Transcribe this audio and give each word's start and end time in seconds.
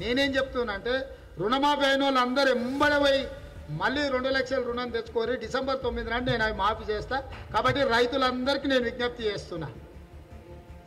నేనేం 0.00 0.30
చెప్తున్నా 0.36 0.74
అంటే 0.78 0.94
రుణమాఫీ 1.40 1.84
అయిన 1.86 2.02
వాళ్ళు 2.04 2.20
అందరూ 2.20 2.48
ఎంబడి 2.54 2.98
పోయి 3.04 3.20
మళ్ళీ 3.80 4.02
రెండు 4.08 4.28
లక్షల 4.28 4.62
రుణం 4.68 4.90
తెచ్చుకోరి 4.90 5.36
డిసెంబర్ 5.36 5.82
తొమ్మిది 5.82 6.10
నాడు 6.10 6.24
నేను 6.30 6.44
అవి 6.44 6.54
మాఫీ 6.62 6.84
చేస్తా. 6.92 7.16
కాబట్టి 7.54 7.80
రైతులందరికీ 7.94 8.68
నేను 8.68 8.84
విజ్ఞప్తి 8.84 9.22
చేస్తున్నా. 9.24 9.68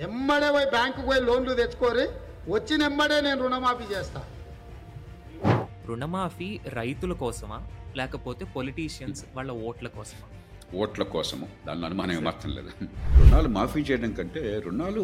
ఎమ్మడే 0.08 0.52
పోయి 0.52 0.70
బ్యాంకుకు 0.70 1.06
పోయి 1.06 1.22
లోన్లు 1.22 1.54
తెచ్చుకోరి 1.54 2.06
వచ్చిన 2.52 2.82
ఎమ్మడే 2.84 3.22
నేను 3.22 3.40
రుణమాఫీ 3.44 3.86
చేస్తా. 3.94 4.22
రుణమాఫీ 5.88 6.50
రైతుల 6.80 7.14
కోసమా? 7.14 7.60
లేకపోతే 7.98 8.46
పొలిటీషియన్స్ 8.46 9.26
వాళ్ళ 9.36 9.52
ఓట్ల 9.52 9.88
కోసమా? 9.88 10.28
ఓట్ల 10.82 11.04
కోసము. 11.04 11.48
దానిలో 11.68 11.86
అనుమానం 11.86 12.12
ఏమాత్రం 12.12 12.52
లేదు. 12.56 12.72
రుణాలు 13.20 13.48
మాఫీ 13.48 13.82
చేయడం 13.82 14.12
కంటే 14.14 14.62
రుణాలు 14.66 15.04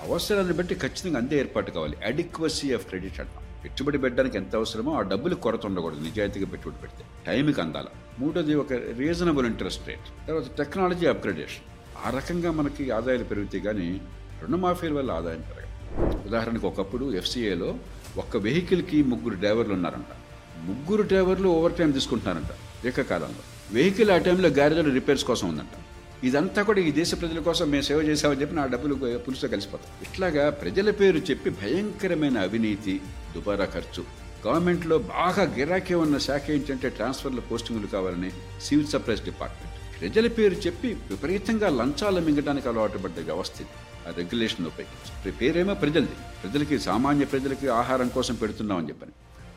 అవసరాన్ని 0.00 0.52
బట్టి 0.52 0.74
ఖచ్చితంగా 0.74 1.18
అందే 1.18 1.38
ఏర్పాటు 1.38 1.70
కావాలి. 1.70 1.96
అడిక్వసీ 2.04 2.74
ఆఫ్ 2.74 2.86
క్రెడిట్ 2.86 3.20
అంటాం. 3.20 3.44
పెట్టుబడి 3.64 3.98
పెట్టడానికి 3.98 4.36
ఎంత 4.36 4.56
అవసరమో 4.56 4.94
ఆ 4.94 5.00
డబ్బులు 5.00 5.34
కొరత 5.34 5.66
ఉండకూడదు. 5.66 6.00
నిజాయితీగా 6.00 6.46
పెట్టుబడి 6.46 6.80
పెడితే 6.80 7.04
టైంకి 7.26 7.60
అందాల. 7.60 7.84
మూడోది 8.18 8.54
ఒక 8.54 8.72
రీజనబుల్ 8.72 9.46
ఇంట్రెస్ట్ 9.46 9.88
రేట్ 9.88 10.28
తర్వాత 10.28 10.56
టెక్నాలజీ 10.58 11.06
అప్గ్రేడేషన్ 11.06 11.64
ఆ 12.06 12.10
రకంగా 12.10 12.50
మనకి 12.50 12.90
ఆదాయాలు 12.90 13.24
పెరుగుతాయి 13.24 13.64
కానీ 13.64 14.00
రుణమాఫీల 14.42 14.92
వల్ల 14.92 15.10
ఆదాయం 15.10 15.40
పెరగదు. 15.40 16.28
ఉదాహరణకు 16.28 16.66
ఒకప్పుడు 16.66 17.12
ఎఫ్సీఏలో 17.12 17.74
ఒక్క 18.16 18.36
వెహికల్కి 18.36 19.02
ముగ్గురు 19.02 19.34
డ్రైవర్లు 19.34 19.74
ఉన్నారంట. 19.74 20.12
ముగ్గురు 20.60 21.02
డ్రైవర్లు 21.02 21.48
ఓవర్ 21.48 21.72
టైం 21.72 21.90
తీసుకుంటున్నారంట. 21.90 22.86
ఏకకాలంలో. 22.86 23.72
వెహికల్ 23.72 24.10
ఆ 24.10 24.18
టైంలో 24.18 24.48
గ్యారేజ్లో 24.48 24.94
రిపేర్స్ 24.94 25.24
కోసం 25.24 25.48
ఉందంట. 25.48 25.91
ఇదంతా 26.28 26.60
కూడా 26.68 26.80
ఈ 26.88 26.90
దేశ 26.98 27.12
ప్రజల 27.20 27.40
కోసం 27.46 27.66
మేము 27.72 27.84
సేవ 27.88 28.00
చేసామని 28.08 28.40
చెప్పి 28.42 28.54
నా 28.58 28.64
డబ్బులు 28.72 28.94
పులుసుతో 29.24 29.48
కలిసిపోతాం. 29.54 29.88
ఇట్లాగా 30.06 30.44
ప్రజల 30.62 30.90
పేరు 31.00 31.20
చెప్పి 31.30 31.50
భయంకరమైన 31.62 32.38
అవినీతి 32.48 32.94
దుబారా 33.34 33.66
ఖర్చు 33.74 34.02
గవర్నమెంట్లో 34.44 34.96
బాగా 35.14 35.42
గిరాకీ 35.56 35.94
ఉన్న 36.04 36.16
శాఖ 36.26 36.44
ఏంటంటే 36.56 36.88
ట్రాన్స్ఫర్ల 36.98 37.42
పోస్టింగ్లు 37.50 37.88
కావాలని 37.96 38.30
సివిల్ 38.66 38.88
సప్లైస్ 38.92 39.24
డిపార్ట్మెంట్. 39.30 39.76
ప్రజల 39.98 40.26
పేరు 40.38 40.56
చెప్పి 40.66 40.88
విపరీతంగా 41.10 41.68
లంచాలు 41.78 42.22
మింగడానికి 42.28 42.66
అలవాటు 42.70 43.00
పడ్డ 43.04 43.18
వ్యవస్థ 43.28 43.66
ఆ 44.06 44.12
రెగ్యులేషన్ 44.20 44.66
ఉపయోగించి 44.70 45.32
పేరేమో 45.40 45.74
ప్రజలది. 45.82 46.16
ప్రజలకి 46.42 46.76
సామాన్య 46.88 47.24
ప్రజలకి 47.32 47.66
ఆహారం 47.80 48.08
కోసం 48.16 48.34
పెడుతున్నామని 48.42 48.88
చెప్పని. 48.90 49.14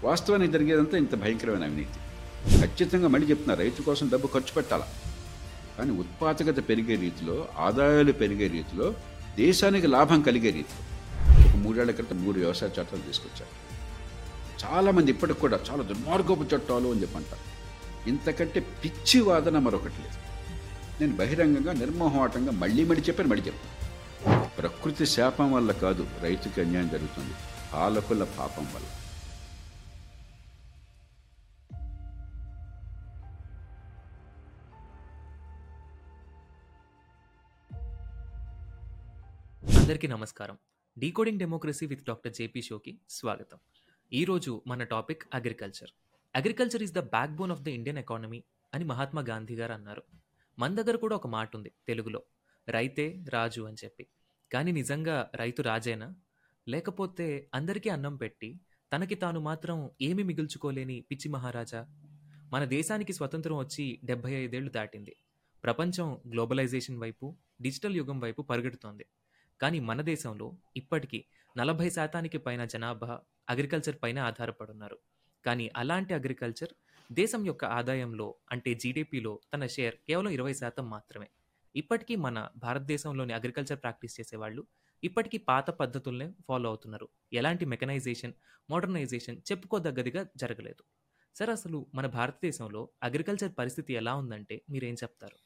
వాస్తవానికి 0.08 0.54
జరిగేదంతా 0.56 0.96
ఇంత 1.04 1.16
భయంకరమైన 1.24 1.66
అవినీతి. 1.70 2.00
ఖచ్చితంగా 2.62 3.08
మళ్ళీ 3.14 3.28
చెప్తున్నా 3.32 3.56
రైతు 3.64 3.82
కోసం 3.90 4.06
డబ్బు 4.14 4.28
ఖర్చు 4.36 4.54
పెట్టాలా? 4.58 4.88
కానీ 5.78 5.92
ఉత్పాదకత 5.92 6.70
పెరిగే 6.70 6.96
రీతిలో 6.96 7.48
ఆదాయాలు 7.58 8.12
పెరిగే 8.12 8.48
రీతిలో 8.48 8.94
దేశానికి 9.36 9.88
లాభం 9.88 10.22
కలిగే 10.22 10.50
రీతిలో. 10.50 10.96
ఒక 11.50 11.56
మూడేళ్ళ 11.56 11.92
క్రితం 11.92 12.26
మూడు 12.26 12.40
వ్యవసాయ 12.40 12.70
చట్టాలు 12.70 13.02
తీసుకొచ్చారు. 13.02 13.66
చాలామంది 14.66 15.12
ఇప్పటికి 15.12 15.40
కూడా 15.40 15.60
చాలా 15.72 15.84
దుర్మార్గపు 15.84 16.56
చట్టాలు 16.56 16.88
అని 16.92 17.02
చెప్పంటారు. 17.02 17.56
ఇంతకంటే 18.10 18.60
పిచ్చి 18.60 19.22
వాదన 19.22 19.60
మరొకటి 19.60 19.94
లేదు. 19.94 20.18
నేను 21.02 21.16
బహిరంగంగా 21.16 21.74
నిర్మోహమాటంగా 21.74 22.52
మళ్ళీ 22.52 22.86
మడి 22.86 23.02
చెప్పాను 23.02 23.30
మడి 23.30 23.42
చెప్పాను. 23.42 23.76
ప్రకృతి 24.58 25.06
శాపం 25.06 25.54
వల్ల 25.54 25.72
కాదు 25.72 26.08
రైతుకి 26.22 26.62
అన్యాయం 26.62 26.88
జరుగుతుంది. 26.88 27.34
పాలకుల 27.74 28.24
పాపం 28.24 28.64
వల్ల. 28.64 28.88
అందరికీ 39.86 40.08
నమస్కారం. 40.08 40.58
Decoding 40.98 41.40
democracy 41.40 41.86
with 41.86 42.04
doctor 42.04 42.34
JP 42.34 42.62
షోకి 42.62 43.02
స్వాగతం. 43.10 43.58
ఈరోజు 44.14 44.62
మన 44.68 44.84
topic 44.84 45.24
agriculture. 45.34 45.90
Agriculture 46.36 46.84
is 46.84 46.94
the 46.94 47.00
backbone 47.32 47.52
of 47.52 47.62
the 47.62 47.68
Indian 47.68 47.98
economy 47.98 48.44
అని 48.74 48.86
మహాత్మా 48.86 49.22
గాంధీ 49.22 49.56
గారు 49.56 49.74
అన్నారు. 49.74 50.04
మన 50.60 50.76
దగ్గర 50.76 50.96
కూడా 50.96 51.16
ఒక 51.16 51.28
మాట 51.28 51.56
ఉంది 51.56 51.72
తెలుగులో. 51.88 52.24
రైతే 52.70 53.26
రాజు 53.30 53.62
అని 53.62 53.76
చెప్పి. 53.84 54.08
కానీ 54.54 54.72
నిజంగా 54.72 55.32
రైతు 55.36 55.62
రాజేనా? 55.62 56.16
లేకపోతే 56.68 57.50
అందరికీ 57.54 57.90
అన్నం 57.90 58.16
పెట్టి 58.16 58.60
తనకి 58.94 59.16
తాను 59.16 59.40
మాత్రం 59.40 59.90
ఏమి 60.02 60.24
మిగుల్చుకోలేని 60.24 61.02
పిచ్చి 61.12 61.32
మహారాజా? 61.32 61.88
మన 62.52 62.66
దేశానికి 62.66 63.14
స్వతంత్రం 63.14 63.58
వచ్చి 63.58 64.02
డెబ్బై 64.04 64.32
ఐదేళ్ళు 64.32 64.72
దాటింది. 64.72 65.16
ప్రపంచం 65.64 66.20
గ్లోబలైజేషన్ 66.28 66.98
వైపు 66.98 67.38
డిజిటల్ 67.62 67.96
యుగం 67.96 68.20
వైపు 68.20 68.42
పరుగెడుతోంది. 68.42 69.06
కానీ 69.62 69.80
మన 69.80 70.02
దేశంలో 70.02 70.58
ఇప్పటికీ 70.78 71.26
నలభై 71.58 71.90
శాతానికి 71.90 72.38
పైన 72.38 72.66
జనాభా 72.66 73.22
అగ్రికల్చర్ 73.50 73.96
పైన 74.04 74.20
ఆధారపడున్నారు. 74.20 75.00
కానీ 75.46 75.72
అలాంటి 75.76 76.14
అగ్రికల్చర్ 76.14 76.74
దేశం 77.12 77.46
యొక్క 77.46 77.66
ఆదాయంలో 77.66 78.36
అంటే 78.52 78.74
జీడిపిలో 78.74 79.40
తన 79.54 79.66
షేర్ 79.66 79.96
కేవలం 79.96 80.32
ఇరవై 80.32 80.54
శాతం 80.54 80.90
మాత్రమే. 80.90 81.30
ఇప్పటికీ 81.76 82.16
మన 82.16 82.50
భారతదేశంలోని 82.58 83.34
అగ్రికల్చర్ 83.34 83.80
ప్రాక్టీస్ 83.80 84.20
చేసేవాళ్ళు 84.20 84.68
ఇప్పటికీ 85.04 85.38
పాత 85.38 85.70
పద్ధతుల్నే 85.70 86.34
ఫాలో 86.48 86.70
అవుతున్నారు. 86.70 87.10
ఎలాంటి 87.34 87.66
మెకనైజేషన్ 87.66 88.34
మోడర్నైజేషన్ 88.70 89.38
చెప్పుకోదగ్గదిగా 89.52 90.28
జరగలేదు. 90.38 90.84
సార్ 91.36 91.50
అసలు 91.50 91.86
మన 91.96 92.06
భారతదేశంలో 92.06 92.90
అగ్రికల్చర్ 93.04 93.52
పరిస్థితి 93.60 93.94
ఎలా 93.94 94.16
ఉందంటే 94.16 94.62
మీరేం 94.70 94.94
చెప్తారు? 94.94 95.38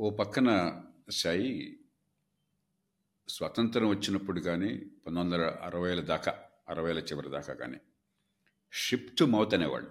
ఓ 0.00 0.10
పక్కన 0.10 0.82
షై 1.10 1.40
స్వతంత్రం 3.28 3.88
వచ్చినప్పుడు 3.88 4.40
కానీ 4.40 4.68
పంతొమ్మిది 4.68 5.42
వందల 5.42 5.56
అరవైల 5.62 6.00
దాకా 6.00 6.38
అరవైల 6.68 6.98
చివరి 6.98 7.28
దాకా 7.28 7.54
కానీ 7.54 7.78
షిప్ 8.72 9.18
టు 9.18 9.24
మౌత్ 9.24 9.54
అనేవాళ్ళు. 9.54 9.90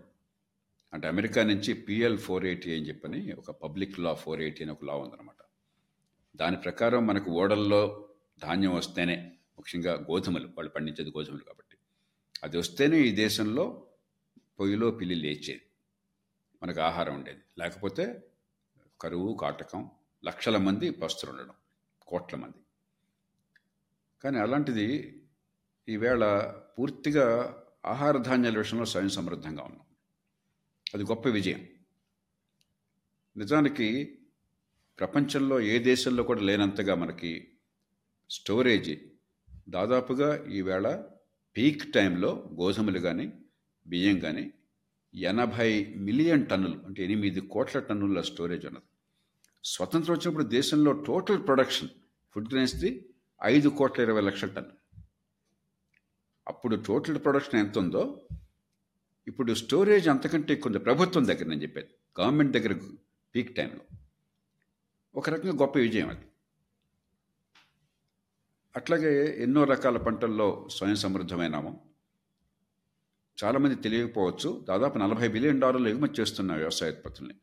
అంటే 0.94 1.08
అమెరికా 1.08 1.44
నుంచి 1.44 1.74
పిఎల్ 1.74 2.18
ఫోర్ 2.18 2.46
ఎయిటీ 2.46 2.78
అని 2.78 2.88
చెప్పని 2.88 3.32
ఒక 3.32 3.52
పబ్లిక్ 3.52 4.00
లా 4.00 4.14
ఫోర్ 4.14 4.42
ఎయిటీ 4.42 4.64
అని 4.64 4.72
ఒక 4.72 4.86
లా 4.86 4.96
ఉందన్నమాట. 4.96 5.46
దాని 6.36 6.58
ప్రకారం 6.58 7.08
మనకు 7.08 7.32
ఓడల్లో 7.32 8.10
ధాన్యం 8.40 8.76
వస్తేనే 8.76 9.32
ముఖ్యంగా 9.58 9.94
గోధుమలు 9.94 10.48
వాళ్ళు 10.48 10.70
పండించేది 10.70 11.10
గోధుమలు 11.10 11.44
కాబట్టి. 11.44 11.78
అది 12.44 12.58
వస్తేనే 12.58 13.00
ఈ 13.00 13.12
దేశంలో 13.12 13.88
పొయ్యిలో 14.60 14.92
పిల్లి 14.92 15.16
లేచేది. 15.16 15.62
మనకు 16.64 16.82
ఆహారం 16.82 17.16
ఉండేది. 17.16 17.40
లేకపోతే 17.58 18.24
కరువు 19.02 19.38
కాటకం 19.42 19.92
లక్షల 20.26 20.58
మంది 20.58 20.90
పస్తులు 20.90 21.32
ఉండడం 21.32 21.54
కోట్ల 22.02 22.38
మంది. 22.38 22.65
కానీ 24.26 24.40
అలాంటిది 24.40 24.86
ఈవేళ 25.90 26.54
పూర్తిగా 26.80 27.26
ఆహార 27.86 28.18
ధాన్యాల 28.18 28.58
విషయంలో 28.58 28.86
స్వయం 28.86 29.10
సమృద్ధంగా 29.10 29.64
ఉన్నాం. 29.64 29.86
అది 30.94 31.04
గొప్ప 31.04 31.30
విజయం. 31.30 31.68
నిజానికి 33.38 34.18
ప్రపంచంలో 35.00 35.60
ఏ 35.60 35.80
దేశంలో 35.80 36.24
కూడా 36.24 36.42
లేనంతగా 36.42 36.96
మనకి 36.96 37.48
స్టోరేజ్ 38.30 39.00
దాదాపుగా 39.70 40.46
ఈవేళ 40.46 41.04
పీక్ 41.58 41.94
టైంలో 41.94 42.50
గోధుమలు 42.54 43.00
కానీ 43.00 43.34
బియ్యం 43.88 44.20
కానీ 44.20 44.54
ఎనభై 45.16 45.96
మిలియన్ 45.98 46.48
టన్నులు 46.48 46.80
అంటే 46.86 47.04
ఎనిమిది 47.04 47.42
కోట్ల 47.42 47.80
టన్నుల 47.80 48.22
స్టోరేజ్ 48.22 48.66
ఉన్నది. 48.66 48.86
స్వతంత్రం 49.64 50.16
వచ్చినప్పుడు 50.16 50.44
దేశంలో 50.44 50.92
టోటల్ 50.92 51.46
ప్రొడక్షన్ 51.46 51.90
ఫుడ్ 52.34 52.50
గ్రెయిన్స్ది 52.50 53.06
ఐదు 53.46 53.70
కోట్ల 53.70 54.02
ఇరవై 54.02 54.22
లక్షల 54.22 54.48
టన్ 54.48 54.66
అప్పుడు 56.48 56.76
టోటల్ 56.76 57.18
ప్రొడక్షన్ 57.18 57.60
ఎంత 57.60 57.78
ఉందో 57.78 58.28
ఇప్పుడు 59.28 59.54
స్టోరేజ్ 59.54 60.10
అంతకంటే 60.10 60.54
ఎక్కువ 60.54 60.72
ఉంది. 60.72 60.84
ప్రభుత్వం 60.84 61.28
దగ్గర 61.28 61.46
నేను 61.46 61.62
చెప్పేది. 61.62 62.22
గవర్నమెంట్ 62.22 62.52
దగ్గర 62.52 62.80
పీక్ 63.36 63.56
టైంలో. 63.56 63.98
ఒక 65.16 65.30
రకంగా 65.30 65.54
గొప్ప 65.54 65.78
విజయం 65.78 66.10
అది. 66.10 66.26
అట్లాగే 68.76 69.44
ఎన్నో 69.44 69.64
రకాల 69.64 69.98
పంటల్లో 69.98 70.68
స్వయం 70.72 70.96
సమృద్ధమైనాము. 70.96 71.86
చాలామంది 73.44 73.76
తెలియకపోవచ్చు 73.76 74.66
దాదాపు 74.70 74.98
నలభై 74.98 75.28
బిలియన్ 75.28 75.62
డాలర్లు 75.62 75.90
ఎగుమతి 75.90 76.22
చేస్తున్న 76.22 76.56
వ్యవసాయ 76.56 76.90
ఉత్పత్తుల్ని 76.90 77.36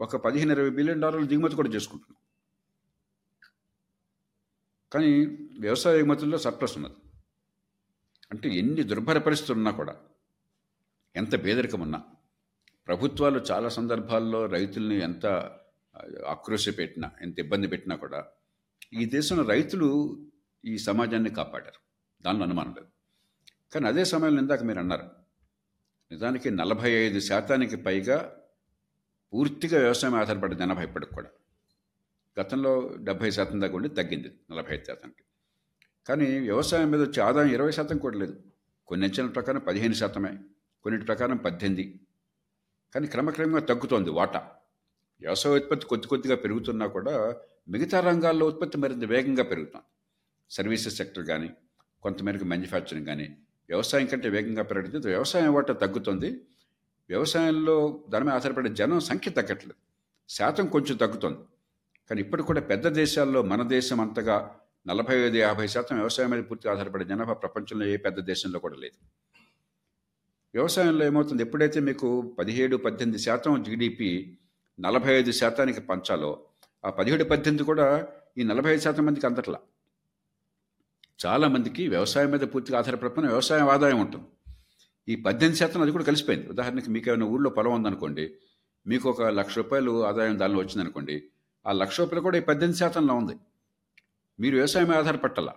ఒక 0.00 0.16
పదిహేను 0.16 0.52
ఇరవై 0.52 0.70
బిలియన్ 0.70 1.02
డాలర్లు 1.02 1.26
దిగుమతి 1.26 1.56
కూడా 1.56 1.68
చేసుకుంటున్నాం. 1.68 2.27
కానీ 4.92 5.10
వ్యవసాయ 5.60 5.98
ఎగుమతుల్లో 5.98 6.38
సర్ప్లస్ 6.38 6.76
ఉన్నది 6.76 6.96
అంటే 8.30 8.48
ఎన్ని 8.48 8.82
దుర్భర 8.82 9.18
పరిస్థితులు 9.18 9.58
ఉన్నా 9.58 9.70
కూడా 9.70 9.94
ఎంత 11.16 11.44
పేదరికం 11.44 11.80
ఉన్నా 11.80 12.00
ప్రభుత్వాలు 12.86 13.38
చాలా 13.50 13.68
సందర్భాల్లో 13.68 14.46
రైతుల్ని 14.46 14.98
ఎంత 14.98 15.26
ఆక్రోశ 16.26 16.68
పెట్టినా 16.78 17.10
ఎంత 17.22 17.38
ఇబ్బంది 17.38 17.68
పెట్టినా 17.68 17.96
కూడా 17.96 18.20
ఈ 18.92 19.04
దేశంలో 19.06 19.44
రైతులు 19.44 19.88
ఈ 20.64 20.78
సమాజాన్ని 20.78 21.30
కాపాడారు. 21.30 21.80
దానిలో 22.24 22.44
అనుమానం 22.44 22.74
లేదు. 22.78 22.90
కానీ 23.72 23.86
అదే 23.86 24.04
సమయంలో 24.04 24.40
ఇందాక 24.40 24.62
మీరు 24.62 24.78
అన్నారు 24.78 25.06
నిజానికి 26.10 26.50
నలభై 26.50 26.90
ఐదు 26.90 27.18
శాతానికి 27.20 27.76
పైగా 27.76 28.16
పూర్తిగా 29.32 29.78
వ్యవసాయం 29.78 30.14
ఆధారపడే 30.14 30.54
జనాభా 30.54 30.82
ఇప్పటికి 30.82 31.14
కూడా. 31.14 31.30
గతంలో 32.40 32.90
డెబ్భై 32.98 33.30
శాతం 33.30 33.60
దాకా 33.60 33.76
ఉండి 33.76 33.88
తగ్గింది 33.88 34.28
నలభై 34.50 34.74
ఐదు 34.74 34.84
శాతానికి. 34.84 35.24
కానీ 36.08 36.38
వ్యవసాయం 36.38 36.90
మీద 36.90 37.02
వచ్చే 37.02 37.22
ఆదాయం 37.22 37.50
ఇరవై 37.52 37.70
శాతం 37.70 37.98
కూడా 37.98 38.18
లేదు. 38.18 38.40
కొన్ని 38.86 39.06
అంచనాల 39.06 39.30
ప్రకారం 39.30 39.60
పదిహేను 39.60 39.94
శాతమే 39.94 40.38
కొన్నిటి 40.82 41.04
ప్రకారం 41.04 41.36
పద్దెనిమిది. 41.36 42.00
కానీ 42.94 43.06
క్రమక్రమంగా 43.06 43.60
తగ్గుతోంది 43.60 44.10
వాటా. 44.10 44.50
వ్యవసాయ 45.20 45.52
ఉత్పత్తి 45.52 45.86
కొద్ది 45.86 46.06
కొద్దిగా 46.06 46.36
పెరుగుతున్నా 46.36 46.86
కూడా 46.86 47.36
మిగతా 47.68 48.00
రంగాల్లో 48.00 48.46
ఉత్పత్తి 48.46 48.78
మరింత 48.78 49.04
వేగంగా 49.04 49.42
పెరుగుతోంది. 49.42 49.86
సర్వీసెస్ 50.50 50.96
సెక్టర్ 50.96 51.26
కానీ 51.26 51.50
కొంతమేరకు 52.02 52.44
మ్యానుఫ్యాక్చరింగ్ 52.44 53.06
కానీ 53.06 53.36
వ్యవసాయం 53.68 54.06
కంటే 54.06 54.28
వేగంగా 54.28 54.62
పెరగడంతో 54.62 55.08
వ్యవసాయం 55.08 55.54
వాటా 55.54 55.74
తగ్గుతుంది. 55.74 56.40
వ్యవసాయంలో 57.08 58.04
దాని 58.08 58.24
మీద 58.24 58.34
ఆధారపడే 58.34 58.70
జనం 58.70 59.00
సంఖ్య 59.00 59.30
తగ్గట్లేదు. 59.30 59.74
శాతం 60.28 60.66
కొంచెం 60.66 60.96
తగ్గుతుంది. 60.96 61.38
కానీ 62.10 62.20
ఇప్పుడు 62.20 62.42
కూడా 62.42 62.60
పెద్ద 62.60 62.86
దేశాల్లో 62.88 63.42
మన 63.42 63.62
దేశం 63.62 64.00
అంతగా 64.00 64.36
నలభై 64.86 65.16
ఐదు 65.26 65.36
యాభై 65.36 65.66
శాతం 65.66 65.96
వ్యవసాయం 65.96 66.30
మీద 66.30 66.44
పూర్తిగా 66.44 66.72
ఆధారపడే 66.72 67.04
జనాభా 67.04 67.32
ప్రపంచంలో 67.32 67.86
ఏ 67.86 67.96
పెద్ద 67.96 68.20
దేశంలో 68.20 68.58
కూడా 68.58 68.76
లేదు. 68.76 68.96
వ్యవసాయంలో 70.54 71.04
ఏమవుతుంది? 71.04 71.42
ఎప్పుడైతే 71.42 71.80
మీకు 71.80 72.34
పదిహేడు 72.38 72.76
పద్దెనిమిది 72.76 73.22
శాతం 73.22 73.62
జీడిపి 73.62 74.38
నలభై 74.80 75.12
ఐదు 75.12 75.30
శాతానికి 75.30 75.80
పంచాలో 75.80 76.30
ఆ 76.84 76.90
పదిహేడు 76.90 77.24
పద్దెనిమిది 77.24 77.64
కూడా 77.64 78.08
ఈ 78.38 78.44
నలభై 78.44 78.72
ఐదు 78.72 78.80
శాతం 78.80 79.06
మందికి 79.06 79.26
అందట్లా. 79.26 79.58
చాలామందికి 81.26 81.88
వ్యవసాయం 81.88 82.30
మీద 82.30 82.40
పూర్తిగా 82.40 82.78
ఆధారపడకపోయిన 82.78 83.30
వ్యవసాయం 83.30 83.68
ఆదాయం 83.68 84.00
ఉంటుంది. 84.00 84.26
ఈ 85.08 85.16
పద్దెనిమిది 85.16 85.58
శాతం 85.58 85.82
అది 85.82 85.90
కూడా 85.90 86.04
కలిసిపోయింది. 86.04 86.48
ఉదాహరణకి 86.48 86.90
మీకు 86.90 87.08
ఏమైనా 87.10 87.26
ఊళ్ళో 87.26 87.50
పొలం 87.50 87.72
ఉందనుకోండి 87.72 88.30
మీకు 88.86 89.10
ఒక 89.10 89.22
లక్ష 89.22 89.58
రూపాయలు 89.58 90.04
ఆదాయం 90.04 90.38
దానిలో 90.38 90.58
వచ్చిందనుకోండి 90.58 91.16
ఆ 91.66 91.72
లక్ష 91.72 92.00
రూపాయలు 92.00 92.20
కూడా 92.20 92.38
ఈ 92.38 92.40
పద్దెనిమిది 92.40 92.78
శాతంలో 92.78 93.14
ఉంది. 93.14 93.36
మీరు 94.40 94.54
వ్యవసాయం 94.54 94.88
మీద 94.88 94.98
ఆధారపట్టాల. 94.98 95.52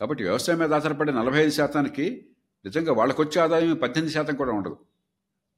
కాబట్టి 0.00 0.24
వ్యవసాయం 0.24 0.58
మీద 0.58 0.74
ఆధారపడే 0.74 1.12
నలభై 1.12 1.38
ఐదు 1.38 1.50
శాతానికి 1.50 2.28
నిజంగా 2.64 2.92
వాళ్ళకి 2.92 3.22
వచ్చే 3.22 3.40
ఆదాయం 3.40 3.76
పద్దెనిమిది 3.76 4.14
శాతం 4.14 4.36
కూడా 4.36 4.52
ఉండదు. 4.52 4.78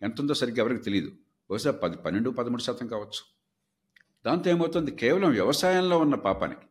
ఎంత 0.02 0.20
ఉందో 0.20 0.34
సరిగ్గా 0.34 0.64
ఎవరికి 0.64 0.84
తెలియదు 0.84 1.08
బహుశా 1.50 1.70
పది 1.70 1.96
పన్నెండు 1.96 2.30
పదమూడు 2.30 2.62
శాతం 2.62 2.86
కావచ్చు. 2.86 3.22
దాంతో 4.26 4.50
ఏమవుతుంది? 4.50 4.90
కేవలం 4.90 5.30
వ్యవసాయంలో 5.30 5.98
ఉన్న 5.98 6.14
పాపానికి 6.14 6.66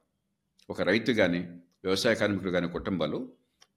ఒక 0.69 0.81
రైతు 0.81 1.11
కానీ 1.11 1.39
వ్యవసాయ 1.83 2.15
కార్మికులు 2.15 2.51
కానీ 2.51 2.67
కుటుంబాలు 2.67 3.33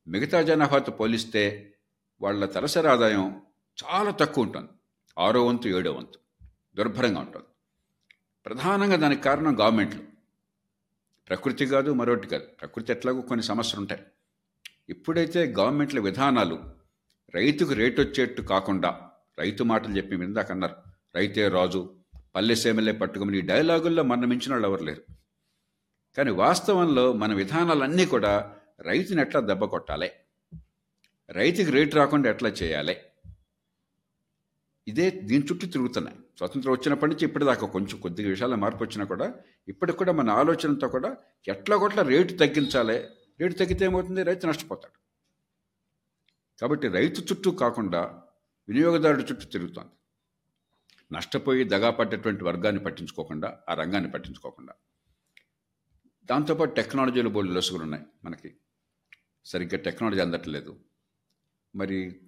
మిగతా 0.08 0.43
జనాభాతో 0.43 0.93
పోలిస్తే 0.93 1.75
వాళ్ళ 2.20 2.44
తలసరి 2.44 2.88
ఆదాయం 2.88 3.43
చాలా 3.85 4.11
తక్కువ 4.11 4.44
ఉంటుంది. 4.44 4.69
ఆరో 5.19 5.47
వంతు 5.47 5.69
ఏడో 5.69 5.93
వంతు 5.93 6.19
దుర్భరంగా 6.75 7.20
ఉంటుంది. 7.20 7.47
ప్రధానంగా 8.46 8.96
దానికి 8.96 9.22
కారణం 9.22 9.60
గవర్నమెంట్లు. 9.60 10.02
ప్రకృతి 11.28 11.66
కాదు 11.66 11.90
మరొకటి 11.93 12.26
కాదు. 12.28 12.44
ప్రకృతి 12.44 12.93
ఎట్లాగో 12.93 13.20
కొన్ని 13.20 13.44
సమస్యలు 13.44 13.81
ఉంటాయి. 13.81 14.02
ఇప్పుడైతే 14.88 15.54
గవర్నమెంట్ల 15.58 16.00
విధానాలు 16.00 16.75
రైతుకు 17.34 17.72
రేటు 17.72 18.02
వచ్చేట్టు 18.02 18.43
కాకుండా 18.43 19.10
రైతు 19.38 19.62
మాటలు 19.62 19.96
చెప్పి 19.96 20.16
మీరు 20.16 20.28
ఇందాక 20.28 20.50
అన్నారు. 20.50 20.76
రైతే 21.14 21.48
రాజు 21.48 21.94
పల్లె 22.34 22.54
సేమలే 22.54 22.93
పట్టుకుని 22.93 23.38
ఈ 23.38 23.40
డైలాగుల్లో 23.40 24.02
మన 24.02 24.25
మించిన 24.25 24.52
వాళ్ళు 24.52 24.69
ఎవరు 24.69 24.84
లేరు. 24.84 25.02
కానీ 26.16 26.31
వాస్తవంలో 26.31 27.12
మన 27.12 27.34
విధానాలన్నీ 27.34 28.06
కూడా 28.06 28.56
రైతుని 28.81 29.20
ఎట్లా 29.20 29.40
దెబ్బ 29.40 29.64
కొట్టాలి? 29.64 30.10
రైతుకి 31.31 31.70
రేటు 31.70 31.96
రాకుండా 31.96 32.31
ఎట్లా 32.31 32.48
చేయాలి? 32.48 32.96
ఇదే 34.88 35.10
దీని 35.10 35.44
చుట్టూ 35.44 35.66
తిరుగుతున్నాయి. 35.66 36.16
స్వతంత్రం 36.38 36.72
వచ్చినప్పటి 36.72 37.12
నుంచి 37.12 37.24
ఇప్పటిదాకా 37.24 37.66
కొంచెం 37.66 38.00
కొద్దిగా 38.00 38.28
విషయాల 38.28 38.54
మార్పు 38.54 38.84
వచ్చినా 38.84 39.04
కూడా 39.04 39.34
ఇప్పటికి 39.68 39.98
కూడా 39.98 40.12
మన 40.12 40.30
ఆలోచనతో 40.30 40.88
కూడా 40.88 41.16
ఎట్లా 41.48 41.76
కొట్ల 41.76 42.02
రేటు 42.02 42.32
తగ్గించాలి. 42.32 43.08
రేటు 43.40 43.54
తగ్గితే 43.54 43.84
ఏమవుతుంది? 43.84 44.22
రైతు 44.22 44.46
నష్టపోతాడు. 44.46 44.98
కాబట్టి 46.60 46.88
రైతు 46.88 47.20
చుట్టూ 47.20 47.50
కాకుండా 47.50 48.22
వినియోగదారుడి 48.68 49.22
చుట్టూ 49.22 49.46
తిరుగుతోంది. 49.46 49.90
నష్టపోయి 51.12 51.64
దగాపడ్డటువంటి 51.64 52.44
వర్గాన్ని 52.44 52.84
పట్టించుకోకుండా 52.84 53.58
ఆ 53.68 53.74
రంగాన్ని 53.74 54.10
పట్టించుకోకుండా. 54.10 54.74
దాంతోపాటు 56.24 56.74
టెక్నాలజీలో 56.74 57.30
బోల్డ్ 57.30 57.54
లొసుగులు 57.54 57.82
ఉన్నాయి 57.82 58.04
మనకి. 58.24 58.56
సరిగ్గా 59.44 59.82
టెక్నాలజీ 59.82 60.20
అందట్లేదు. 60.20 60.80
మరి 61.76 62.20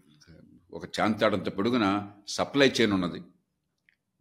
ఒక 0.72 1.00
చాంతాడంత 1.00 1.48
పొడుగున 1.48 2.10
సప్లై 2.28 2.72
చైన్ 2.80 2.92
ఉన్నది. 2.92 3.22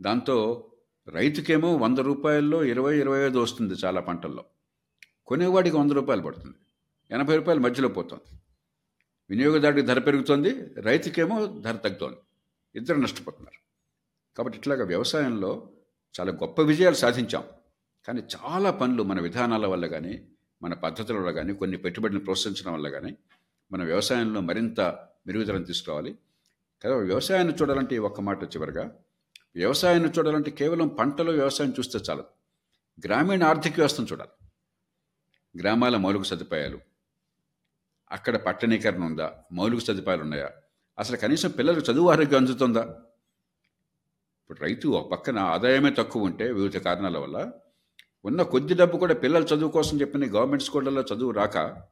దాంతో 0.01 0.71
రైతుకేమో 1.07 1.75
వంద 1.75 1.97
రూపాయల్లో 1.97 2.63
ఇరవై 2.63 2.99
ఇరవై 2.99 3.27
ఐదు 3.27 3.39
వస్తుంది 3.39 3.73
చాలా 3.73 4.01
పంటల్లో. 4.01 4.45
కొనేవాడికి 5.27 5.75
వంద 5.75 5.91
రూపాయలు 5.91 6.21
పడుతుంది. 6.21 6.55
ఎనభై 7.11 7.35
రూపాయలు 7.35 7.59
మధ్యలో 7.61 7.89
పోతుంది. 7.89 8.39
వినియోగదారుడికి 9.29 9.87
ధర 9.87 9.99
పెరుగుతుంది 9.99 10.73
రైతుకేమో 10.81 11.45
ధర 11.45 11.75
తగ్గుతోంది. 11.75 12.17
ఇద్దరు 12.75 12.97
నష్టపోతున్నారు. 12.97 13.59
కాబట్టి 14.37 14.59
ఇట్లాగా 14.59 14.85
వ్యవసాయంలో 14.85 15.69
చాలా 16.19 16.31
గొప్ప 16.31 16.61
విజయాలు 16.61 16.95
సాధించాం. 16.95 17.43
కానీ 18.07 18.21
చాలా 18.21 18.71
పనులు 18.71 19.03
మన 19.03 19.21
విధానాల 19.21 19.65
వల్ల 19.65 19.87
కానీ 19.87 20.27
మన 20.61 20.73
పద్ధతుల 20.73 21.17
వల్ల 21.17 21.31
కానీ 21.31 21.53
కొన్ని 21.53 21.77
పెట్టుబడిని 21.77 22.19
ప్రోత్సహించడం 22.19 22.73
వల్ల 22.73 22.89
కానీ 22.89 23.17
మన 23.71 23.83
వ్యవసాయంలో 23.83 24.41
మరింత 24.41 24.81
మెరుగుదలను 25.27 25.63
తీసుకోవాలి. 25.63 26.17
కదా 26.85 26.95
వ్యవసాయాన్ని 26.95 27.53
చూడాలంటే 27.53 27.95
ఈ 27.95 27.99
ఒక్క 27.99 28.21
మాట 28.21 28.43
చివరిగా 28.43 28.95
వ్యవసాయాన్ని 29.57 30.09
చూడాలంటే 30.09 30.51
కేవలం 30.51 30.87
పంటలో 30.87 31.31
వ్యవసాయం 31.31 31.71
చూస్తే 31.71 31.99
చాలదు 31.99 32.27
గ్రామీణ 33.05 33.43
ఆర్థిక 33.43 33.73
వ్యవస్థను 33.77 34.07
చూడాలి. 34.11 34.47
గ్రామాల 35.59 35.97
మౌలిక 35.97 36.21
సదుపాయాలు. 36.21 36.79
అక్కడ 38.11 38.35
పట్టణీకరణ 38.37 39.03
ఉందా? 39.03 39.43
మౌలిక 39.51 39.79
సదుపాయాలు 39.79 40.21
ఉన్నాయా? 40.21 40.49
అసలు 40.99 41.17
కనీసం 41.17 41.49
పిల్లలకు 41.49 41.91
చదువు 41.91 42.09
ఆరోగ్యం 42.09 42.39
అందుతుందా? 42.39 42.81
ఇప్పుడు 44.41 44.59
రైతు 44.59 44.87
ఒక 44.87 45.11
పక్కన 45.11 45.39
ఆదాయమే 45.39 45.89
తక్కువ 45.89 46.23
ఉంటే 46.23 46.51
వివిధ 46.51 46.77
కారణాల 46.77 47.17
వల్ల 47.17 47.51
ఉన్న 48.25 48.41
కొద్ది 48.41 48.73
డబ్బు 48.73 48.97
కూడా 48.97 49.13
పిల్లల 49.13 49.43
చదువు 49.43 49.71
కోసం 49.71 50.01
చెప్పిన 50.01 50.25
గవర్నమెంట్ 50.25 50.63
స్కూళ్ళల్లో 50.63 51.01
చదువు 51.01 51.31
రాక 51.31 51.83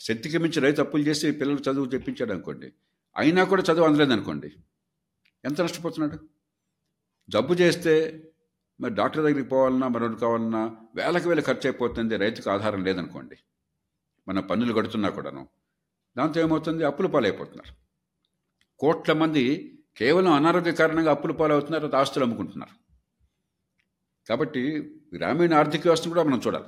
శక్తికి 0.00 0.38
మించి 0.38 0.60
రైతు 0.60 0.80
అప్పులు 0.80 1.02
చేసి 1.02 1.32
పిల్లలు 1.32 1.58
చదువు 1.58 1.86
చెప్పించాడు 1.86 2.32
అనుకోండి. 2.32 2.72
అయినా 3.16 3.44
కూడా 3.44 3.62
చదువు 3.62 3.86
అందలేదనుకోండి. 3.86 4.52
ఎంత 5.44 5.60
నష్టపోతున్నాడు? 5.60 6.39
జబ్బు 7.30 7.54
చేస్తే 7.54 8.22
మరి 8.80 8.94
డాక్టర్ 8.94 9.22
దగ్గరికి 9.22 9.48
పోవాలన్నా 9.48 9.88
మరొకటి 9.88 10.20
కావాలన్నా 10.20 10.76
వేలకు 10.94 11.28
వేలు 11.28 11.40
ఖర్చు 11.40 11.70
అయిపోతుంది 11.70 12.16
రైతుకు 12.16 12.50
ఆధారం 12.50 12.84
లేదనుకోండి. 12.84 13.36
మన 14.28 14.40
పన్నులు 14.40 14.72
కడుతున్నా 14.72 15.10
కూడాను. 15.10 15.48
దాంతో 16.18 16.40
ఏమవుతుంది? 16.40 16.84
అప్పుల 16.84 17.06
పాలైపోతున్నారు. 17.06 17.74
కోట్ల 18.78 19.12
మంది 19.12 19.74
కేవలం 19.96 20.32
అనారోగ్య 20.32 20.72
కారణంగా 20.72 21.10
అప్పుల 21.10 21.32
పాలవుతున్నారు 21.32 21.96
ఆస్తులు 21.96 22.24
అమ్ముకుంటున్నారు. 22.24 22.74
కాబట్టి 24.28 24.94
గ్రామీణ 25.14 25.54
ఆర్థిక 25.54 25.80
వ్యవస్థను 25.80 26.14
కూడా 26.14 26.22
మనం 26.22 26.40
చూడాలి. 26.46 26.64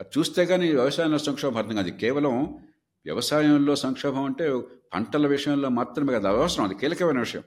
అది 0.00 0.18
చూస్తే 0.18 0.46
కానీ 0.46 0.70
వ్యవసాయంలో 0.70 1.18
సంక్షోభం 1.18 1.56
అర్థం 1.56 1.74
కాదు. 1.74 1.90
కేవలం 1.90 2.58
వ్యవసాయంలో 3.04 3.76
సంక్షోభం 3.76 4.24
అంటే 4.24 4.60
పంటల 4.94 5.26
విషయంలో 5.26 5.68
మాత్రమే 5.68 6.12
కాదు 6.12 6.26
అవసరం 6.26 6.64
అది 6.64 6.74
కీలకమైన 6.74 7.18
విషయం. 7.18 7.42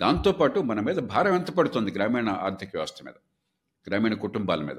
దాంతోపాటు 0.00 0.60
మన 0.60 0.80
మీద 0.80 0.96
భారం 0.96 1.34
ఎంత 1.34 1.50
పడుతుంది 1.50 1.90
గ్రామీణ 1.90 2.28
ఆర్థిక 2.28 2.70
వ్యవస్థ 2.74 3.02
మీద 3.02 3.14
గ్రామీణ 3.88 4.14
కుటుంబాల 4.14 4.60
మీద? 4.62 4.76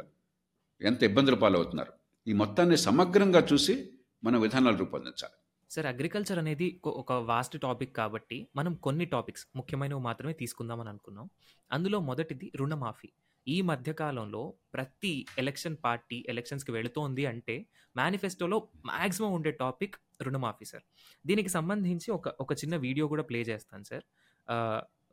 ఎంత 0.81 1.03
ఇబ్బందులు 1.03 1.35
పాలవుతున్నారు? 1.35 1.93
ఈ 2.27 2.33
మొత్తాన్ని 2.33 2.77
సమగ్రంగా 2.77 3.47
చూసి 3.53 3.91
మన 4.23 4.37
విధానాలు 4.37 4.77
రూపొందించాలి. 4.77 5.33
సార్ 5.69 5.85
అగ్రికల్చర్ 5.85 6.39
అనేది 6.39 6.81
ఒక 6.85 7.11
వాస్ట్ 7.11 7.61
టాపిక్ 7.61 7.95
కాబట్టి 7.95 8.47
మనం 8.55 8.73
కొన్ని 8.75 9.05
టాపిక్స్ 9.05 9.47
ముఖ్యమైనవి 9.55 10.01
మాత్రమే 10.01 10.33
తీసుకుందామని 10.33 10.89
అనుకున్నాం. 10.89 11.29
అందులో 11.71 11.99
మొదటిది 11.99 12.51
రుణమాఫీ. 12.55 13.09
ఈ 13.47 13.61
మధ్యకాలంలో 13.61 14.53
ప్రతి 14.73 15.25
ఎలక్షన్ 15.37 15.77
పార్టీ 15.85 16.25
ఎలక్షన్స్కి 16.29 16.71
వెళుతోంది 16.71 17.25
అంటే 17.25 17.65
మేనిఫెస్టోలో 17.97 18.67
మ్యాక్సిమం 18.85 19.33
ఉండే 19.33 19.51
టాపిక్ 19.51 19.95
రుణమాఫీ 20.21 20.65
సార్. 20.65 20.83
దీనికి 21.27 21.49
సంబంధించి 21.49 22.11
ఒక 22.11 22.27
ఒక 22.27 22.53
చిన్న 22.53 22.75
వీడియో 22.75 23.07
కూడా 23.07 23.23
ప్లే 23.23 23.41
చేస్తాను 23.41 23.83
సార్. 23.83 24.05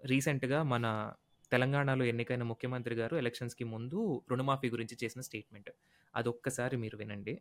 రీసెంట్గా 0.05 0.63
మన 0.63 0.87
తెలంగాణలో 1.53 2.05
ఎన్నికైన 2.05 2.43
ముఖ్యమంత్రి 2.43 2.95
గారు 2.95 3.17
ఎలక్షన్స్కి 3.17 3.65
ముందు 3.65 4.25
రుణమాఫీ 4.31 4.71
గురించి 4.71 4.99
చేసిన 5.05 5.21
స్టేట్మెంట్. 5.21 5.71
అది 6.15 6.29
ఒక్కసారి 6.29 6.77
మీరు 6.77 6.97
వినండి. 6.97 7.35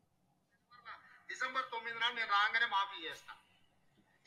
డిసెంబర్ 1.29 1.65
తొమ్మిది 1.71 1.99
నాడు 1.99 2.15
నేను 2.15 2.27
రాగానే 2.27 2.65
మాఫీ 2.65 3.07
చేస్తాను 3.07 3.39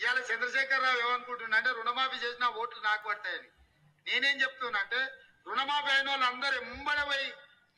ఇవాళ 0.01 0.19
చంద్రశేఖర్ 0.19 0.83
రావు 0.83 0.99
ఏమనుకుంటున్నా 0.99 1.57
అంటే 1.57 1.71
రుణమాఫీ 1.73 2.27
చేసిన 2.27 2.47
ఓట్లు 2.47 2.81
నాకు 2.83 3.09
పడతాయని. 3.09 3.49
నేనేం 4.07 4.43
చెప్తున్నా 4.43 4.81
అంటే 4.81 5.01
రుణమాఫీ 5.47 5.91
అయిన 5.91 6.09
వాళ్ళందరూ 6.09 6.49
అందరు 6.49 6.65
ఎంబడబోయి 6.65 7.33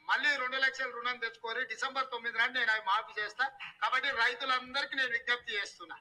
మళ్ళీ 0.09 0.37
రెండు 0.37 0.57
లక్షల 0.57 0.91
రుణం 0.91 1.17
తెచ్చుకోరు 1.17 1.63
డిసెంబర్ 1.63 2.11
తొమ్మిది 2.11 2.39
నాడు 2.39 2.53
నేను 2.53 2.71
అవి 2.71 2.81
మాఫీ 2.87 3.23
చేస్తా. 3.23 3.51
కాబట్టి 3.83 4.11
రైతులందరికీ 4.11 4.97
నేను 4.97 5.11
విజ్ఞప్తి 5.11 5.53
చేస్తున్నా. 5.53 5.97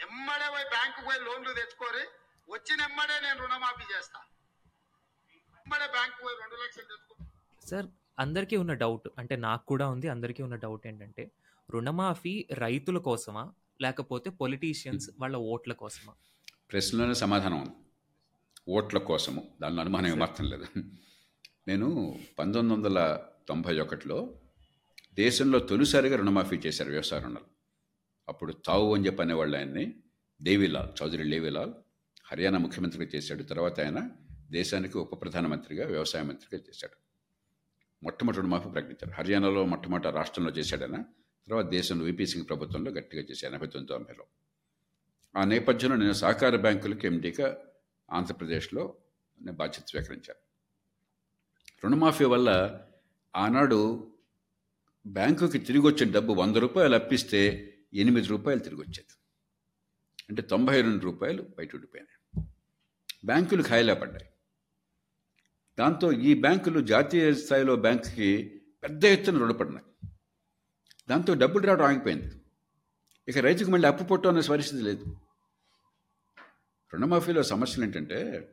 ఎమ్మడే 0.00 0.48
పోయి 0.50 0.64
బ్యాంకు 0.64 1.00
పోయి 1.06 1.20
లోన్లు 1.20 1.52
తెచ్చుకోరు 1.52 2.21
వచ్చిన 2.48 2.80
ఎమ్మడే 2.80 3.26
నేను 3.26 3.42
రుణమాఫీ 3.42 3.84
చేస్తా. 3.94 4.18
ఎమ్మడే 5.56 5.86
బ్యాంకు 5.86 6.24
పోయి 6.24 6.36
రెండు 6.40 6.62
లక్షలు 6.62 6.82
తెచ్చుకో. 6.82 7.14
సార్ 7.68 7.86
అందరికీ 8.18 8.56
ఉన్న 8.56 8.72
డౌట్ 8.72 9.08
అంటే 9.18 9.36
నాకు 9.36 9.66
కూడా 9.66 9.88
ఉంది 9.88 10.08
అందరికీ 10.08 10.42
ఉన్న 10.42 10.56
డౌట్ 10.56 10.86
ఏంటంటే 10.86 11.30
రుణమాఫీ 11.70 12.48
రైతుల 12.52 12.98
కోసమా 12.98 13.52
లేకపోతే 13.80 14.30
పొలిటీషియన్స్ 14.30 15.10
వాళ్ళ 15.18 15.36
ఓట్ల 15.36 15.72
కోసమా? 15.72 16.12
ప్రశ్నలోనే 16.72 17.14
సమాధానం 17.14 17.60
ఉంది. 17.60 17.76
ఓట్ల 18.68 18.98
కోసము 18.98 19.56
దానిలో 19.62 19.80
అనుమానం 19.80 20.06
ఏమాత్రం 20.06 20.50
లేదు. 20.50 20.66
నేను 21.68 22.18
పంతొమ్మిది 22.38 22.74
వందల 22.74 23.26
తొంభై 23.48 23.80
ఒకటిలో 23.80 24.40
దేశంలో 25.14 25.58
తొలిసారిగా 25.58 26.16
రుణమాఫీ 26.16 26.56
చేశారు 26.56 26.90
వ్యవసాయ 26.90 27.20
రుణాలు. 27.20 27.46
అప్పుడు 28.28 28.52
తావు 28.52 28.94
అని 28.94 29.06
చెప్పి 29.06 29.22
అనేవాళ్ళు 29.22 29.56
ఆయన్ని 29.56 30.02
దేవిలాల్ 30.42 31.02
చౌదరి 31.02 31.30
దేవిలాల్ 31.30 31.74
హర్యానా 32.32 32.58
ముఖ్యమంత్రిగా 32.58 33.10
చేశాడు. 33.14 33.42
తర్వాత 33.42 33.80
ఆయన 33.80 34.08
దేశానికి 34.50 34.98
ఉప 34.98 35.22
ప్రధానమంత్రిగా 35.22 35.86
వ్యవసాయ 35.86 36.22
మంత్రిగా 36.22 36.62
చేశాడు. 36.68 36.96
మొట్టమొదటి 38.02 38.40
రుణమాఫీ 38.40 38.68
ప్రకటించారు. 38.68 39.12
హర్యానాలో 39.18 39.66
మొట్టమొదటి 39.66 40.10
రాష్ట్రంలో 40.10 40.52
చేశాడన 40.52 41.02
తర్వాత 41.46 41.64
దేశంలో 41.64 42.04
వీపీ 42.04 42.26
సింగ్ 42.26 42.48
ప్రభుత్వంలో 42.48 42.90
గట్టిగా 42.92 43.22
చేశాడు 43.22 43.54
ఎనభై 43.54 43.66
తొమ్మిది 43.66 43.92
తొంభైలో. 43.92 44.26
ఆ 45.36 45.44
నేపథ్యంలో 45.44 45.96
నేను 45.96 46.12
సహకార 46.12 46.56
బ్యాంకులకు 46.56 47.06
ఎండీగా 47.06 47.58
ఆంధ్రప్రదేశ్లో 48.10 48.96
నేను 49.40 49.56
బాధ్యత 49.56 49.86
స్వీకరించాను 49.86 50.42
రుణమాఫీ 51.84 52.24
వల్ల 52.24 52.80
ఆనాడు 53.36 54.12
బ్యాంకుకి 55.06 55.58
తిరిగి 55.58 55.86
వచ్చిన 55.86 56.12
డబ్బు 56.12 56.32
వంద 56.32 56.56
రూపాయలు 56.56 56.94
అప్పిస్తే 56.94 57.40
ఎనిమిది 57.94 58.26
రూపాయలు 58.26 58.60
తిరిగి 58.60 58.80
వచ్చేది. 58.80 59.14
అంటే 60.28 60.42
తొంభై 60.42 60.82
రెండు 60.82 61.04
రూపాయలు 61.04 61.42
బయట 61.42 61.74
ఉండిపోయినాయి. 61.74 62.21
బ్యాంకులు 63.24 63.62
ఖాయిలా 63.62 63.94
పడ్డాయి. 63.94 64.26
దాంతో 65.78 66.12
ఈ 66.12 66.40
బ్యాంకులు 66.40 66.80
జాతీయ 66.80 67.34
స్థాయిలో 67.34 67.76
బ్యాంకుకి 67.76 68.60
పెద్ద 68.82 69.04
ఎత్తున 69.04 69.38
రుణపడినాయి. 69.38 70.10
దాంతో 71.10 71.34
డబ్బులు 71.34 71.66
రావడం 71.66 71.84
ఆగిపోయింది. 71.84 72.34
ఇక 73.28 73.38
రైతుకు 73.38 73.70
మళ్ళీ 73.70 73.88
అప్పు 73.88 74.04
పొట్టు 74.04 74.28
అనే 74.28 74.40
పరిస్థితి 74.50 74.82
లేదు. 74.82 75.04
రుణమాఫీలో 76.94 77.42
సమస్యలు 77.42 77.84
ఏంటంటే 77.84 78.48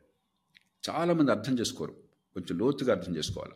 చాలామంది 0.90 1.30
అర్థం 1.30 1.58
చేసుకోరు. 1.58 1.92
కొంచెం 2.34 2.58
లోతుగా 2.58 2.94
అర్థం 2.94 3.16
చేసుకోవాలి. 3.16 3.52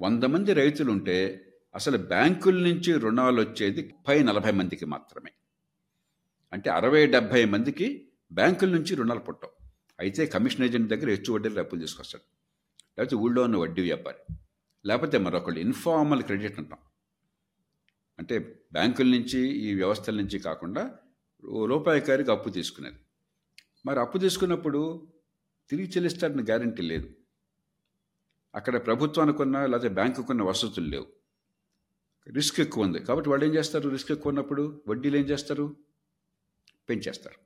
వంద 0.00 0.24
మంది 0.24 0.52
రైతులు 0.52 0.92
ఉంటే 0.92 1.46
అసలు 1.74 1.98
బ్యాంకుల 1.98 2.62
నుంచి 2.62 2.98
రుణాలు 2.98 3.40
వచ్చేది 3.40 3.82
ముప్పై 3.82 4.22
నలభై 4.22 4.50
మందికి 4.50 4.84
మాత్రమే. 4.84 5.32
అంటే 6.52 6.70
అరవై 6.70 7.06
డెబ్భై 7.06 7.44
మందికి 7.44 8.08
బ్యాంకుల 8.32 8.68
నుంచి 8.68 8.94
రుణాలు 8.94 9.20
పుట్టవు. 9.20 9.53
అయితే 10.00 10.26
కమిషన్ 10.26 10.64
ఏజెంట్ 10.64 10.88
దగ్గర 10.88 11.08
హెచ్చు 11.08 11.32
వడ్డీలు 11.32 11.60
అప్పులు 11.60 11.80
తీసుకొస్తాడు. 11.80 12.24
లేకపోతే 12.98 13.16
ఊళ్ళో 13.16 13.42
ఉన్న 13.42 13.56
వడ్డీ 13.56 13.82
వ్యాపారి. 13.82 14.34
లేకపోతే 14.86 15.18
మరొకళ్ళు 15.18 15.60
ఇన్ఫార్మల్ 15.60 16.22
క్రెడిట్ 16.22 16.58
అంటాం. 16.58 16.78
అంటే 18.18 18.62
బ్యాంకుల 18.72 19.06
నుంచి 19.06 19.40
ఈ 19.40 19.74
వ్యవస్థల 19.74 20.16
నుంచి 20.16 20.38
కాకుండా 20.38 20.96
రూపాయికారికి 21.64 22.30
అప్పు 22.30 22.48
తీసుకునేది. 22.48 22.96
మరి 23.86 24.00
అప్పు 24.00 24.18
తీసుకున్నప్పుడు 24.18 25.12
తిరిగి 25.70 25.88
చెల్లిస్తాడని 25.88 26.42
గ్యారంటీ 26.42 26.82
లేదు. 26.82 27.10
అక్కడ 28.54 28.86
ప్రభుత్వానికి 28.86 29.42
ఉన్న 29.42 29.66
లేకపోతే 29.66 29.88
బ్యాంకుకు 29.88 30.26
ఉన్న 30.30 30.42
వసతులు 30.42 30.86
లేవు. 30.86 31.06
రిస్క్ 32.28 32.60
ఎక్కువ 32.60 32.84
ఉంది. 32.84 32.98
కాబట్టి 32.98 33.30
వాళ్ళు 33.30 33.46
ఏం 33.46 33.54
చేస్తారు? 33.54 33.88
రిస్క్ 33.88 34.12
ఎక్కువ 34.12 34.28
ఉన్నప్పుడు 34.28 34.82
వడ్డీలు 34.88 35.16
ఏం 35.16 35.24
చేస్తారు? 35.24 35.76
పెంచేస్తారు. 36.88 37.36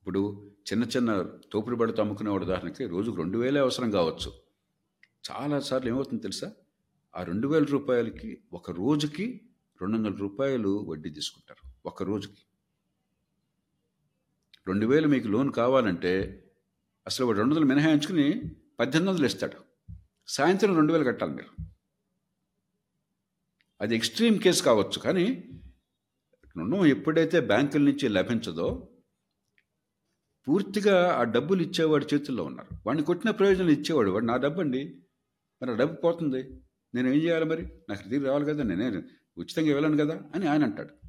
ఇప్పుడు 0.00 0.50
చిన్న 0.72 0.84
చిన్న 0.84 1.22
తోపుడు 1.52 1.76
బడుతూ 1.76 2.02
అమ్ముకునేవాడు 2.02 2.44
ఉదాహరణకి 2.44 2.86
రోజుకు 2.86 3.16
రెండు 3.16 3.38
వేలే 3.38 3.60
అవసరం 3.60 3.90
కావచ్చు. 3.90 4.32
చాలాసార్లు 5.30 5.88
ఏమవుతుంది 5.88 6.22
తెలుసా? 6.22 6.52
ఆ 7.16 7.22
రెండు 7.22 7.48
వేల 7.48 7.64
రూపాయలకి 7.64 8.42
ఒక 8.52 8.70
రోజుకి 8.70 9.40
రెండు 9.80 9.96
వందల 9.96 10.14
రూపాయలు 10.14 10.86
వడ్డీ 10.88 11.10
తీసుకుంటారు. 11.10 11.68
ఒక 11.86 12.02
రోజుకి. 12.02 12.36
రెండు 14.66 14.86
వేలు 14.86 15.08
మీకు 15.08 15.28
లోన్ 15.28 15.52
కావాలంటే 15.52 16.44
అసలు 17.06 17.26
వాడు 17.26 17.38
రెండు 17.38 17.54
వందలు 17.54 17.66
మినహాయించుకుని 17.66 18.56
పద్దెనిమిది 18.80 19.12
వందలు 19.12 19.26
ఇస్తాడు 19.26 19.56
సాయంత్రం 20.26 20.76
రెండు 20.76 20.92
వేలు 20.92 21.04
కట్టాలి 21.04 21.32
మీరు. 21.32 21.64
అది 23.80 23.96
ఎక్స్ట్రీమ్ 23.96 24.38
కేసు 24.38 24.62
కావచ్చు 24.62 24.98
కానీ 24.98 25.44
రుణం 26.56 26.86
ఎప్పుడైతే 26.86 27.40
బ్యాంకుల 27.40 27.80
నుంచి 27.80 28.08
లభించదో 28.08 28.88
పూర్తిగా 30.48 31.14
ఆ 31.14 31.22
డబ్బులు 31.22 31.62
ఇచ్చేవాడి 31.62 32.06
చేతుల్లో 32.14 32.44
ఉన్నారు. 32.44 32.76
వాడిని 32.86 33.04
కొట్టిన 33.04 33.30
ప్రయోజనం 33.30 33.68
ఇచ్చేవాడు 33.68 34.10
వాడు 34.10 34.24
నా 34.24 34.36
డబ్బు 34.36 34.60
అండి 34.60 35.02
మరి 35.62 35.72
ఆ 35.72 35.76
డబ్బు 35.76 35.94
పోతుంది. 35.94 36.42
నేను 36.94 37.08
ఏం 37.08 37.14
చేయాలి 37.14 37.44
మరి? 37.44 37.62
నాకు 37.88 38.02
తిరిగి 38.02 38.24
రావాలి 38.24 38.44
కదా 38.44 38.62
నేనే 38.62 39.02
ఉచితంగా 39.38 39.68
ఇవ్వలేను 39.68 39.96
కదా? 39.96 40.22
అని 40.34 40.46
ఆయన 40.46 40.64
అంటాడు. 40.64 41.08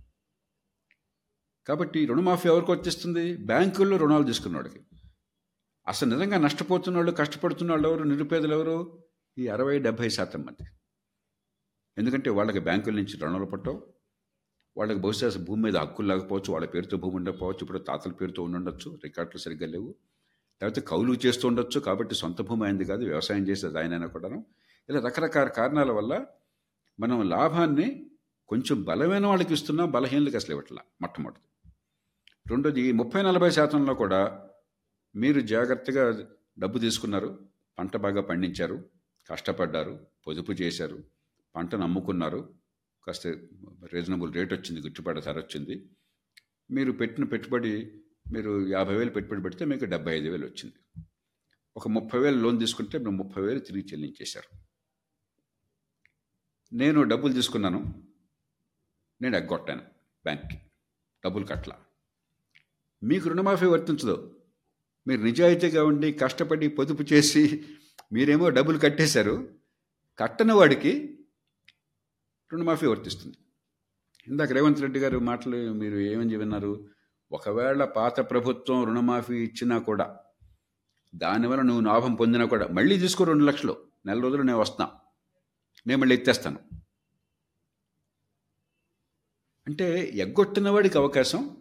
కాబట్టి 1.68 2.06
రుణమాఫీ 2.06 2.50
ఎవరికి 2.50 2.72
వచ్చేస్తుంది 2.72 3.38
బ్యాంకుల్లో 3.38 3.98
రుణాలు 3.98 4.24
తీసుకున్నవాడికి 4.24 4.80
అసలు 5.88 6.10
నిజంగా 6.10 6.38
నష్టపోతున్న 6.38 6.98
వాళ్ళు 6.98 7.12
కష్టపడుతున్న 7.12 7.72
వాళ్ళు 7.72 7.90
ఎవరు? 7.90 8.04
నిరుపేదలు 8.04 8.54
ఎవరు? 8.54 9.04
ఈ 9.38 9.48
అరవై 9.48 9.80
డెబ్భై 9.80 10.10
శాతం 10.10 10.42
మంది. 10.42 10.70
ఎందుకంటే 11.98 12.30
వాళ్ళకి 12.30 12.60
బ్యాంకుల 12.60 12.94
నుంచి 12.94 13.18
రుణాలు 13.18 13.46
పట్టవు. 13.46 13.97
వాళ్ళకి 14.78 15.00
బహుశా 15.00 15.44
భూమి 15.44 15.62
మీద 15.62 15.78
హక్కులు 15.78 16.08
లేకపోవచ్చు 16.08 16.54
వాళ్ళ 16.54 16.68
పేరుతో 16.68 16.98
భూమి 16.98 17.16
ఉండకపోవచ్చు 17.16 17.60
ఇప్పుడు 17.62 17.80
తాతల 17.80 18.12
పేరుతో 18.12 18.44
ఉండొచ్చు 18.44 19.00
రికార్డులు 19.04 19.42
సరిగ్గా 19.42 19.68
లేవు. 19.68 19.96
లేకపోతే 20.62 20.82
కౌలు 20.82 21.20
చేస్తూ 21.26 21.48
ఉండొచ్చు 21.48 21.80
కాబట్టి 21.80 22.16
సొంత 22.16 22.42
భూమి 22.42 22.64
అయింది 22.64 22.86
కాదు 22.86 23.04
వ్యవసాయం 23.06 23.48
చేసేది 23.48 23.80
ఆయనైనా 23.80 24.08
కూడాను. 24.08 24.46
ఇలా 24.90 25.00
రకరకాల 25.00 25.48
కారణాల 25.48 25.92
వల్ల 25.92 26.26
మనం 27.00 27.30
లాభాన్ని 27.30 28.10
కొంచెం 28.48 28.84
బలమైన 28.84 29.26
వాళ్ళకి 29.26 29.54
ఇస్తున్నాం 29.54 29.92
బలహీనలకు 29.92 30.36
అసలు 30.36 30.52
ఇవ్వట్లా 30.52 30.82
మొట్టమొదటి. 31.02 31.42
రెండోది 32.50 32.92
ముప్పై 32.92 33.22
నలభై 33.22 33.50
శాతంలో 33.50 33.94
కూడా 33.94 34.50
మీరు 35.16 35.40
జాగ్రత్తగా 35.40 36.26
డబ్బు 36.60 36.80
తీసుకున్నారు 36.80 37.40
పంట 37.80 37.98
బాగా 37.98 38.22
పండించారు 38.22 38.86
కష్టపడ్డారు 39.32 40.00
పొదుపు 40.28 40.52
చేశారు 40.52 41.04
పంటను 41.56 41.84
అమ్ముకున్నారు 41.84 42.50
కాస్త 43.08 43.28
రీజనబుల్ 43.94 44.34
రేట్ 44.34 44.54
వచ్చింది 44.54 44.82
గిట్టుబాటు 44.82 45.20
ధర 45.20 45.38
వచ్చింది. 45.38 45.90
మీరు 46.72 46.92
పెట్టిన 46.92 47.24
పెట్టుబడి 47.24 48.02
మీరు 48.34 48.68
యాభై 48.68 48.96
వేలు 48.96 49.10
పెట్టుబడి 49.10 49.42
పెడితే 49.42 49.66
మీకు 49.66 49.86
డెబ్బై 49.86 50.18
ఐదు 50.18 50.30
వేలు 50.30 50.46
వచ్చింది. 50.46 51.04
ఒక 51.78 51.88
ముప్పై 51.88 52.20
వేలు 52.20 52.40
లోన్ 52.40 52.60
తీసుకుంటే 52.60 52.98
మేము 52.98 53.12
ముప్పై 53.12 53.44
వేలు 53.44 53.60
తిరిగి 53.60 53.86
చెల్లించేశారు. 53.86 54.60
నేను 56.76 57.04
డబ్బులు 57.04 57.34
తీసుకున్నాను 57.34 58.08
నేను 59.22 59.38
ఎగ్గొట్టాను 59.38 59.82
బ్యాంక్కి. 60.24 60.58
డబ్బులు 61.26 61.46
కట్టల. 61.46 61.72
మీకు 63.04 63.30
రుణమాఫీ 63.30 63.66
వర్తించదు. 63.66 64.42
మీరు 65.08 65.22
నిజాయితీగా 65.22 65.84
ఉండి 65.84 66.14
కష్టపడి 66.14 66.68
పొదుపు 66.68 67.14
చేసి 67.14 67.66
మీరేమో 68.14 68.50
డబ్బులు 68.50 68.78
కట్టేశారు. 68.78 69.60
కట్టని 70.18 70.54
వాడికి 70.54 71.17
రుణమాఫీ 72.54 72.86
వర్తిస్తుంది. 72.86 73.38
ఇందాక 74.28 74.52
రేవంత్ 74.52 74.82
రెడ్డి 74.82 75.00
గారు 75.00 75.20
మాటలు 75.20 75.74
మీరు 75.74 75.98
ఏమని 75.98 76.36
విన్నారు? 76.36 76.90
ఒకవేళ 77.32 77.86
పాత 77.86 78.20
ప్రభుత్వం 78.20 78.86
రుణమాఫీ 78.86 79.36
ఇచ్చినా 79.44 79.78
కూడా 79.78 80.20
దానివల్ల 81.16 81.62
నువ్వు 81.62 81.82
లాభం 81.82 82.16
పొందినా 82.16 82.46
కూడా 82.46 82.68
మళ్ళీ 82.68 82.98
తీసుకో 82.98 83.24
రెండు 83.24 83.44
లక్షలు. 83.44 83.78
నెల 84.06 84.20
రోజులు 84.20 84.42
నేను 84.42 84.60
వస్తున్నా 84.60 85.00
నేను 85.88 86.02
మళ్ళీ 86.02 86.16
ఎత్తేస్తాను. 86.16 86.60
అంటే 89.68 90.12
ఎగ్గొట్టిన 90.16 90.70
వాడికి 90.70 90.98
అవకాశం 90.98 91.58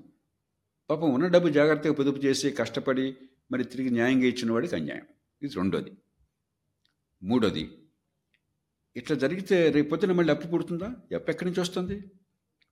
పాపం 0.91 1.15
ఉన్న 1.15 1.27
డబ్బు 1.27 1.49
జాగ్రత్తగా 1.49 1.93
పొదుపు 1.93 2.19
చేసి 2.19 2.51
కష్టపడి 2.51 3.17
మరి 3.53 3.65
తిరిగి 3.65 3.91
న్యాయంగా 3.91 4.25
ఇచ్చిన 4.25 4.53
వాడికి 4.53 4.77
అన్యాయం. 4.77 5.07
ఇది 5.43 5.55
రెండోది. 5.55 5.93
మూడోది 7.23 7.79
ఇట్లా 8.97 9.17
జరిగితే 9.17 9.71
రేపు 9.71 9.89
పొద్దున 9.89 10.13
మళ్ళీ 10.13 10.35
అప్పు 10.35 10.49
పుడుతుందా? 10.49 10.87
అప్పు 10.87 11.31
ఎక్కడి 11.31 11.45
నుంచి 11.45 11.61
వస్తుంది? 11.61 12.11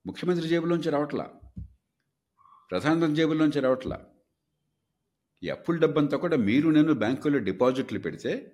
ముఖ్యమంత్రి 0.06 0.48
జేబులోంచి 0.48 0.90
రావట్లా? 0.90 1.30
ప్రధానమంత్రి 2.70 3.16
జేబులోంచి 3.16 3.60
రావట్లా? 3.60 4.06
ఈ 5.42 5.48
అప్పుల 5.48 5.78
డబ్బంతా 5.78 6.16
కూడా 6.16 6.36
మీరు 6.36 6.68
నేను 6.68 6.94
బ్యాంకులో 6.94 7.38
డిపాజిట్లు 7.38 7.98
పెడితే 7.98 8.52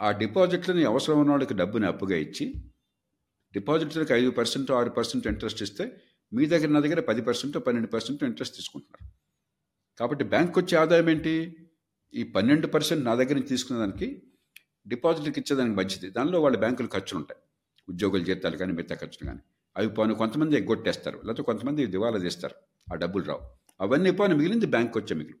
ఆ 0.00 0.10
డిపాజిట్లని 0.10 0.84
అవసరం 0.84 1.20
ఉన్న 1.20 1.30
వాళ్ళకి 1.30 1.54
డబ్బుని 1.54 1.86
అప్పుగా 1.86 2.16
ఇచ్చి 2.16 2.54
డిపాజిట్లకు 3.52 4.14
ఐదు 4.14 4.30
పర్సెంట్ 4.30 4.70
ఆరు 4.70 4.90
పర్సెంట్ 4.90 5.26
ఇంట్రెస్ట్ 5.26 5.62
ఇస్తే 5.62 6.00
మీ 6.32 6.46
దగ్గర 6.46 6.68
నా 6.68 6.80
దగ్గర 6.80 7.00
పది 7.00 7.22
పర్సెంట్ 7.22 7.66
పన్నెండు 7.66 7.88
పర్సెంట్ 7.88 8.24
ఇంట్రెస్ట్ 8.24 8.56
తీసుకుంటున్నారు. 8.56 9.12
కాబట్టి 9.98 10.24
బ్యాంక్ 10.24 10.58
వచ్చే 10.58 10.78
ఆదాయం 10.78 11.10
ఏంటి? 11.10 11.56
ఈ 12.14 12.22
పన్నెండు 12.22 12.66
పర్సెంట్ 12.66 13.04
నా 13.04 13.14
దగ్గర 13.14 13.34
నుంచి 13.34 13.48
తీసుకున్న 13.48 13.80
దానికి 13.80 14.22
డిపాజిట్కి 14.86 15.40
ఇచ్చేదానికి 15.40 15.76
మంచిది. 15.76 16.10
దానిలో 16.10 16.42
వాళ్ళ 16.42 16.56
బ్యాంకులు 16.56 16.88
ఖర్చులు 16.88 17.18
ఉంటాయి 17.18 17.40
ఉద్యోగుల 17.88 18.22
జీతాలు 18.22 18.56
కానీ 18.56 18.72
మిగతా 18.72 18.94
ఖర్చులు 18.94 19.26
కానీ 19.26 19.40
అవి 19.76 19.88
పోను 19.88 20.14
కొంతమంది 20.14 20.56
ఎగ్గొట్టేస్తారు. 20.56 21.16
లేకపోతే 21.16 21.42
కొంతమంది 21.42 21.86
దివాలా 21.86 22.18
తీస్తారు. 22.18 22.54
ఆ 22.92 22.96
డబ్బులు 22.96 23.24
రావు. 23.24 23.40
అవన్నీ 23.80 24.10
పోను 24.10 24.36
మిగిలింది 24.36 24.66
బ్యాంకు 24.66 24.98
వచ్చే 24.98 25.16
మిగిలి. 25.16 25.38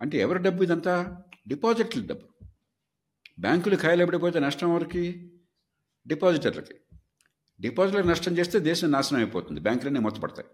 అంటే 0.00 0.18
ఎవరి 0.18 0.38
డబ్బు 0.38 0.62
ఇదంతా? 0.62 1.22
డిపాజిట్ల 1.48 2.06
డబ్బు. 2.06 2.46
బ్యాంకులు 3.40 3.76
కాయలబడిపోతే 3.76 4.38
నష్టం 4.38 4.70
ఎవరికి? 4.70 5.32
డిపాజిటర్లకి. 6.06 6.74
డిపాజిట్లకు 7.60 8.06
నష్టం 8.06 8.38
చేస్తే 8.38 8.58
దేశం 8.58 8.90
నాశనం 8.90 9.18
అయిపోతుంది. 9.18 9.60
బ్యాంకులన్నీ 9.60 10.00
మూతపడతాయి. 10.00 10.48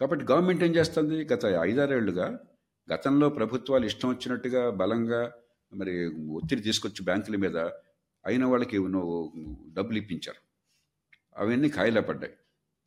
కాబట్టి 0.00 0.24
గవర్నమెంట్ 0.24 0.64
ఏం 0.64 0.74
చేస్తుంది? 0.74 1.24
గత 1.24 1.44
ఐదారేళ్ళుగా 1.44 2.38
గతంలో 2.92 3.28
ప్రభుత్వాలు 3.28 3.86
ఇష్టం 3.86 4.08
వచ్చినట్టుగా 4.08 4.70
బలంగా 4.70 5.32
మరి 5.74 6.06
ఒత్తిడి 6.06 6.62
తీసుకొచ్చి 6.62 7.04
బ్యాంకుల 7.04 7.36
మీద 7.36 7.56
అయిన 8.26 8.44
వాళ్ళకి 8.44 8.78
నువ్వు 8.78 9.32
డబ్బులు 9.74 9.98
ఇప్పించారు. 9.98 10.40
అవన్నీ 11.36 11.68
ఖాయిలా 11.68 12.00
పడ్డాయి. 12.00 12.32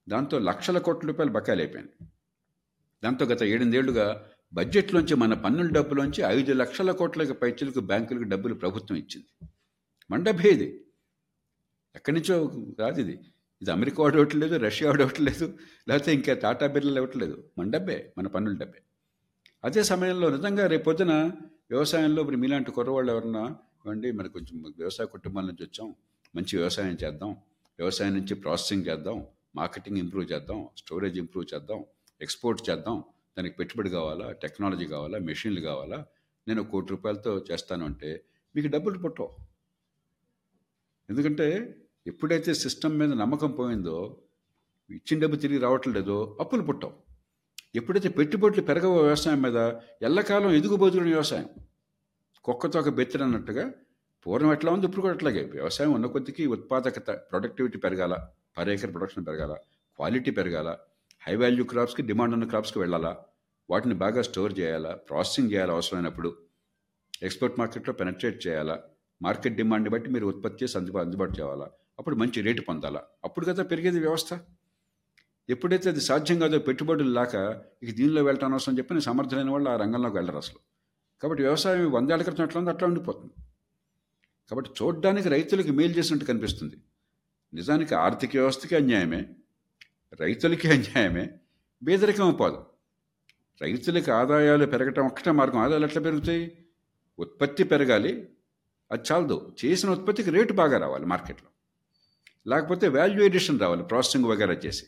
దాంతో 0.10 0.40
లక్షల 0.40 0.78
కోట్ల 0.78 1.08
రూపాయలు 1.08 1.32
బకాయిలు 1.32 1.64
అయిపోయింది 1.64 2.08
దాంతో 3.04 3.26
గత 3.26 3.44
ఏడెనిమిదేళ్ళుగా 3.44 4.30
బడ్జెట్లోంచి 4.54 5.16
మన 5.16 5.34
పన్నుల 5.34 5.70
డబ్బులోంచి 5.70 6.22
ఐదు 6.22 6.54
లక్షల 6.54 6.92
కోట్లకి 6.92 7.34
పైచలకు 7.34 7.80
బ్యాంకులకు 7.80 8.24
డబ్బులు 8.24 8.54
ప్రభుత్వం 8.54 8.98
ఇచ్చింది. 8.98 9.48
మన 10.12 10.24
డబ్బే 10.24 10.50
ఇది. 10.50 10.86
ఎక్కడి 11.96 12.20
నుంచో 12.20 12.66
రాదు 12.80 13.02
ఇది. 13.02 13.20
ఇది 13.62 13.72
అమెరికా 13.72 14.04
వాడు 14.04 14.18
ఇవ్వట్లేదు 14.18 14.56
రష్యా 14.56 14.90
వాడు 14.90 15.02
ఇవ్వట్లేదు 15.02 15.58
లేకపోతే 15.88 16.14
ఇంకా 16.14 16.34
టాటా 16.34 16.68
బిర్లు 16.68 16.92
ఇవ్వట్లేదు 16.92 17.44
మన 17.58 17.70
డబ్బే 17.70 18.14
మన 18.18 18.28
పన్నుల 18.28 18.58
డబ్బే. 18.58 18.82
అదే 19.64 19.84
సమయంలో 19.84 20.30
నిజంగా 20.30 20.68
రేపొద్దున 20.68 21.32
వ్యవసాయంలో 21.70 22.20
ఇప్పుడు 22.24 22.38
మీలాంటి 22.42 22.72
కుర్రవాళ్ళు 22.76 23.10
ఎవరన్నా 23.14 23.42
ఇవ్వండి 23.80 24.10
మరి 24.18 24.30
కొంచెం 24.36 24.58
వ్యవసాయ 24.82 25.06
కుటుంబాల 25.16 25.46
నుంచి 25.50 25.64
వచ్చాం 25.68 25.88
మంచి 26.34 26.54
వ్యవసాయం 26.60 26.96
చేద్దాం 27.02 27.32
వ్యవసాయం 27.80 28.14
నుంచి 28.18 28.34
ప్రాసెసింగ్ 28.44 28.86
చేద్దాం 28.90 29.18
మార్కెటింగ్ 29.60 30.00
ఇంప్రూవ్ 30.04 30.28
చేద్దాం 30.32 30.60
స్టోరేజ్ 30.82 31.18
ఇంప్రూవ్ 31.24 31.48
చేద్దాం 31.54 31.80
ఎక్స్పోర్ట్ 32.22 32.62
చేద్దాం 32.70 32.98
దానికి 33.38 33.56
పెట్టుబడి 33.60 33.90
కావాలా 33.98 34.28
టెక్నాలజీ 34.44 34.86
కావాలా 34.94 35.18
మెషిన్లు 35.30 35.62
కావాలా 35.70 36.00
నేను 36.48 36.64
కోటి 36.72 36.90
రూపాయలతో 36.94 37.34
చేస్తాను 37.50 37.86
అంటే 37.86 38.12
మీకు 38.56 38.70
డబ్బులు 38.76 39.00
పుట్టవు. 39.06 39.30
ఎందుకంటే 41.10 41.48
ఎప్పుడైతే 42.12 42.52
సిస్టమ్ 42.64 42.96
మీద 43.02 43.12
నమ్మకం 43.24 43.52
పోయిందో 43.60 43.98
ఇచ్చిన 44.90 45.18
డబ్బు 45.24 45.38
తిరిగి 45.44 45.60
రావట్లేదో 45.66 46.18
అప్పులు 46.42 46.64
పుట్టవు. 46.70 46.94
ఎప్పుడైతే 47.76 48.10
పెట్టుబడులు 48.10 48.62
పెరగవో 48.62 48.98
వ్యవసాయం 49.04 49.42
మీద 49.42 49.58
ఎల్లకాలం 50.02 50.52
ఎదుగుబోతున్న 50.52 51.08
వ్యవసాయం. 51.08 51.48
కుక్కతో 52.44 52.80
ఒక 52.80 52.90
బెత్తరన్నట్టుగా 52.90 53.72
పూర్వం 54.26 54.52
ఎట్లా 54.54 54.72
ఉంది 54.74 54.86
ఇప్పుడు 54.86 55.02
కూడా 55.02 55.14
అట్లాగే. 55.14 55.44
వ్యవసాయం 55.54 55.92
ఉన్న 55.94 56.06
కొద్దికి 56.06 56.46
ఉత్పాదకత 56.46 57.10
ప్రొడక్టివిటీ 57.10 57.78
పెరగాల 57.78 58.14
పర్ 58.58 58.70
ఏకర్ 58.70 58.94
ప్రొడక్షన్ 58.94 59.26
పెరగాల 59.26 59.54
క్వాలిటీ 60.00 60.32
పెరగాల 60.32 60.70
హై 61.28 61.36
వాల్యూ 61.36 61.64
క్రాప్స్కి 61.64 62.02
డిమాండ్ 62.02 62.34
ఉన్న 62.34 62.46
క్రాప్స్కి 62.46 62.80
వెళ్ళాలా 62.80 63.18
వాటిని 63.70 63.96
బాగా 63.96 64.22
స్టోర్ 64.22 64.60
చేయాలా 64.60 64.92
ప్రాసెసింగ్ 65.10 65.52
చేయాలి 65.52 65.72
అవసరమైనప్పుడు 65.72 66.36
ఎక్స్పోర్ట్ 67.24 67.60
మార్కెట్లో 67.60 67.94
పెనట్రేట్ 67.94 68.48
చేయాలా 68.48 68.84
మార్కెట్ 69.22 69.56
డిమాండ్ని 69.56 69.90
బట్టి 69.90 70.10
మీరు 70.10 70.26
ఉత్పత్తి 70.28 70.64
చేసి 70.64 70.78
అందుబా 70.78 71.02
అందుబాటు 71.02 71.42
చేయాలా 71.42 71.68
అప్పుడు 72.00 72.16
మంచి 72.16 72.42
రేటు 72.42 72.62
పొందాలా. 72.62 73.02
అప్పుడు 73.24 73.46
కదా 73.46 73.64
పెరిగేది 73.64 74.00
వ్యవస్థ. 74.00 74.34
ఎప్పుడైతే 75.50 75.90
అది 75.90 76.02
సాధ్యం 76.02 76.40
కాదో 76.40 76.60
పెట్టుబడులు 76.60 77.10
లాక 77.10 77.36
ఇక 77.84 77.96
దీనిలో 77.96 78.24
వెళ్ళటం 78.24 78.54
అవసరం 78.54 78.78
చెప్పి 78.78 78.94
నేను 78.94 79.02
సమర్థులైన 79.02 79.50
వాళ్ళు 79.50 79.70
ఆ 79.70 79.76
రంగంలోకి 79.76 80.16
వెళ్ళరు 80.16 80.38
అసలు. 80.38 80.60
కాబట్టి 81.24 81.44
వ్యవసాయం 81.44 81.92
వందేళ్ళ 81.92 82.24
క్రితం 82.24 82.44
ఎట్లా 82.44 82.60
ఉందో 82.60 82.72
అట్లా 82.72 82.88
ఉండిపోతుంది. 82.88 83.34
కాబట్టి 84.50 84.72
చూడడానికి 84.84 85.30
రైతులకు 85.30 85.68
మేలు 85.68 85.94
చేసినట్టు 85.94 86.26
కనిపిస్తుంది. 86.26 86.76
నిజానికి 87.54 87.96
ఆర్థిక 87.96 88.30
వ్యవస్థకి 88.34 88.76
అన్యాయమే 88.76 89.26
రైతులకి 90.22 90.70
అన్యాయమే 90.72 91.30
బేదరికం 91.84 92.34
పోదు. 92.34 92.66
రైతులకు 93.62 94.12
ఆదాయాలు 94.12 94.66
పెరగటం 94.66 95.06
ఒక్కటే 95.06 95.32
మార్గం. 95.32 95.60
ఆదాయాలు 95.60 95.86
ఎట్లా 95.86 96.02
పెరుగుతాయి? 96.02 96.66
ఉత్పత్తి 97.20 97.64
పెరగాలి 97.64 98.30
అది 98.92 99.04
చాలదు. 99.12 99.56
చేసిన 99.66 99.90
ఉత్పత్తికి 99.90 100.30
రేటు 100.30 100.54
బాగా 100.54 100.78
రావాలి 100.78 101.06
మార్కెట్లో. 101.06 101.50
లేకపోతే 102.54 102.88
వాల్యూ 102.88 103.24
ఎడిషన్ 103.24 103.60
రావాలి 103.60 103.84
ప్రాసెసింగ్ 103.84 104.26
వగేరా 104.26 104.54
చేసి. 104.54 104.86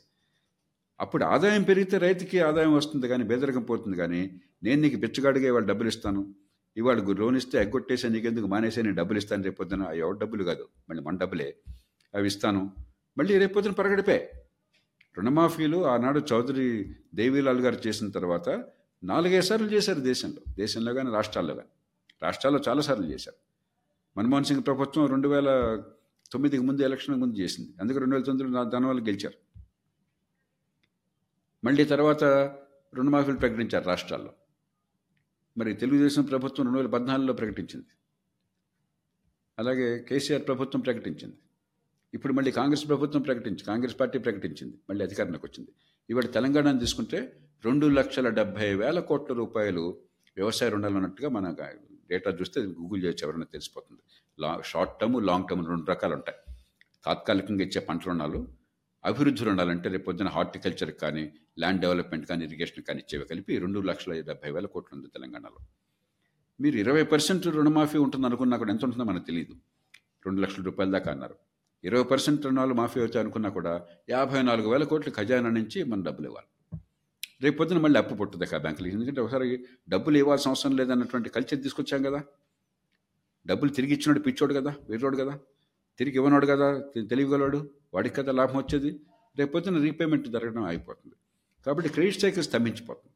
అప్పుడు 1.00 1.24
ఆదాయం 1.24 1.63
పెరిగితే 1.63 1.98
రైతుకి 1.98 2.39
ఆదాయం 2.39 2.74
వస్తుంది 2.74 3.08
కానీ 3.08 3.24
బేదరికం 3.24 3.63
పోతుంది 3.63 3.98
కానీ 3.98 4.41
నేను 4.63 4.81
నీకు 4.81 4.96
బిచ్చగాడిగా 4.96 5.48
ఇవాళ 5.48 5.64
డబ్బులు 5.64 5.88
ఇస్తాను. 5.88 6.35
ఇవాళ 6.77 6.98
లోన్ 6.98 7.38
ఇస్తే 7.38 7.57
ఎగ్గొట్టేసే 7.57 8.09
నీకెందుకు? 8.09 8.48
మానేసే 8.48 8.81
నేను 8.81 8.96
డబ్బులు 8.96 9.18
ఇస్తాను 9.18 9.44
రేపొద్దున 9.44 9.83
అవి 9.83 10.00
ఎవరి 10.00 10.20
డబ్బులు 10.20 10.44
కాదు. 10.44 10.68
మళ్ళీ 10.90 11.03
మన 11.03 11.18
డబ్బులే. 11.18 11.55
అవి 12.16 12.27
ఇస్తాను. 12.27 12.72
మళ్ళీ 13.18 13.38
రేపొద్దున 13.38 13.72
పరగడిపే. 13.72 14.31
రుణమాఫీలు 15.18 15.85
ఆనాడు 15.85 16.22
చౌదరి 16.33 16.96
దేవీలాల్ 17.16 17.59
గారు 17.59 17.88
చేసిన 17.88 18.09
తర్వాత 18.09 18.64
నాలుగైదు 19.03 19.46
సార్లు 19.46 19.68
చేశారు 19.68 20.00
దేశంలో. 20.00 20.53
దేశంలో 20.57 20.94
కానీ 20.94 21.12
రాష్ట్రాల్లో 21.12 21.55
కానీ 21.55 21.68
రాష్ట్రాల్లో 22.24 22.62
చాలాసార్లు 22.70 23.05
చేశారు. 23.05 23.38
మన్మోహన్ 24.20 24.46
సింగ్ 24.46 24.64
ప్రభుత్వం 24.66 25.05
రెండు 25.05 25.27
వేల 25.27 25.81
తొమ్మిదికి 26.31 26.64
ముందు 26.64 26.81
ఎలక్షన్ 26.81 27.16
ముందు 27.16 27.38
చేసింది. 27.38 27.70
అందుకే 27.81 28.00
రెండు 28.00 28.16
వేల 28.16 28.24
తొమ్మిదిలో 28.24 28.64
దానివల్ల 28.64 29.00
గెలిచారు. 29.00 29.49
మళ్ళీ 31.63 31.83
తర్వాత 31.83 32.24
రుణమాఫీలు 32.95 33.37
ప్రకటించారు 33.37 33.85
రాష్ట్రాల్లో. 33.85 34.33
మరి 35.57 35.74
తెలుగుదేశం 35.74 36.24
ప్రభుత్వం 36.24 36.65
రెండు 36.65 36.79
వేల 36.79 36.87
పద్నాలుగులో 36.87 37.33
ప్రకటించింది. 37.33 37.85
అలాగే 39.59 40.00
కేసీఆర్ 40.00 40.48
ప్రభుత్వం 40.48 40.81
ప్రకటించింది. 40.81 41.35
ఇప్పుడు 42.13 42.33
మళ్ళీ 42.33 42.51
కాంగ్రెస్ 42.51 42.87
ప్రభుత్వం 42.87 43.22
ప్రకటించి 43.22 43.63
కాంగ్రెస్ 43.63 44.00
పార్టీ 44.00 44.19
ప్రకటించింది. 44.19 44.77
మళ్ళీ 44.89 45.05
అధికారంలోకి 45.05 45.45
వచ్చింది. 45.45 45.72
ఇవాళ 46.09 46.24
తెలంగాణను 46.24 46.79
తీసుకుంటే 46.79 47.39
రెండు 47.65 47.87
లక్షల 47.87 48.29
డెబ్బై 48.29 48.74
వేల 48.74 49.00
కోట్ల 49.00 49.33
రూపాయలు 49.33 50.01
వ్యవసాయ 50.35 50.69
రుణాలు 50.69 50.95
ఉన్నట్టుగా 50.95 51.29
మన 51.29 51.55
డేటా 52.09 52.31
చూస్తే 52.31 52.61
గూగుల్ 52.61 53.03
చేయొచ్చు 53.03 53.27
ఎవరైనా 53.27 53.45
తెలిసిపోతుంది. 53.45 54.01
లా 54.39 54.61
షార్ట్ 54.65 55.00
టర్మ్ 55.00 55.25
లాంగ్ 55.25 55.45
టర్మ్ 55.50 55.67
రెండు 55.67 55.85
రకాలు 55.85 56.13
ఉంటాయి. 56.13 56.55
తాత్కాలికంగా 57.05 57.63
ఇచ్చే 57.63 57.81
పంట 57.81 58.07
రుణాలు 58.07 58.58
అభివృద్ధి 59.05 59.50
ఉండాలంటే 59.50 59.90
రేపు 59.90 60.03
పొద్దున 60.03 60.27
హార్టికల్చర్ 60.27 60.92
కానీ 60.92 61.33
ల్యాండ్ 61.59 61.81
డెవలప్మెంట్ 61.81 62.25
కానీ 62.25 62.46
ఇరిగేషన్ 62.46 62.83
కానీ 62.83 63.00
ఇచ్చేవి 63.00 63.25
కలిపి 63.25 63.57
రెండు 63.57 63.79
లక్షల 63.79 64.22
డెబ్బై 64.22 64.51
వేల 64.51 64.66
కోట్లు 64.66 64.98
ఉంది 64.98 65.07
తెలంగాణలో. 65.07 65.57
మీరు 66.62 66.77
ఇరవై 66.77 67.03
పర్సెంట్ 67.03 67.48
రుణమాఫీ 67.48 67.98
ఉంటుంది 67.98 68.25
అనుకున్నా 68.25 68.57
కూడా 68.57 68.72
ఎంత 68.72 68.85
ఉంటుందో 68.85 69.03
మనకు 69.03 69.25
తెలియదు 69.25 69.53
రెండు 70.25 70.42
లక్షల 70.42 70.64
రూపాయల 70.64 70.92
దాకా 70.92 71.12
అన్నారు. 71.12 71.35
ఇరవై 71.83 72.03
పర్సెంట్ 72.03 72.46
రుణాలు 72.46 72.74
మాఫీ 72.74 73.00
అవుతాయి 73.00 73.24
అనుకున్నా 73.24 73.50
కూడా 73.50 73.85
యాభై 74.09 74.42
నాలుగు 74.42 74.72
వేల 74.72 74.83
కోట్లు 74.83 75.14
ఖజానా 75.14 75.50
నుంచి 75.50 75.83
మనం 75.83 76.03
డబ్బులు 76.03 76.27
ఇవ్వాలి. 76.27 76.81
రేపు 77.42 77.57
పొద్దున 77.57 77.77
మళ్ళీ 77.77 78.00
అప్పు 78.00 78.16
పుట్టుది 78.16 78.55
ఆ 78.55 78.57
బ్యాంకులు. 78.57 78.88
ఎందుకంటే 78.88 79.22
ఒకసారి 79.22 79.66
డబ్బులు 79.90 80.18
ఇవ్వాల్సిన 80.18 80.50
అవసరం 80.50 80.77
లేదన్నటువంటి 80.77 81.29
కల్చర్ 81.29 81.64
తీసుకొచ్చాం 81.64 82.03
కదా. 82.03 82.24
డబ్బులు 83.48 83.72
తిరిగి 83.72 83.94
ఇచ్చినోడు 83.94 84.20
పిచ్చోడు 84.20 84.53
కదా 84.53 84.75
వేరోడు 84.90 85.18
కదా. 85.18 85.40
తిరిగి 86.00 86.16
ఇవ్వనాడు 86.16 86.46
కదా 86.46 86.68
తెలియగలవాడు 86.98 87.70
వాడికి 87.94 88.16
కదా 88.16 88.31
లాభం 88.31 88.57
వచ్చేది. 88.57 89.00
రేపొద్దున 89.38 89.81
రీపేమెంట్ 89.81 90.27
జరగడం 90.27 90.64
అయిపోతుంది. 90.64 91.16
కాబట్టి 91.66 91.90
క్రెడిట్ 91.90 92.22
సైకిల్ 92.22 92.44
స్తంభించిపోతుంది. 92.44 93.14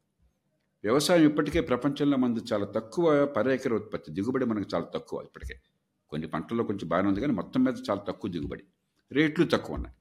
వ్యవసాయం 0.84 1.28
ఇప్పటికే 1.28 1.60
ప్రపంచంలో 1.60 2.16
మనది 2.16 2.40
చాలా 2.52 2.64
తక్కువ 2.64 3.26
పర్యాకర 3.26 3.74
ఉత్పత్తి 3.74 4.12
దిగుబడి 4.12 4.44
మనకు 4.44 4.68
చాలా 4.74 4.84
తక్కువ 4.84 5.22
ఇప్పటికే. 5.22 5.60
కొన్ని 6.10 6.28
పంటల్లో 6.28 6.64
కొంచెం 6.64 6.88
బాగానే 6.88 7.08
ఉంది 7.08 7.20
కానీ 7.20 7.32
మొత్తం 7.32 7.64
మీద 7.64 7.74
చాలా 7.90 8.00
తక్కువ 8.00 8.30
దిగుబడి. 8.30 8.64
రేట్లు 9.12 9.44
తక్కువ 9.44 9.76
ఉన్నాయి. 9.76 9.96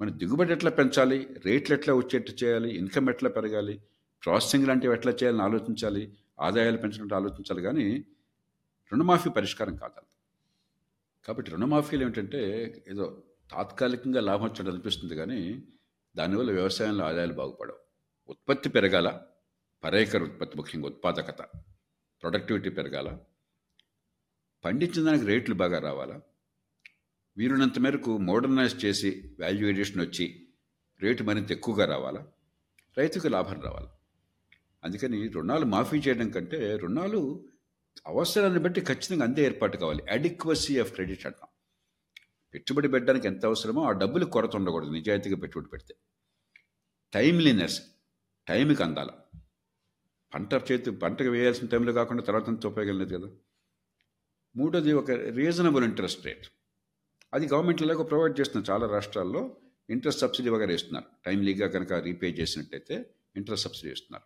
మన 0.00 0.10
దిగుబడి 0.10 0.52
ఎట్లా 0.52 0.70
పెంచాలి? 0.70 1.26
రేట్లు 1.44 1.76
ఎట్లా 1.76 1.94
వచ్చేట్టు 1.94 2.32
చేయాలి? 2.44 2.70
ఇన్కమ్ 2.78 3.10
ఎట్లా 3.10 3.28
పెరగాలి? 3.28 3.80
ప్రాసెసింగ్ 4.24 4.66
లాంటివి 4.66 4.94
ఎట్లా 4.94 5.12
చేయాలని 5.12 5.42
ఆలోచించాలి? 5.42 6.12
ఆదాయాలు 6.40 6.76
పెంచడం 6.76 7.16
ఆలోచించాలి 7.16 7.62
కానీ 7.62 8.04
రుణమాఫీ 8.92 9.30
పరిష్కారం 9.30 9.76
కాదు 9.76 10.15
కాబట్టి 11.26 11.50
రుణమాఫీలు 11.50 12.02
ఏమిటంటే 12.02 12.40
ఏదో 12.88 13.22
తాత్కాలికంగా 13.50 14.20
లాభం 14.20 14.44
వచ్చినట్టు 14.44 14.70
అనిపిస్తుంది 14.70 15.14
కానీ 15.16 15.66
దానివల్ల 16.16 16.50
వ్యవసాయంలో 16.50 17.04
ఆదాయాలు 17.04 17.32
బాగుపడవు. 17.32 17.78
ఉత్పత్తి 18.28 18.68
పెరగాల 18.68 19.20
పరేకర 19.84 20.22
ఉత్పత్తి 20.22 20.56
ముఖ్యంగా 20.56 20.86
ఉత్పాదకత 20.86 21.42
ప్రొడక్టివిటీ 22.22 22.70
పెరగాల 22.70 23.18
పండించిన 24.64 25.04
దానికి 25.06 25.26
రేట్లు 25.26 25.54
బాగా 25.54 25.78
రావాలా 25.78 26.20
వీరునంత 27.36 27.78
మేరకు 27.78 28.18
మోడర్నైజ్ 28.18 28.84
చేసి 28.84 29.36
వాల్యూ 29.40 29.68
ఎడిషన్ 29.68 30.00
వచ్చి 30.00 30.46
రేటు 31.00 31.22
మరింత 31.22 31.52
ఎక్కువగా 31.52 31.84
రావాలా 31.84 32.26
రైతుకు 32.98 33.28
లాభం 33.28 33.60
రావాలి. 33.60 33.88
అందుకని 34.84 35.28
రుణాలు 35.28 35.64
మాఫీ 35.64 35.98
చేయడం 35.98 36.30
కంటే 36.30 36.76
రుణాలు 36.76 37.48
అవసరాన్ని 38.06 38.60
బట్టి 38.60 38.80
ఖచ్చితంగా 38.80 39.24
అందే 39.24 39.44
ఏర్పాటు 39.44 39.76
కావాలి. 39.76 40.02
అడిక్వసీ 40.10 40.78
ఆఫ్ 40.78 40.92
క్రెడిట్ 40.92 41.26
అంటాం. 41.26 41.48
పెట్టుబడి 42.54 42.88
పెట్టడానికి 42.88 43.26
ఎంత 43.26 43.46
అవసరమో 43.46 43.82
ఆ 43.82 43.92
డబ్బులు 43.92 44.24
కొరత 44.24 44.56
ఉండకూడదు 44.56 44.90
నిజాయితీగా 44.90 45.36
పెట్టుబడి 45.36 45.68
పెడితే. 45.68 45.94
టైమ్లీనెస్ 47.12 47.82
టైంకి 48.48 48.82
అందాల. 48.82 49.10
పంట 50.34 50.54
చేతి 50.72 50.90
పంటకు 50.90 51.28
వేయాల్సిన 51.28 51.68
టైంలో 51.68 51.92
కాకుండా 51.92 52.22
తర్వాత 52.22 52.48
అంత 52.48 52.66
ఉపయోగం 52.66 52.98
లేదు 52.98 53.16
కదా. 53.16 53.28
మూడోది 54.56 54.92
ఒక 54.92 55.10
రీజనబుల్ 55.10 55.84
ఇంట్రెస్ట్ 55.84 56.26
రేట్ 56.26 56.46
అది 57.34 57.46
గవర్నమెంట్ 57.46 57.82
ఎలాగో 57.82 58.02
ప్రొవైడ్ 58.02 58.40
చేస్తున్నారు 58.40 58.72
చాలా 58.72 58.92
రాష్ట్రాల్లో 58.92 59.56
ఇంట్రెస్ట్ 59.90 60.20
సబ్సిడీ 60.20 60.48
వగేరా 60.48 60.72
ఇస్తున్నారు 60.72 61.06
టైమ్లీగా 61.26 61.68
కనుక 61.68 61.92
రీపే 61.92 62.26
చేసినట్టయితే 62.26 63.10
ఇంట్రెస్ట్ 63.36 63.68
సబ్సిడీ 63.68 63.92
ఇస్తున్నారు 63.92 64.24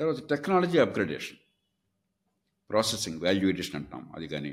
తర్వాత 0.00 0.28
technology 0.28 0.78
upgradation 0.78 1.38
processing 2.72 3.22
value 3.24 3.46
addition 3.48 3.76
అంటున్నాం 3.78 4.04
అది 4.16 4.28
కానీ 4.28 4.52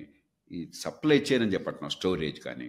ఈ 0.52 0.60
సప్లై 0.74 1.18
చైన్ 1.28 1.44
అని 1.44 1.54
చెప్పంటున్నాం 1.54 1.92
స్టోరేజ్ 1.98 2.40
కానీ 2.40 2.68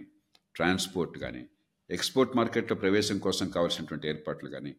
ట్రాన్స్పోర్ట్ 0.55 1.15
కానీ 1.17 1.43
ఎక్స్పోర్ట్ 1.89 2.33
మార్కెట్లో 2.37 2.75
ప్రవేశం 2.77 3.17
కోసం 3.19 3.47
కావాల్సినటువంటి 3.49 4.07
ఏర్పాట్లు 4.07 4.49
కానీ 4.49 4.71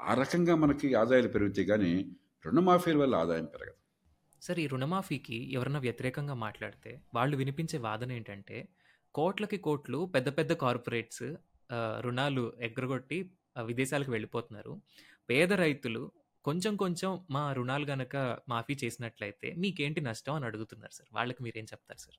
ఆ 0.00 0.14
రకంగా 0.14 0.54
మనకి 0.54 0.88
ఆదాయాలు 0.94 1.28
పెరుగుతాయి 1.28 1.66
కానీ 1.66 1.92
రుణమాఫీల 2.46 2.96
వల్ల 2.96 3.14
ఆదాయం 3.14 3.44
పెరగదు. 3.44 3.78
సార్ 4.42 4.58
ఈ 4.60 4.66
రుణమాఫీకి 4.66 5.36
ఎవరన్నా 5.54 5.80
వ్యతిరేకంగా 5.80 6.34
మాట్లాడితే 6.44 6.90
వాళ్ళు 7.14 7.34
వినిపించే 7.36 7.78
వాదన 7.78 8.12
ఏంటంటే 8.12 8.56
కోట్లకి 9.14 9.58
కోట్లు 9.66 9.98
పెద్ద 10.14 10.28
పెద్ద 10.38 10.52
కార్పొరేట్స్ 10.62 11.26
రుణాలు 12.00 12.44
ఎగ్గరగొట్టి 12.60 13.18
విదేశాలకు 13.64 14.12
వెళ్ళిపోతున్నారు. 14.12 14.72
పేద 15.30 15.52
రైతులు 15.64 16.02
కొంచెం 16.44 16.76
కొంచెం 16.76 17.20
మా 17.30 17.52
రుణాలు 17.52 17.86
గనక 17.86 18.16
మాఫీ 18.48 18.76
చేసినట్లయితే 18.84 19.54
మీకేంటి 19.58 20.00
నష్టం 20.00 20.34
అని 20.34 20.44
అడుగుతున్నారు 20.44 20.94
సార్. 20.94 21.08
వాళ్ళకి 21.14 21.42
మీరేం 21.42 21.64
చెప్తారు 21.64 21.98
సార్? 21.98 22.18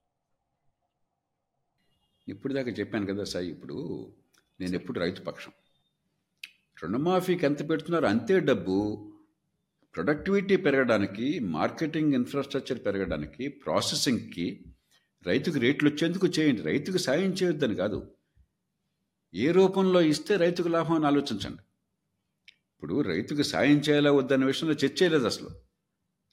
ఇప్పుడు 2.29 2.53
దాకా 2.53 2.71
చెప్పాను 2.71 3.05
కదా 3.05 3.23
సాయి 3.23 3.49
ఇప్పుడు 3.49 4.13
నేను 4.59 4.75
ఎప్పుడు 4.75 4.99
రైతు 4.99 5.21
పక్షం. 5.21 5.51
రుణమాఫీకి 6.83 7.45
ఎంత 7.45 7.69
పెడుతున్నారో 7.69 8.07
అంతే 8.07 8.39
డబ్బు. 8.39 9.11
ప్రొడక్టివిటీ 9.95 10.55
పెరగడానికి 10.55 11.39
మార్కెటింగ్ 11.39 12.13
ఇన్ఫ్రాస్ట్రక్చర్ 12.13 12.85
పెరగడానికి 12.85 13.47
ప్రాసెసింగ్కి 13.47 14.65
రైతుకు 15.25 15.59
రేట్లు 15.59 15.89
వచ్చేందుకు 15.89 16.27
చేయండి. 16.27 16.61
రైతుకు 16.61 16.97
సాయం 16.97 17.33
చేయొద్దని 17.33 17.75
కాదు. 17.75 18.11
ఏ 19.35 19.51
రూపంలో 19.51 20.01
ఇస్తే 20.01 20.37
రైతుకు 20.37 20.67
లాభం 20.67 20.95
అని 20.95 21.07
ఆలోచించండి. 21.07 21.61
ఇప్పుడు 22.75 23.01
రైతుకు 23.01 23.41
సాయం 23.41 23.77
చేయాలా 23.77 24.11
వద్దన్న 24.11 24.45
విషయంలో 24.45 24.75
చర్చ 24.85 25.07
లేదు 25.07 25.25
అసలు. 25.25 25.49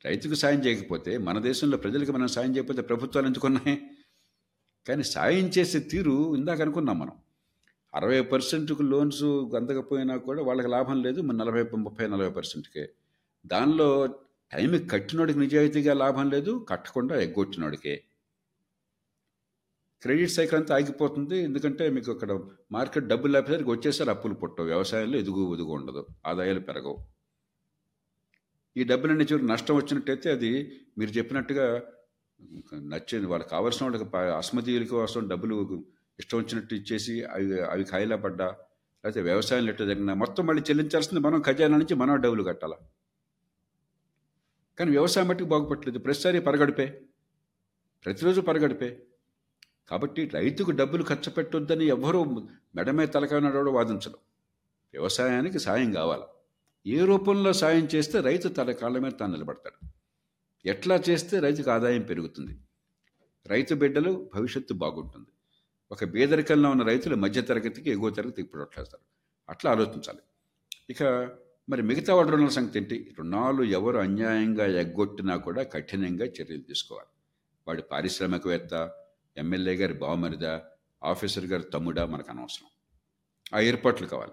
రైతుకు 0.05 0.35
సాయం 0.35 0.61
చేయకపోతే 0.61 1.19
మన 1.19 1.39
దేశంలో 1.39 1.77
ప్రజలకు 1.77 2.13
మనం 2.13 2.29
సాయం 2.29 2.57
చేయకపోతే 2.57 2.83
ప్రభుత్వాలు 2.83 3.27
ఎందుకున్నాయి 3.27 3.81
కానీ 4.89 5.03
సాయం 5.03 5.49
చేసే 5.49 5.79
తీరు 5.79 6.37
ఇందాక 6.37 6.61
అనుకున్నాం 6.61 6.99
మనం. 6.99 7.13
అరవై 7.95 8.21
పర్సెంట్కు 8.23 8.83
లోన్స్ 8.83 9.23
అందకపోయినా 9.57 10.17
కూడా 10.17 10.43
వాళ్ళకి 10.43 10.69
లాభం 10.69 11.03
లేదు 11.03 11.21
మన 11.21 11.37
నలభై 11.37 11.63
ముప్పై 11.77 12.07
నలభై 12.07 12.31
పర్సెంట్కే. 12.31 12.89
దానిలో 13.47 14.07
టైంకి 14.53 14.89
కట్టినోడికి 14.89 15.39
నిజాయితీగా 15.39 15.95
లాభం 15.95 16.31
లేదు 16.31 16.67
కట్టకుండా 16.69 17.21
ఎగ్గొట్టినోడికే. 17.21 18.05
క్రెడిట్ 20.03 20.31
సైకిల్ 20.31 20.61
అంతా 20.61 20.75
ఆగిపోతుంది. 20.75 21.39
ఎందుకంటే 21.39 21.91
మీకు 21.91 22.13
అక్కడ 22.13 22.41
మార్కెట్ 22.73 23.07
డబ్బులు 23.07 23.33
లేకపోతే 23.33 23.65
వచ్చేసారి 23.65 24.11
అప్పులు 24.11 24.35
పుట్టవు. 24.35 24.67
వ్యవసాయంలో 24.67 25.19
ఎదుగు 25.19 25.55
ఎదుగు 25.55 25.73
ఉండదు. 25.73 26.07
ఆదాయాలు 26.27 26.61
పెరగవు. 26.61 26.99
ఈ 28.77 28.85
డబ్బులన్నీ 28.85 29.25
చివరికి 29.25 29.49
నష్టం 29.49 29.77
వచ్చినట్టయితే 29.77 30.31
అది 30.31 30.81
మీరు 30.99 31.11
చెప్పినట్టుగా 31.11 31.83
నచ్చింది 32.75 33.27
వాళ్ళకి 33.27 33.51
కావాల్సిన 33.51 33.87
వాళ్ళకి 33.87 34.05
ప- 34.05 34.17
అస్మదీయుల 34.17 34.85
కోసం 34.85 35.29
డబ్బులు 35.29 35.85
ఇష్టం 36.19 36.39
వచ్చినట్టు 36.39 36.75
ఇచ్చేసి 36.75 37.25
అవి 37.25 37.63
అవి 37.63 37.85
ఖాయిలా 37.85 38.17
పడ్డా 38.17 38.47
లేకపోతే 38.47 39.21
వ్యవసాయం 39.21 39.69
ఎట్లా 39.69 39.87
జరిగినా 39.87 40.15
మొత్తం 40.15 40.47
మళ్ళీ 40.47 40.63
చెల్లించాల్సింది 40.63 41.21
మనం 41.21 41.43
ఖజానా 41.47 41.77
నుంచి 41.77 41.95
మనం 41.95 42.21
డబ్బులు 42.21 42.43
కట్టాలా? 42.43 42.77
కానీ 44.79 44.91
వ్యవసాయం 44.91 45.29
మట్టుకు 45.29 45.49
బాగుపట్టలేదు 45.49 45.99
ప్రతిసారి 45.99 46.41
పరగడిపే. 46.41 47.03
ప్రతిరోజు 48.05 48.41
పరగడిపే. 48.41 49.03
కాబట్టి 49.89 50.25
రైతుకు 50.25 50.71
డబ్బులు 50.71 51.05
ఖర్చు 51.05 51.31
పెట్టొద్దని 51.31 51.85
ఎవ్వరూ 51.85 52.25
మెడమే 52.75 53.07
తలకాయనాడు 53.07 53.71
వాదించరు. 53.71 54.19
వ్యవసాయానికి 54.93 55.59
సాయం 55.59 55.93
కావాలి. 55.93 56.23
ఏ 56.87 57.05
రూపంలో 57.05 57.53
సాయం 57.53 57.89
చేస్తే 57.95 58.21
రైతు 58.21 58.49
తన 58.49 58.71
కాళ్ళ 58.71 58.99
మీద 58.99 59.13
తాను 59.21 59.33
నిలబడతాడు. 59.33 59.89
ఎట్లా 60.67 61.03
చేస్తే 61.09 61.39
రైతుకు 61.39 61.71
ఆదాయం 61.71 62.03
పెరుగుతుంది? 62.03 62.59
రైతు 63.47 63.75
బిడ్డలు 63.75 64.31
భవిష్యత్తు 64.35 64.75
బాగుంటుంది. 64.75 65.27
ఒక 65.93 66.05
బేదరికంలో 66.05 66.71
ఉన్న 66.71 66.83
రైతులు 66.83 67.17
మధ్యతరగతికి 67.17 67.91
ఎగువ 67.91 68.11
తరగతికి 68.11 68.49
పుట్టేస్తారు 68.49 69.03
అట్లా 69.49 69.71
ఆలోచించాలి. 69.71 70.19
ఇక 70.91 71.03
మరి 71.69 71.83
మిగతా 71.83 72.15
వాడు 72.15 72.29
రుణాల 72.29 72.49
సంగతి 72.49 72.79
ఏంటి? 72.79 73.15
రుణాలు 73.19 73.63
ఎవరు 73.63 73.99
అన్యాయంగా 73.99 74.81
ఎగ్గొట్టినా 74.81 75.37
కూడా 75.37 75.63
కఠినంగా 75.63 76.25
చర్యలు 76.25 76.61
తీసుకోవాలి. 76.61 77.09
వాడి 77.69 77.83
పారిశ్రామికవేత్త 77.83 78.91
ఎమ్మెల్యే 79.37 79.75
గారి 79.75 79.95
బావమరిదా 79.95 80.63
ఆఫీసర్ 81.05 81.45
గారి 81.45 81.63
తమ్ముడా 81.63 82.07
మనకు 82.07 82.31
అనవసరం. 82.31 82.69
ఆ 83.55 83.61
ఏర్పాట్లు 83.61 84.07
కావాలి. 84.07 84.33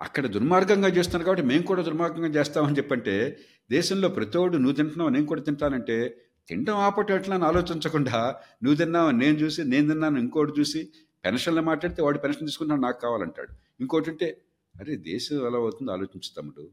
అక్కడ 0.00 0.26
దుర్మార్గంగా 0.26 0.88
చేస్తున్నారు 0.88 1.24
కాబట్టి 1.24 1.46
మేము 1.46 1.62
కూడా 1.62 1.82
దుర్మార్గంగా 1.82 2.28
చేస్తామని 2.28 2.76
చెప్పంటే 2.76 3.38
దేశంలో 3.70 4.08
ప్రతోడు 4.08 4.56
నువ్వు 4.56 4.72
తింటున్నావు 4.72 5.10
నేను 5.10 5.26
కూడా 5.26 5.42
తింటానంటే 5.42 6.26
తినడం 6.48 6.74
ఆపటం 6.74 7.14
ఎట్లా 7.14 7.36
అని 7.36 7.44
ఆలోచించకుండా 7.44 8.40
నువ్వు 8.62 8.76
తిన్నావు 8.76 9.10
నేను 9.10 9.36
చూసి 9.36 9.64
నేను 9.64 9.88
తిన్నాను 9.88 10.18
ఇంకోటి 10.18 10.60
చూసి 10.60 10.88
పెన్షన్లు 11.24 11.62
మాట్లాడితే 11.62 12.02
వాడు 12.02 12.18
పెన్షన్ 12.18 12.46
తీసుకున్నాడు 12.46 12.80
నాకు 12.80 13.00
కావాలంటాడు. 13.00 13.52
ఇంకోటి 13.80 14.10
అంటే 14.10 14.42
అరే 14.80 14.96
దేశం 14.96 15.46
ఎలా 15.46 15.58
అవుతుందో 15.58 15.92
ఆలోచించు 15.92 16.34
తమ్ముడు. 16.36 16.70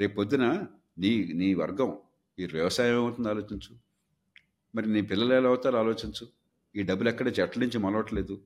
రేపు 0.00 0.14
పొద్దున 0.14 0.66
నీ 0.98 1.32
నీ 1.34 1.54
వర్గం 1.54 1.98
ఈ 2.38 2.46
వ్యవసాయం 2.52 2.94
ఏమవుతుందో 2.94 3.30
ఆలోచించు. 3.30 3.76
మరి 4.74 4.92
నీ 4.92 5.02
పిల్లలు 5.02 5.34
ఎలా 5.34 5.48
అవుతారో 5.48 5.78
ఆలోచించు. 5.78 6.35
ఈ 6.76 6.82
డబ్బులు 6.82 7.08
ఎక్కడ 7.08 7.28
చెట్ల 7.28 7.60
నుంచి 7.60 7.78
మొలవట్లేదు. 7.78 8.40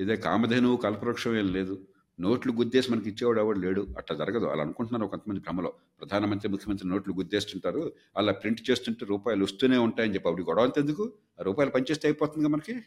ఇదే 0.00 0.16
కామధేనువు 0.16 0.76
కల్పవృక్షం 0.76 1.36
ఏం 1.36 1.52
లేదు. 1.52 1.86
నోట్లు 2.20 2.52
గుద్దేసి 2.52 2.92
మనకి 2.92 3.08
ఇచ్చేవాడు 3.08 3.40
ఎవడు 3.40 3.58
లేడు. 3.58 3.86
అట్లా 3.98 4.16
జరగదు. 4.16 4.44
అలా 4.44 4.62
అనుకుంటున్నారు 4.62 5.06
కొంతమంది 5.06 5.40
భ్రమలో 5.40 5.72
ప్రధానమంత్రి 6.00 6.50
ముఖ్యమంత్రి 6.50 6.88
నోట్లు 6.88 7.14
గుద్దేస్తుంటారు. 7.14 7.92
అలా 8.16 8.32
ప్రింట్ 8.32 8.70
చేస్తుంటే 8.70 9.06
రూపాయలు 9.06 9.44
వస్తూనే 9.44 9.76
ఉంటాయని 9.76 10.14
చెప్పి 10.14 10.28
అప్పుడు 10.28 10.46
గొడవ 10.46 10.72
ఎందుకు 10.78 11.12
ఆ 11.40 11.42
రూపాయలు 11.42 11.70
పనిచేస్తే 11.70 12.08
అయిపోతుంది 12.08 12.48
మనకి? 12.48 12.82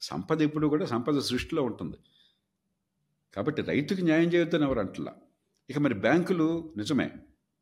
సంపద 0.00 0.42
ఇప్పుడు 0.42 0.66
కూడా 0.66 0.86
సంపద 0.86 1.18
సృష్టిలో 1.18 1.62
ఉంటుంది. 1.62 1.96
కాబట్టి 3.34 3.62
రైతుకి 3.62 4.02
న్యాయం 4.02 4.28
చేయొద్దని 4.28 4.62
ఎవరు 4.62 4.80
అంటలా. 4.80 5.14
ఇక 5.70 5.78
మరి 5.78 5.94
బ్యాంకులు 5.94 6.72
నిజమే. 6.76 7.10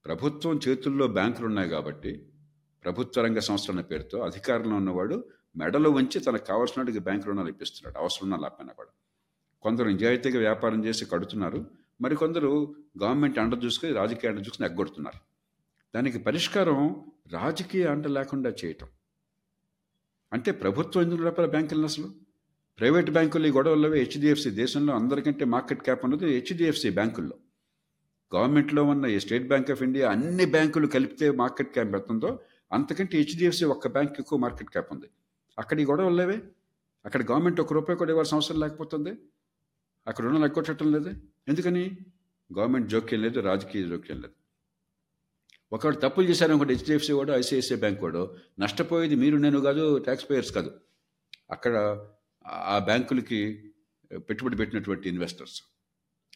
ప్రభుత్వం 0.04 0.60
చేతుల్లో 0.68 1.06
బ్యాంకులు 1.06 1.46
ఉన్నాయి 1.46 1.68
కాబట్టి 1.68 2.32
ప్రభుత్వ 2.84 3.22
రంగ 3.22 3.38
సంస్థ 3.38 3.70
అన్న 3.70 3.80
పేరుతో 3.80 4.18
అధికారంలో 4.18 4.76
ఉన్నవాడు 4.76 5.24
మెడలో 5.56 5.90
ఉంచి 5.90 6.20
తనకు 6.20 6.44
కావాల్సినట్టుగా 6.44 7.00
బ్యాంకు 7.00 7.26
రుణాలు 7.26 7.48
ఇప్పిస్తున్నాడు 7.48 8.02
అవసరం 8.02 8.30
ఉన్నా 8.30 8.36
లేకపోయినా 8.36 8.72
కూడా. 8.72 8.88
కొందరు 9.62 9.88
నిజాయితీగా 9.88 10.38
వ్యాపారం 10.38 10.84
చేసి 10.84 11.04
కడుతున్నారు. 11.04 11.66
మరి 12.00 12.16
కొందరు 12.16 12.74
గవర్నమెంట్ 13.02 13.38
అండ 13.38 13.64
చూసుకొని 13.64 13.92
రాజకీయ 13.92 14.30
అండ 14.30 14.40
చూసుకుని 14.40 14.68
ఎగ్గొడుతున్నారు. 14.68 15.18
దానికి 15.94 16.18
పరిష్కారం 16.18 17.04
రాజకీయ 17.32 17.86
అండ 17.86 18.06
లేకుండా 18.06 18.50
చేయటం. 18.50 18.86
అంటే 20.32 20.52
ప్రభుత్వం 20.52 21.02
ఎందుకు 21.02 21.20
నడపాలి 21.20 21.50
బ్యాంకులను 21.50 21.84
అసలు? 21.84 22.10
ప్రైవేట్ 22.78 23.10
బ్యాంకులు 23.10 23.46
ఈ 23.46 23.50
గొడవల్లో 23.50 23.94
హెచ్డిఎఫ్సి 23.94 24.50
దేశంలో 24.50 24.94
అందరికంటే 24.94 25.44
మార్కెట్ 25.44 25.82
క్యాప్ 25.82 26.04
ఉన్నది 26.04 26.34
హెచ్డిఎఫ్సి 26.34 26.90
బ్యాంకుల్లో. 26.90 27.36
గవర్నమెంట్లో 28.34 28.84
ఉన్న 28.84 29.06
ఈ 29.06 29.20
స్టేట్ 29.20 29.48
బ్యాంక్ 29.48 29.70
ఆఫ్ 29.70 29.82
ఇండియా 29.82 30.10
అన్ని 30.10 30.44
బ్యాంకులు 30.44 30.86
కలిపితే 30.86 31.30
మార్కెట్ 31.30 31.72
క్యాప్ 31.72 31.94
ఎంతుందో 31.94 32.40
అంతకంటే 32.72 33.18
హెచ్డిఎఫ్సి 33.18 33.64
ఒక్క 33.64 33.88
బ్యాంక్ 33.88 34.20
ఎక్కువ 34.20 34.38
మార్కెట్ 34.38 34.70
క్యాప్ 34.70 34.92
ఉంది. 34.92 35.06
అక్కడ 35.58 35.80
ఈ 35.80 35.84
గొడవలు 35.84 36.14
లేవే. 36.14 36.42
అక్కడ 37.04 37.22
గవర్నమెంట్ 37.22 37.60
ఒక 37.60 37.72
రూపాయి 37.72 37.98
కూడా 37.98 38.10
ఇవ్వాల్సిన 38.10 38.34
అవసరం 38.34 38.60
లేకపోతుంది. 38.60 39.10
అక్కడ 40.06 40.24
రుణాలు 40.24 40.44
ఎగ్గొట్టడం 40.44 40.92
లేదు. 40.92 41.10
ఎందుకని? 41.48 41.98
గవర్నమెంట్ 42.58 42.88
జోక్యం 42.88 43.22
లేదు 43.22 43.40
రాజకీయ 43.40 43.88
జోక్యం 43.88 44.20
లేదు. 44.20 44.34
ఒకడు 45.72 45.96
తప్పులు 45.96 46.28
చేశారు 46.28 46.54
ఒకటి 46.54 46.74
హెచ్డిఎఫ్సి 46.74 47.12
వాడు 47.12 47.32
ఐసిఐసిఐ 47.32 47.76
బ్యాంక్ 47.76 48.02
వాడు. 48.02 48.36
నష్టపోయేది 48.58 49.14
మీరు 49.14 49.36
నేను 49.36 49.60
కాదు 49.60 49.98
ట్యాక్స్ 49.98 50.30
పేయర్స్ 50.30 50.52
కాదు. 50.52 50.80
అక్కడ 51.50 52.06
ఆ 52.46 52.78
బ్యాంకులకి 52.78 53.72
పెట్టుబడి 54.16 54.56
పెట్టినటువంటి 54.56 55.08
ఇన్వెస్టర్స్ 55.08 55.62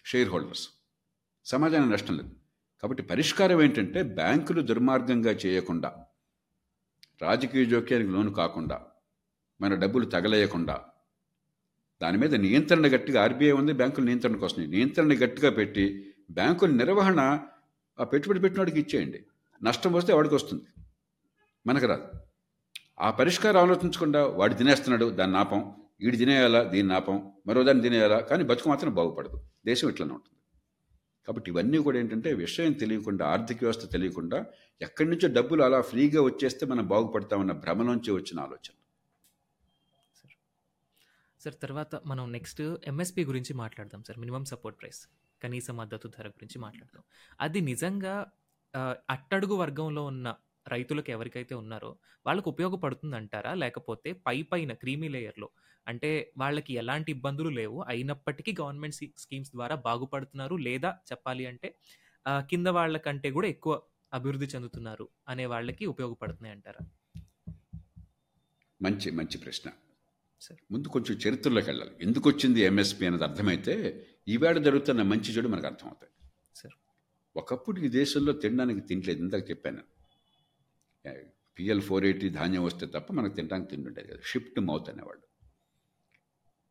షేర్ 0.05 0.29
హోల్డర్స్ 0.29 0.68
సమాజానికి 1.44 1.90
నష్టం 1.90 2.16
లేదు. 2.16 2.31
కాబట్టి 2.83 3.02
పరిష్కారం 3.02 3.62
ఏంటంటే 3.62 4.02
బ్యాంకులు 4.02 4.61
దుర్మార్గంగా 4.61 5.31
చేయకుండా 5.31 6.07
రాజకీయ 7.22 7.64
జోక్యానికి 7.64 8.11
లోను 8.11 8.33
కాకుండా 8.33 8.87
మన 9.61 9.75
డబ్బులు 9.75 10.05
తగలేయకుండా. 10.05 10.85
దాని 12.03 12.19
మీద 12.19 12.35
నియంత్రణ 12.35 12.87
గట్టిగా 12.87 13.23
ఆర్బీఐ 13.23 13.51
ఉంది 13.51 13.73
బ్యాంకుల 13.73 14.05
నియంత్రణకు 14.05 14.40
కోసం 14.40 14.71
నియంత్రణ 14.71 15.12
గట్టిగా 15.12 15.51
పెట్టి 15.51 16.14
బ్యాంకుల 16.31 16.71
నిర్వహణ 16.71 17.40
ఆ 18.01 18.05
పెట్టుబడి 18.05 18.40
పెట్టినోడికి 18.40 18.81
ఇచ్చేయండి. 18.81 19.25
నష్టం 19.62 19.92
వస్తే 19.92 20.12
వాడికి 20.12 20.35
వస్తుంది. 20.35 20.62
మనకు 21.66 21.87
రాదు. 21.87 22.05
ఆ 23.01 23.11
పరిష్కారం 23.11 23.61
ఆలోచించకుండా 23.61 24.27
వాడు 24.27 24.55
తినేస్తున్నాడు 24.55 25.11
దాన్ని 25.11 25.37
నాపం. 25.37 25.73
వీడు 26.01 26.16
తినేయాలా 26.16 26.62
దీన్ని 26.62 26.95
నాపం. 26.95 27.33
మరో 27.47 27.62
దాన్ని 27.62 27.83
తినేయాలా 27.83 28.21
కానీ 28.21 28.45
బతుకు 28.45 28.69
మాత్రం 28.69 28.95
బాగుపడదు. 28.95 29.40
దేశం 29.66 29.88
ఇట్లానే 29.88 30.12
ఉంటుంది. 30.12 30.38
కాబట్టి 31.27 31.51
ఇవన్నీ 31.51 31.79
కూడా 31.79 31.99
ఏంటంటే 31.99 32.33
విషయం 32.33 32.73
తెలియకుండా 32.73 33.27
ఆర్థిక 33.27 33.59
వ్యవస్థ 33.61 33.92
తెలియకుండా 33.92 34.47
ఎక్కడి 34.83 35.11
నుంచో 35.11 35.29
డబ్బులు 35.29 35.62
అలా 35.62 35.81
ఫ్రీగా 35.81 36.23
వచ్చేస్తే 36.23 36.66
మనం 36.66 36.87
బాగుపడతామన్న 36.87 37.53
భ్రమలోంచి 37.53 38.11
వచ్చిన 38.11 38.40
ఆలోచన. 38.40 38.73
సార్ 41.47 41.57
తర్వాత 41.61 41.95
మనం 42.07 42.33
నెక్స్ట్ 42.33 42.61
ఎంఎస్పి 42.87 43.25
గురించి 43.25 43.55
మాట్లాడదాం 43.55 44.03
సార్ 44.05 44.19
మినిమం 44.19 44.45
సపోర్ట్ 44.45 44.79
ప్రైస్ 44.81 45.01
కనీస 45.43 45.71
మద్దతు 45.71 46.09
ధర 46.09 46.29
గురించి 46.29 46.59
మాట్లాడదాం 46.59 47.05
అది 47.41 47.61
నిజంగా 47.61 48.15
అట్టడుగు 49.09 49.55
వర్గంలో 49.55 50.05
ఉన్న 50.05 50.29
రైతులకు 50.67 51.11
ఎవరికైతే 51.11 51.55
ఉన్నారో 51.55 51.91
వాళ్ళకి 52.27 52.49
ఉపయోగపడుతుందంటారా? 52.49 53.55
లేకపోతే 53.55 54.13
పై 54.27 54.43
పైన 54.43 54.73
క్రీమీ 54.73 55.09
లేయర్‌లో 55.09 55.49
అంటే 55.87 56.33
వాళ్ళకి 56.39 56.73
ఎలాంటి 56.75 57.11
ఇబ్బందులు 57.13 57.49
లేవు. 57.49 57.79
అయినప్పటికీ 57.83 58.53
గవర్నమెంట్ 58.53 58.97
స్కీమ్స్ 59.17 59.51
ద్వారా 59.51 59.75
బాగుపడుతున్నారు. 59.87 60.57
లేదా 60.57 60.93
చెప్పాలి 61.13 61.47
అంటే 61.47 61.71
కింద 62.51 62.69
వాళ్ళ 62.79 62.97
కంటే 62.99 63.31
ఎక్కువ 63.49 63.75
అభివృద్ధి 64.13 64.47
చెందుతున్నారు 64.47 65.09
అనే 65.29 65.47
వాళ్ళకి 65.47 65.87
ఉపయోగపడుతున్నాయి 65.87 66.55
అంటారా 66.57 66.83
మంచి 68.81 69.11
మంచి 69.11 69.39
ప్రశ్న. 69.39 69.69
సరే. 70.40 70.59
ముందు 70.70 70.88
కొంచెం 70.88 71.14
చరిత్రలోకెళ్ళాలి. 71.16 71.92
ఎందుకొచ్చింది 72.01 72.61
ఎంఎస్‌పీ 72.61 73.05
అనేది 73.07 73.25
అర్థమైతే, 73.25 73.75
ఈవేళ 74.29 74.59
జరుగుతున్న 74.59 75.03
మంచి 75.03 75.31
చెడు 75.35 75.49
మనకు 75.49 75.66
అర్థమవుతాయి. 75.66 76.12
సరే. 76.55 76.75
ఒకప్పుడు 77.37 77.79
ఈ 77.81 77.88
దేశంలో 77.96 78.33
తినడానికి 78.42 78.83
తిండిలేదు. 78.88 79.20
ఇందాక 79.25 79.44
చెప్పాను. 79.51 79.83
పీఎల్ 81.57 81.83
480 81.83 82.29
ధాన్యం 82.31 82.62
వస్తే 82.64 82.85
తప్ప 82.87 83.09
మనకు 83.12 83.35
తినడానికి 83.35 83.68
తిండి 83.70 83.87
ఉండేది 83.88 84.09
కాదు. 84.09 84.22
షిప్ 84.25 84.49
టు 84.57 84.61
మౌత్ 84.61 84.88
అనేవాళ్ళు. 84.92 85.25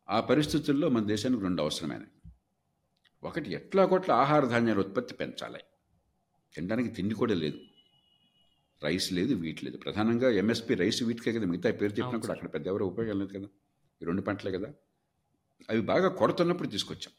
ఆ 0.08 0.18
పరిస్థితుల్లో 0.22 0.88
మన 0.90 1.04
దేశానికి 1.06 1.44
2 1.44 1.62
అవసరమైనయి. 1.62 2.12
ఒకటి 3.24 3.50
ఎట్లాగొట్లా 3.54 4.14
ఆహార 4.16 4.44
ధాన్యాల 4.46 4.80
ఉత్పత్తి 4.80 5.14
పెంచాలి. 5.14 5.62
తినడానికి 6.56 6.90
తిండి 6.90 7.16
కూడా 7.16 7.36
లేదు. 7.36 7.60
రైస్ 8.82 9.08
లేదు, 9.12 9.34
వీట్ 9.36 9.62
లేదు. 9.66 9.78
ప్రధానంగా 9.78 10.30
ఎంఎస్‌పీ 10.40 10.74
రైస్, 10.76 11.02
వీట్‌కే 11.04 11.32
కదా! 11.36 11.46
మిగతా 11.52 11.70
పేరు 11.80 11.94
చెప్పినా 12.00 12.20
కూడా. 12.24 12.34
అక్కడ 12.36 12.50
పెద్ద 12.56 12.66
ఎవరు 12.68 12.86
ఉపయోగం 12.92 13.18
లేదు 13.22 13.34
కదా! 13.38 13.48
ఈ 14.02 14.06
2 14.06 14.24
పంటలే 14.28 14.52
కదా! 14.58 14.70
అవి 15.70 15.82
బాగా 15.92 16.10
కొడుతున్నప్పుడు 16.20 16.70
తీసుకొచ్చాం. 16.74 17.14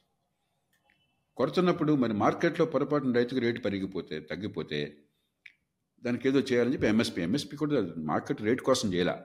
కొడుతున్నప్పుడు 1.36 1.92
మరి 2.02 2.14
మార్కెట్‌లో 2.20 2.64
పొరపాటున 2.74 3.12
రైతుకు 3.18 3.40
రేటు 3.46 3.60
పెరిగిపోతే, 3.66 4.16
తగ్గిపోతే 4.30 4.78
దానికేదో 6.04 6.40
చేయాలని 6.48 6.74
చెప్పి 6.74 6.88
ఎంఎస్‌పీ. 6.88 7.20
ఎంఎస్‌పీ 7.26 7.56
కూడా 7.62 7.80
మార్కెట్ 8.10 8.42
రేట్ 8.48 8.62
కోసం 8.68 8.88
చేయలా. 8.94 9.16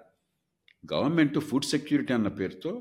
గవర్నమెంట్ 0.83 1.37
ఫుడ్ 1.49 1.67
సెక్యూరిటీ 1.71 2.13
అన్న 2.13 2.29
పేరుతో 2.39 2.71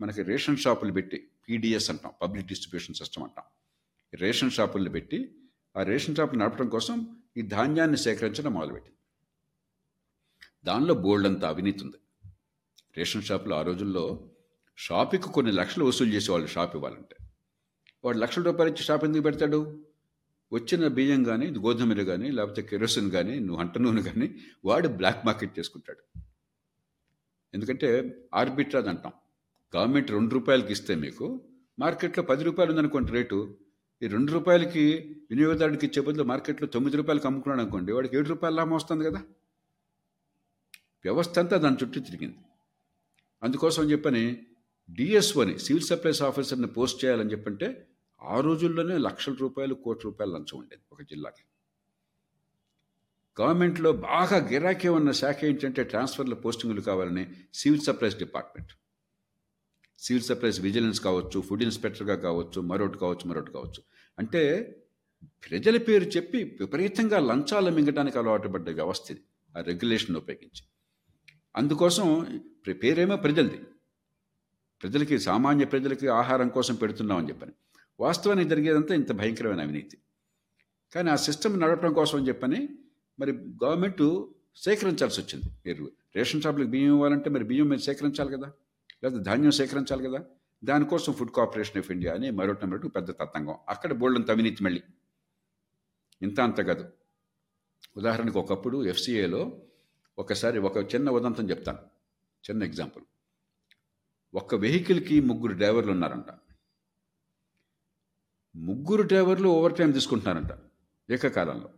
మనకి 0.00 0.22
రేషన్ 0.30 0.60
షాపులు 0.64 0.92
పెట్టి 0.98 1.18
పీడీఎస్ 1.44 1.88
అంటాం. 1.92 2.12
పబ్లిక్ 2.22 2.48
డిస్ట్రిబ్యూషన్ 2.50 2.98
సిస్టమ్ 3.00 3.24
అంటాం. 3.26 3.46
రేషన్ 4.12 4.54
షాపులను 4.56 4.92
పెట్టి 4.92 5.18
ఆ 5.74 5.82
రేషన్ 5.84 6.16
షాపులు 6.16 6.40
నడపడం 6.42 6.68
కోసం 6.68 6.96
ఈ 7.38 7.42
ధాన్యాన్ని 7.42 7.96
సేకరించడం 7.96 8.52
మొదలుపెట్టింది. 8.52 8.96
దానిలో 10.64 10.94
బోలెడంత 10.94 11.44
అవినీతి 11.44 11.84
ఉంది. 11.84 11.96
రేషన్ 12.96 13.22
షాపులు 13.22 13.54
ఆ 13.54 13.62
రోజుల్లో 13.62 14.30
షాపుకి 14.78 15.32
కొన్ని 15.32 15.52
లక్షలు 15.52 15.84
వసూలు 15.84 16.10
చేసేవాళ్ళు 16.10 16.46
షాప్ 16.46 16.76
ఇవ్వాలంటే. 16.76 17.16
వాడు 18.04 18.18
లక్షల 18.18 18.42
రూపాయలు 18.42 18.72
ఇచ్చి 18.72 18.84
షాప్ 18.84 19.04
ఎందుకు 19.04 19.22
పెడతాడు? 19.22 19.84
వచ్చిన 20.52 20.88
బియ్యం 20.88 21.24
కానీ, 21.24 21.46
గోధుమలు 21.46 22.04
కానీ, 22.04 22.30
లేకపోతే 22.30 22.62
కెరోసిన్ 22.62 23.10
కానీ, 23.10 23.38
నువ్వు 23.38 23.60
అంట 23.60 23.78
నూనె 23.78 24.02
కానీ 24.02 24.34
వాడు 24.64 24.88
బ్లాక్ 24.88 25.26
మార్కెట్ 25.26 25.58
చేసుకుంటాడు. 25.58 26.20
ఎందుకంటే 27.54 28.18
ఆర్బిట్రాజ్ 28.34 28.88
అంటాం. 28.88 29.12
గవర్నమెంట్ 29.76 30.10
రెండు 30.10 30.34
రూపాయలకి 30.34 30.72
ఇస్తే 30.72 30.94
మీకు 30.94 31.48
మార్కెట్‌లో 31.78 32.24
పది 32.24 32.44
రూపాయలు 32.44 32.70
ఉందనుకోండి 32.72 33.12
రేటు. 33.12 33.58
ఈ 34.02 34.06
రెండు 34.06 34.30
రూపాయలకి 34.32 34.82
వినియోగదారుడికి 35.30 35.84
ఇచ్చే 35.86 36.00
బదులు 36.00 36.24
మార్కెట్‌లో 36.24 36.66
తొమ్మిది 36.66 36.96
రూపాయలకి 36.96 37.26
అమ్ముకున్నాడు 37.26 37.60
అనుకోండి 37.60 37.90
వాడికి 37.92 38.16
ఏడు 38.16 38.28
రూపాయలు 38.28 38.56
లాభం 38.56 38.74
వస్తుంది 38.74 39.04
కదా! 39.04 39.20
వ్యవస్థ 41.04 41.38
అంతా 41.38 41.56
దాని 41.56 41.78
చుట్టూ 41.80 42.00
తిరిగింది. 42.00 42.38
అందుకోసం 43.42 43.84
చెప్పని 43.90 44.22
డిఎస్ఓని 44.88 45.54
సివిల్ 45.58 45.88
సప్లైస్ 45.88 46.22
ఆఫీసర్‌ని 46.22 46.70
పోస్ట్ 46.76 46.98
చేయాలని 47.02 47.30
చెప్పంటే 47.30 47.66
ఆ 48.20 48.40
రోజుల్లోనే 48.40 48.98
లక్షల 48.98 49.34
రూపాయలు, 49.40 49.74
కోటి 49.84 50.02
రూపాయలు 50.04 50.32
లంచం 50.34 50.56
ఉండేది 50.58 50.82
ఒక 50.92 51.02
జిల్లాకి. 51.02 51.42
గవర్నమెంట్‌లో 53.36 53.92
బాగా 54.06 54.38
గిరాకీ 54.50 54.88
ఉన్న 54.90 55.10
శాఖ 55.20 55.38
ఏంటంటే 55.44 55.82
ట్రాన్స్‌ఫర్‌ల 55.84 56.34
పోస్టింగులు 56.44 56.82
కావాలని 56.82 57.24
civil 57.54 57.84
supplies 57.86 58.18
department. 58.18 58.72
Civil 59.98 60.26
supplies 60.28 60.58
vigilance 60.60 61.00
కావచ్చు, 61.00 61.38
ఫుడ్ 61.42 61.64
ఇన్స్‌పెక్టర్‌గా 61.66 62.16
కావచ్చు, 62.26 62.58
మరొకటి 62.70 62.98
కావచ్చు, 62.98 63.24
మరొకటి 63.30 63.52
కావచ్చు. 63.52 63.80
అంటే 64.18 64.42
ప్రజల 65.46 65.76
పేరు 65.86 66.06
చెప్పి 66.14 66.40
విపరీతంగా 66.60 67.18
లంచాలు 67.28 67.70
మింగటానికి 67.70 68.18
అలవాటు 68.20 68.48
పడ్డ 68.54 68.68
వ్యవస్థ 68.78 69.06
ఇది. 69.10 69.22
ఆ 69.54 69.60
రెగ్యులేషన్ 69.62 70.16
ఉపయోగించి. 70.16 70.62
అందుకోసం 71.54 72.06
పేరేమో 72.82 73.16
ప్రజలది. 73.24 73.58
ప్రజలకి 74.80 75.16
సామాన్య 75.20 75.64
ప్రజలకి 75.66 76.06
ఆహారం 76.18 76.48
కోసం 76.56 76.74
పెడుతున్నామని 76.76 77.30
చెప్పని. 77.30 77.54
వాస్తవానికి 77.98 78.50
జరిగేదంతా 78.52 78.92
ఇంత 78.94 79.12
భయంకరమైన 79.20 79.60
అవినీతి. 79.60 79.96
కానీ 80.92 81.08
ఆ 81.10 81.18
సిస్టమ్ 81.24 81.56
నడపడం 81.62 81.92
కోసం 81.94 82.16
అని 82.18 82.28
చెప్పని 82.28 82.60
మరి 83.18 83.32
గవర్నమెంటు 83.62 84.06
సేకరించాల్సి 84.58 85.18
వచ్చింది. 85.22 85.48
మీరు 85.66 85.84
రేషన్ 86.16 86.42
షాపులకు 86.42 86.70
బియ్యం 86.70 86.94
ఇవ్వాలంటే 86.94 87.28
మరి 87.30 87.44
బియ్యం 87.44 87.68
మీరు 87.68 87.84
సేకరించాలి 87.88 88.30
కదా! 88.36 88.48
లేకపోతే 89.02 89.24
ధాన్యం 89.24 89.50
సేకరించాలి 89.52 90.02
కదా! 90.04 90.20
దానికోసం 90.62 91.12
ఫుడ్ 91.12 91.32
కార్పొరేషన్ 91.32 91.78
ఆఫ్ 91.78 91.90
ఇండియా 91.90 92.14
అని 92.14 92.30
మరొకటి 92.30 92.66
మరొకటి 92.66 92.88
పెద్ద 92.88 93.10
తతంగం. 93.20 93.56
అక్కడ 93.68 93.92
బోలెడంత 93.92 94.30
అవినీతి 94.30 94.64
మళ్ళీ. 94.64 94.80
ఇంత 96.20 96.40
అంత 96.40 96.60
కాదు. 96.60 96.84
ఉదాహరణకు 97.96 98.38
ఒకప్పుడు 98.40 98.84
ఎఫ్సిఏలో 98.84 99.42
ఒకసారి 100.18 100.58
ఒక 100.60 100.78
చిన్న 100.94 101.10
ఉదంతం 101.10 101.50
చెప్తాను. 101.50 101.82
చిన్న 102.44 102.62
ఎగ్జాంపుల్. 102.64 103.04
ఒక్క 104.34 104.54
వెహికల్‌కి 104.56 105.20
ముగ్గురు 105.20 105.54
డ్రైవర్లు 105.54 105.92
ఉన్నారంట. 105.92 106.30
ముగ్గురు 108.54 109.02
డ్రైవర్లు 109.02 109.48
ఓవర్ 109.48 109.76
టైం 109.76 109.90
తీసుకుంటున్నారంట 109.90 110.52
ఏకకాలంలో. 111.08 111.68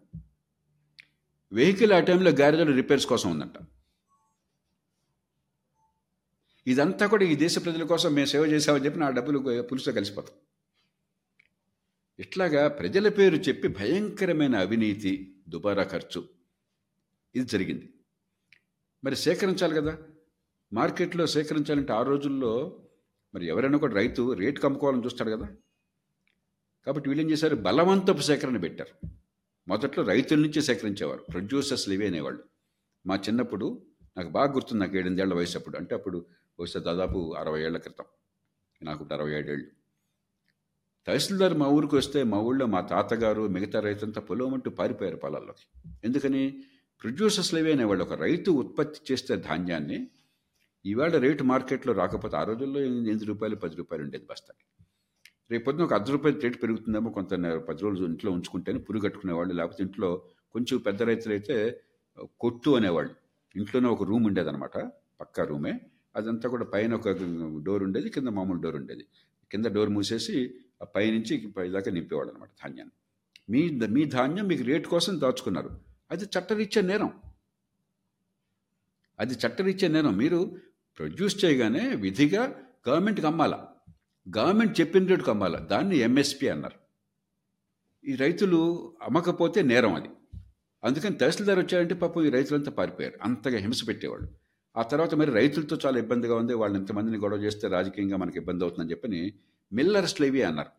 వెహికల్ 1.53 1.93
ఆ 1.93 2.01
టైంలో 2.01 2.31
గ్యారేజ్‌లో 2.31 2.77
రిపేర్స్ 2.77 3.07
కోసం 3.07 3.31
ఉందంట. 3.31 3.57
ఇదంతా 6.71 7.05
కూడా 7.07 7.25
ఈ 7.25 7.35
దేశ 7.37 7.57
ప్రజల 7.65 7.85
కోసం 7.85 8.11
మేము 8.15 8.29
సేవ 8.33 8.45
చేశామని 8.47 8.85
చెప్పి 8.87 8.99
నా 8.99 9.09
డబ్బులు 9.19 9.39
పులుసులో 9.69 9.93
కలిసిపోతాం 9.95 10.35
ఇట్లాగా 12.19 12.63
ప్రజల 12.79 13.09
పేరు 13.09 13.37
చెప్పి 13.47 13.69
భయంకరమైన 13.77 14.57
అవినీతి, 14.57 15.13
దుబారా 15.49 15.85
ఖర్చు 15.85 16.21
ఇది 17.35 17.47
జరిగింది. 17.47 17.87
మరి 19.03 19.17
సేకరించాలి 19.17 19.75
కదా! 19.75 19.93
మార్కెట్‌లో 20.73 21.25
సేకరించాలంటే 21.29 21.93
ఆ 21.93 22.03
రోజుల్లో 22.03 22.53
మరి 23.35 23.45
ఎవరైనా 23.47 23.79
కూడా 23.79 23.95
రైతు 23.95 24.23
రేటు 24.35 24.59
కమ్ముకోవాలని 24.61 25.05
చూస్తాడు 25.07 25.31
కదా! 25.31 25.47
కాబట్టి 26.87 27.09
వీళ్ళేం 27.11 27.31
చేశారు 27.33 27.57
బలవంతపు 27.67 28.25
సేకరణ 28.29 28.59
పెట్టారు. 28.59 28.93
మొదట్లో 29.67 30.03
రైతుల 30.05 30.41
నుంచి 30.41 30.61
సేకరించేవారు. 30.63 31.23
ప్రొడ్యూసర్స్ 31.33 31.87
ఇవే 31.89 32.07
అనేవాళ్ళు. 32.07 32.43
మా 33.05 33.17
చిన్నప్పుడు 33.27 33.67
నాకు 34.17 34.31
బాగా 34.31 34.51
గుర్తుంది 34.55 34.81
నాకు 34.81 34.97
8 34.97 35.21
ఏళ్ళ 35.25 35.35
వయసు 35.35 35.57
అప్పుడు. 35.59 35.77
అంటే 35.77 35.95
అప్పుడు 35.95 36.19
బహుశా 36.61 36.81
దాదాపు 36.81 37.35
60 37.38 37.62
ఏళ్ళ 37.62 37.79
క్రితం. 37.79 38.05
నాకు 38.83 39.07
అరవై 39.12 39.33
ఏడేళ్ళు 39.33 39.68
తహసీల్దార్ 41.07 41.55
మా 41.55 41.66
ఊరికి 41.66 41.96
వస్తే 41.96 42.23
మా 42.23 42.38
ఊళ్ళో 42.38 42.66
మా 42.66 42.81
తాతగారు 42.81 43.49
మిగతా 43.49 43.81
రైతంతా 43.81 44.20
పొలమంటూ 44.20 44.70
పారిపోయారు 44.70 45.16
పొలాల్లోకి. 45.16 45.64
ఎందుకని 46.05 46.42
ప్రొడ్యూసర్స్ 47.03 47.55
లివే 47.55 47.73
అనేవాళ్ళు. 47.73 48.05
ఒక 48.05 48.12
రైతు 48.12 48.51
ఉత్పత్తి 48.51 49.12
చేస్తే 49.12 49.37
ధాన్యాన్ని 49.37 49.99
ఈవేళ 50.87 51.18
రేటు 51.18 51.44
మార్కెట్‌లో 51.44 51.92
రాకపోతే 51.92 52.37
ఆ 52.37 52.42
రోజుల్లో 52.44 52.81
ఎనిమిది 52.81 53.25
రూపాయలు 53.25 53.57
పది 53.57 53.77
రూపాయలు 53.77 54.05
ఉండేది 54.05 54.27
బస్తాకి. 54.31 54.64
రేపొద్దున 55.51 55.85
ఒక 55.85 55.94
అర్ధ 55.94 56.11
రూపాయలు 56.11 56.40
రేటు 56.40 56.59
పెరుగుతుందేమో 56.59 57.11
కొంత 57.11 57.31
పది 57.68 57.83
రోజులు 57.83 58.07
ఇంట్లో 58.07 58.33
ఉంచుకుంటేనే 58.33 58.79
పురుగట్టుకునేవాళ్ళు. 58.79 59.55
లేకపోతే 59.55 59.85
ఇంట్లో 59.85 60.11
కొంచెం 60.53 60.79
పెద్ద 60.79 61.03
రైతులైతే 61.03 61.57
కొట్టు 62.40 62.70
అనేవాళ్ళు. 62.70 63.14
ఇంట్లోనే 63.57 63.88
ఒక 63.88 64.03
రూమ్ 64.03 64.27
ఉండేదనమాట. 64.27 64.77
పక్కా 65.20 65.44
రూమే. 65.44 65.81
అదంతా 66.14 66.49
కూడా 66.49 66.64
పైన 66.64 66.94
ఒక 66.94 67.09
డోర్ 67.62 67.83
ఉండేది. 67.83 68.09
కింద 68.09 68.29
మామూలు 68.29 68.61
డోర్ 68.61 68.77
ఉండేది. 68.77 69.05
కింద 69.51 69.66
డోర్ 69.66 69.88
మూసేసి 69.88 70.37
ఆ 70.83 70.87
పైనుంచి 70.96 71.53
పైదాకా 71.57 71.90
అనమాట 72.31 72.49
ధాన్యాన్ని. 72.62 72.94
మీ 73.51 73.62
మీ 73.88 74.05
ధాన్యం 74.07 74.46
మీకు 74.46 74.62
రేటు 74.62 74.88
కోసం 74.88 75.20
దాచుకున్నారు. 75.20 75.70
అది 76.11 76.25
చట్టరీత్యా 76.25 76.83
నేరం. 76.83 77.11
అది 79.18 79.35
చట్టరీత్యా 79.35 79.88
నేరం. 79.90 80.16
మీరు 80.16 80.38
ప్రొడ్యూస్ 80.99 81.44
చేయగానే 81.44 81.94
విధిగా 81.96 82.42
గవర్నమెంట్‌కి 82.88 83.27
అమ్మాలా 83.27 83.59
గవర్నమెంట్ 84.27 84.81
చెప్పిన 84.81 85.07
రేటుకి 85.07 85.31
అమ్మాలా 85.31 85.59
దాన్ని 85.70 85.96
ఎంఎస్పి 85.99 86.49
అన్నారు. 86.49 86.79
ఈ 88.05 88.14
రైతులు 88.14 88.61
అమ్మకపోతే 89.03 89.62
నేరం 89.62 89.94
అది. 89.94 90.11
అందుకని 90.83 91.18
తహసీల్దార్ 91.18 91.59
వచ్చారంటే 91.59 91.94
పాపం 91.94 92.25
ఈ 92.25 92.31
రైతులంతా 92.31 92.70
పారిపోయారు. 92.70 93.18
అంతగా 93.23 93.59
హింస 93.59 93.88
పెట్టేవాళ్ళు. 93.88 94.29
ఆ 94.81 94.85
తర్వాత 94.90 95.14
మరి 95.14 95.31
రైతులతో 95.33 95.77
చాలా 95.85 95.99
ఇబ్బందిగా 95.99 96.35
ఉంది. 96.35 96.55
వాళ్ళు 96.55 96.77
ఇంతమందిని 96.79 97.19
గొడవ 97.19 97.38
చేస్తే 97.38 97.69
రాజకీయంగా 97.69 98.16
మనకి 98.16 98.38
ఇబ్బంది 98.38 98.64
అవుతుందని 98.64 98.90
చెప్పని 98.90 99.21
మిల్లర్స్ 99.73 100.16
లెవీ 100.21 100.43
అన్నారు. 100.43 100.71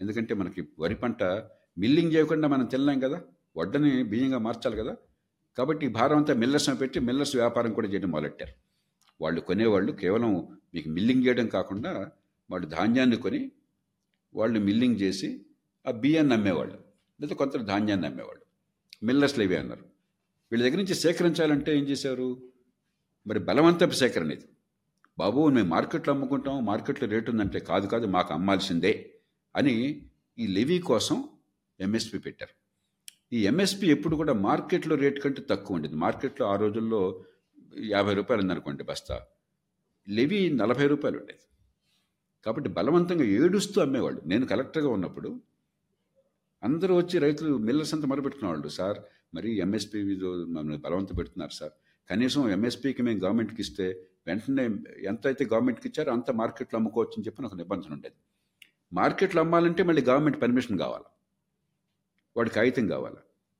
ఎందుకంటే 0.00 0.34
మనకి 0.34 0.60
వరి 0.78 0.94
పంట 0.94 1.22
మిల్లింగ్ 1.76 2.12
చేయకుండా 2.14 2.46
మనం 2.48 2.66
తినలేం 2.66 2.98
కదా! 3.00 3.18
వడ్డని 3.56 3.90
బియ్యంగా 4.04 4.38
మార్చాలి 4.38 4.76
కదా! 4.76 4.92
కాబట్టి 5.58 5.86
భారం 5.88 6.18
అంతా 6.18 6.34
మిల్లర్స్ 6.34 6.68
పెట్టి 6.82 6.98
మిల్లర్స్ 7.00 7.34
వ్యాపారం 7.36 7.72
కూడా 7.72 7.88
చేయడం 7.88 8.10
మొదలెట్టారు. 8.10 8.54
వాళ్ళు 9.20 9.40
కొనేవాళ్ళు 9.40 9.92
కేవలం 10.02 10.30
మీకు 10.74 10.88
మిల్లింగ్ 10.88 11.24
చేయడం 11.26 11.46
కాకుండా 11.48 11.92
వాళ్ళు 12.50 12.66
ధాన్యాన్ని 12.68 13.18
కొని 13.18 13.40
వాళ్ళు 14.34 14.58
మిల్లింగ్ 14.60 14.98
చేసి 15.02 15.28
ఆ 15.84 15.92
బియ్యాన్ని 16.02 16.34
అమ్మేవాళ్ళు. 16.34 16.76
లేదా 17.20 17.34
కొంత 17.34 17.56
ధాన్యాన్ని 17.70 18.06
అమ్మేవాళ్ళు. 18.10 18.42
మిల్లర్స్ 19.02 19.38
లెవీ 19.38 19.56
అన్నారు. 19.56 19.84
వీళ్ళ 20.52 20.62
దగ్గర 20.64 20.78
నుంచి 20.78 20.96
సేకరించాలంటే 21.04 21.70
ఏం 21.78 21.84
చేశారు 21.84 22.28
మరి 23.26 23.38
బలవంతపు 23.38 23.90
సేకరణ 23.90 24.32
ఇది. 24.32 24.48
బాబు 25.18 25.48
మేము 25.48 25.68
మార్కెట్లో 25.68 26.14
అమ్ముకుంటాం 26.14 26.64
మార్కెట్లో 26.64 27.08
రేటు 27.08 27.30
ఉందంటే 27.30 27.58
కాదు 27.58 27.86
కాదు 27.86 28.06
మాకు 28.06 28.34
అమ్మాల్సిందే 28.34 29.14
అని 29.56 30.06
ఈ 30.38 30.46
లెవీ 30.46 30.78
కోసం 30.78 31.28
ఎంఎస్పి 31.80 32.18
పెట్టారు. 32.18 32.54
ఈ 33.32 33.46
ఎంఎస్పి 33.46 33.86
ఎప్పుడు 33.90 34.16
కూడా 34.16 34.32
మార్కెట్లో 34.32 34.96
రేటు 34.96 35.20
కంటే 35.20 35.42
తక్కువ 35.50 35.76
ఉండేది. 35.76 35.94
మార్కెట్లో 35.94 36.46
ఆ 36.46 36.56
రోజుల్లో 36.56 37.24
యాభై 37.78 38.14
రూపాయలు 38.14 38.42
ఉందనుకోండి 38.42 38.84
బస్తా. 38.84 39.20
లెవీ 40.08 40.50
నలభై 40.50 40.86
రూపాయలు 40.86 41.18
ఉండేది. 41.18 41.38
కాబట్టి 42.46 42.70
బలవంతంగా 42.70 43.24
ఏడుస్తూ 43.24 43.80
అమ్మేవాళ్ళు. 43.80 44.20
నేను 44.26 44.46
కలెక్టర్గా 44.46 44.88
ఉన్నప్పుడు 44.88 45.40
అందరూ 46.62 46.96
వచ్చి 46.96 47.18
రైతులు 47.18 47.56
మిల్లర్స్ 47.56 47.94
అంతా 47.94 48.06
మొదలుపెట్టుకునేవాళ్ళు 48.06 48.68
సార్ 48.68 48.98
మరి 49.34 49.56
ఎంఎస్పీ 49.56 50.02
మమ్మల్ని 50.04 50.76
బలవంతం 50.76 51.14
పెడుతున్నారు 51.14 51.50
సార్. 51.50 51.72
కనీసం 52.10 52.50
ఎంఎస్పీకి 52.50 53.02
మేము 53.02 53.18
గవర్నమెంట్కి 53.18 53.62
ఇస్తే 53.62 54.08
వెంటనే 54.26 54.70
ఎంత 55.02 55.26
అయితే 55.26 55.44
గవర్నమెంట్కి 55.44 55.88
ఇచ్చారో 55.88 56.12
అంత 56.12 56.30
మార్కెట్లో 56.30 56.76
అమ్ముకోవచ్చు 56.76 57.12
అని 57.12 57.26
చెప్పి 57.26 57.42
ఒక 57.42 57.54
నిబంధన 57.54 57.92
ఉండేది. 57.92 58.14
మార్కెట్లో 58.92 59.42
అమ్మాలంటే 59.42 59.82
మళ్ళీ 59.82 60.02
గవర్నమెంట్ 60.02 60.42
పర్మిషన్ 60.42 60.78
కావాలి. 60.78 61.04
వాడి 62.36 62.50
కాగితం 62.50 62.88
కావాలి. 62.88 63.16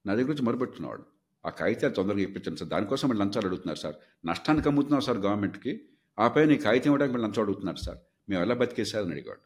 నా 0.07 0.15
దగ్గర 0.15 0.29
నుంచి 0.29 0.43
మొదలుపెట్టుకున్నవాడు 0.43 1.03
ఆ 1.47 1.51
కాగితాలు 1.51 1.93
తొందరగా 1.93 2.21
ఇప్పించండి 2.21 2.61
సార్. 2.61 2.71
దానికోసం 2.71 3.09
మళ్ళీ 3.09 3.25
లంచాలు 3.25 3.47
అడుగుతున్నారు 3.47 3.79
సార్. 3.79 3.95
నష్టానికి 4.27 4.69
అమ్ముతున్నాం 4.69 5.01
సార్ 5.01 5.19
గవర్నమెంట్కి. 5.19 5.89
ఆ 6.19 6.29
పైన 6.29 6.53
ఈ 6.53 6.57
కాగితం 6.57 6.87
ఇవ్వడానికి 6.87 7.15
మళ్ళీ 7.15 7.29
లంచం 7.29 7.43
అడుగుతున్నారు 7.43 7.77
సార్. 7.77 7.99
మేము 8.29 8.43
ఎలా 8.43 8.55
బతికేసారని 8.55 9.11
అడిగాడు 9.11 9.41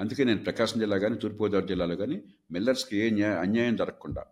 అందుకే 0.00 0.24
నేను 0.24 0.38
ప్రకాశం 0.38 0.80
జిల్లా 0.80 0.98
కానీ 0.98 1.16
తూర్పుగోదావరి 1.16 1.66
జిల్లాలో 1.66 1.96
కానీ 1.96 2.22
మిల్లర్స్కి 2.50 2.96
ఏ 2.96 3.10
న్యాయ 3.10 3.36
అన్యాయం 3.36 3.76
జరగకుండా 3.76 4.24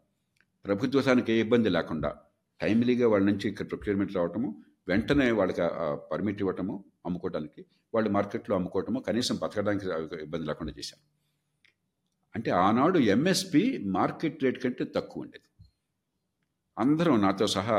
ప్రభుత్వానికి 0.65 1.33
ఏ 1.33 1.41
ఇబ్బంది 1.41 1.69
లేకుండా 1.69 2.15
టైమ్లీగా 2.61 3.09
వాళ్ళ 3.09 3.27
నుంచి 3.27 3.49
ఇక్కడ 3.49 3.69
ప్రొక్యూర్మెంట్ 3.69 4.17
రావటము 4.17 4.63
వెంటనే 4.89 5.31
వాళ్ళకి 5.31 5.61
పర్మిట్ 6.13 6.41
ఇవ్వటము 6.43 6.85
అమ్ముకోవడానికి 7.07 7.67
వాళ్ళు 7.95 8.11
మార్కెట్లో 8.11 8.57
అమ్ముకోవటము 8.57 9.01
కనీసం 9.01 9.37
బతకడానికి 9.43 9.87
ఇబ్బంది 10.23 10.47
లేకుండా 10.47 10.73
చేశాం 10.79 11.01
అంటే 12.35 12.51
ఆనాడు 12.51 12.99
ఎంఎస్పి 12.99 13.85
మార్కెట్ 13.87 14.45
రేట్ 14.45 14.65
కంటే 14.65 14.85
తక్కువ 14.85 15.23
ఉండేది. 15.23 15.49
అందరం 16.79 17.21
నాతో 17.21 17.47
సహా 17.47 17.79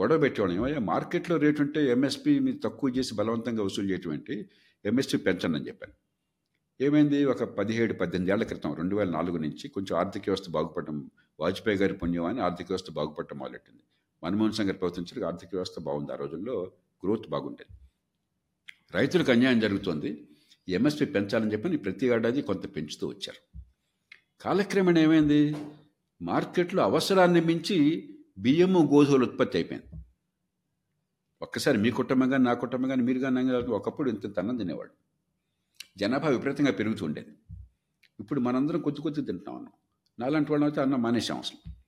గొడవ 0.00 0.18
పెట్టేవాళ్ళం. 0.18 0.56
ఏమయ్యా 0.58 0.78
మార్కెట్లో 0.78 1.36
రేటు 1.36 1.62
ఉంటే 1.62 1.80
ఎంఎస్పి 1.90 2.38
మీరు 2.38 2.58
తక్కువ 2.64 2.90
చేసి 2.90 3.14
బలవంతంగా 3.14 3.62
వసూలు 3.62 3.88
చేయటం 3.90 4.42
ఎంఎస్పి 4.84 5.16
పెంచండి 5.16 5.58
అని 5.58 5.68
చెప్పాను. 5.68 5.94
ఏమైంది? 6.80 7.24
ఒక 7.24 7.44
పదిహేడు 7.58 7.92
పద్దెనిమిది 7.92 8.32
ఏళ్ళ 8.32 8.44
క్రితం 8.44 8.74
రెండు 8.74 8.96
వేల 8.96 9.10
నాలుగు 9.10 9.36
నుంచి 9.36 9.68
కొంచెం 9.68 9.98
ఆర్థిక 9.98 10.22
వ్యవస్థ 10.26 10.50
బాగుపడటం 10.50 11.10
వాజ్పేయి 11.40 11.78
గారి 11.78 11.94
పుణ్యం 11.94 12.24
అని 12.24 12.40
ఆర్థిక 12.40 12.66
వ్యవస్థ 12.70 12.90
బాగుపడటం 12.90 13.38
మొదలెట్టింది. 13.38 13.82
మన్మోహన్ 14.24 14.52
సింగ్ 14.52 14.68
గారి 14.68 14.78
ప్రభుత్వం 14.78 15.24
ఆర్థిక 15.24 15.48
వ్యవస్థ 15.52 15.80
బాగుంది. 15.80 16.12
ఆ 16.12 16.16
రోజుల్లో 16.16 16.72
గ్రోత్ 17.04 17.28
బాగుండేది. 17.28 17.78
రైతులకు 18.94 19.32
అన్యాయం 19.32 19.60
జరుగుతోంది. 19.60 20.28
ఎంఎస్పి 20.68 21.04
పెంచాలని 21.04 21.52
చెప్పని 21.52 21.76
ప్రతి 21.76 22.06
ఏడాది 22.06 22.42
కొంత 22.42 22.76
పెంచుతూ 22.76 23.08
వచ్చారు. 23.08 23.58
కాలక్రమేణా 24.40 25.00
ఏమైంది? 25.00 25.56
మార్కెట్లో 26.22 26.82
అవసరాన్ని 26.82 27.40
మించి 27.40 28.08
బియ్యము 28.38 28.90
గోధుమలు 28.92 29.24
ఉత్పత్తి 29.24 29.58
అయిపోయింది. 29.58 30.04
ఒక్కసారి 31.42 31.78
మీ 31.78 31.90
కుటుంబం 31.90 32.30
కానీ 32.30 32.44
నా 32.44 32.54
కుటుంబం 32.54 32.88
కానీ 32.88 33.02
మీరు 33.02 33.18
కానీ 33.18 33.52
ఒకప్పుడు 33.52 34.10
ఇంత 34.10 34.38
అన్నం 34.38 34.56
తినేవాడు 34.56 34.90
జనాభా 35.96 36.28
విపరీతంగా 36.28 36.72
పెరుగుతూ 36.72 37.04
ఉండేది. 37.06 37.30
ఇప్పుడు 38.20 38.40
మనందరం 38.40 38.80
కొద్ది 38.80 39.00
కొద్ది 39.00 39.22
తింటున్నాం 39.22 39.56
అన్నం. 39.56 39.72
నాలాంటి 40.18 40.52
వాళ్ళం 40.52 40.66
అయితే 40.68 40.80
అన్నం 40.80 41.02
మానేసాం 41.02 41.38
అసలు. 41.38 41.83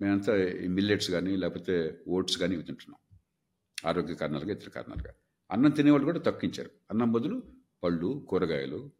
మేమంతా 0.00 0.44
ఈ 0.44 0.66
మిల్లెట్స్ 0.66 1.10
కానీ 1.10 1.36
లేకపోతే 1.36 2.00
ఓట్స్ 2.08 2.38
కానీ 2.38 2.54
ఇవి 2.54 2.62
తింటున్నాం. 2.62 3.18
ఆరోగ్య 3.88 4.14
కారణాలుగా 4.14 4.52
ఇతర 4.52 4.68
కారణాలుగా. 4.68 5.14
అన్నం 5.50 5.70
తినేవాళ్ళు 5.70 6.04
కూడా 6.04 6.18
తక్కించారు. 6.18 6.70
అన్నం 6.90 7.12
బదులు 7.12 7.42
పళ్ళు 7.82 8.26
కూరగాయలు 8.28 8.90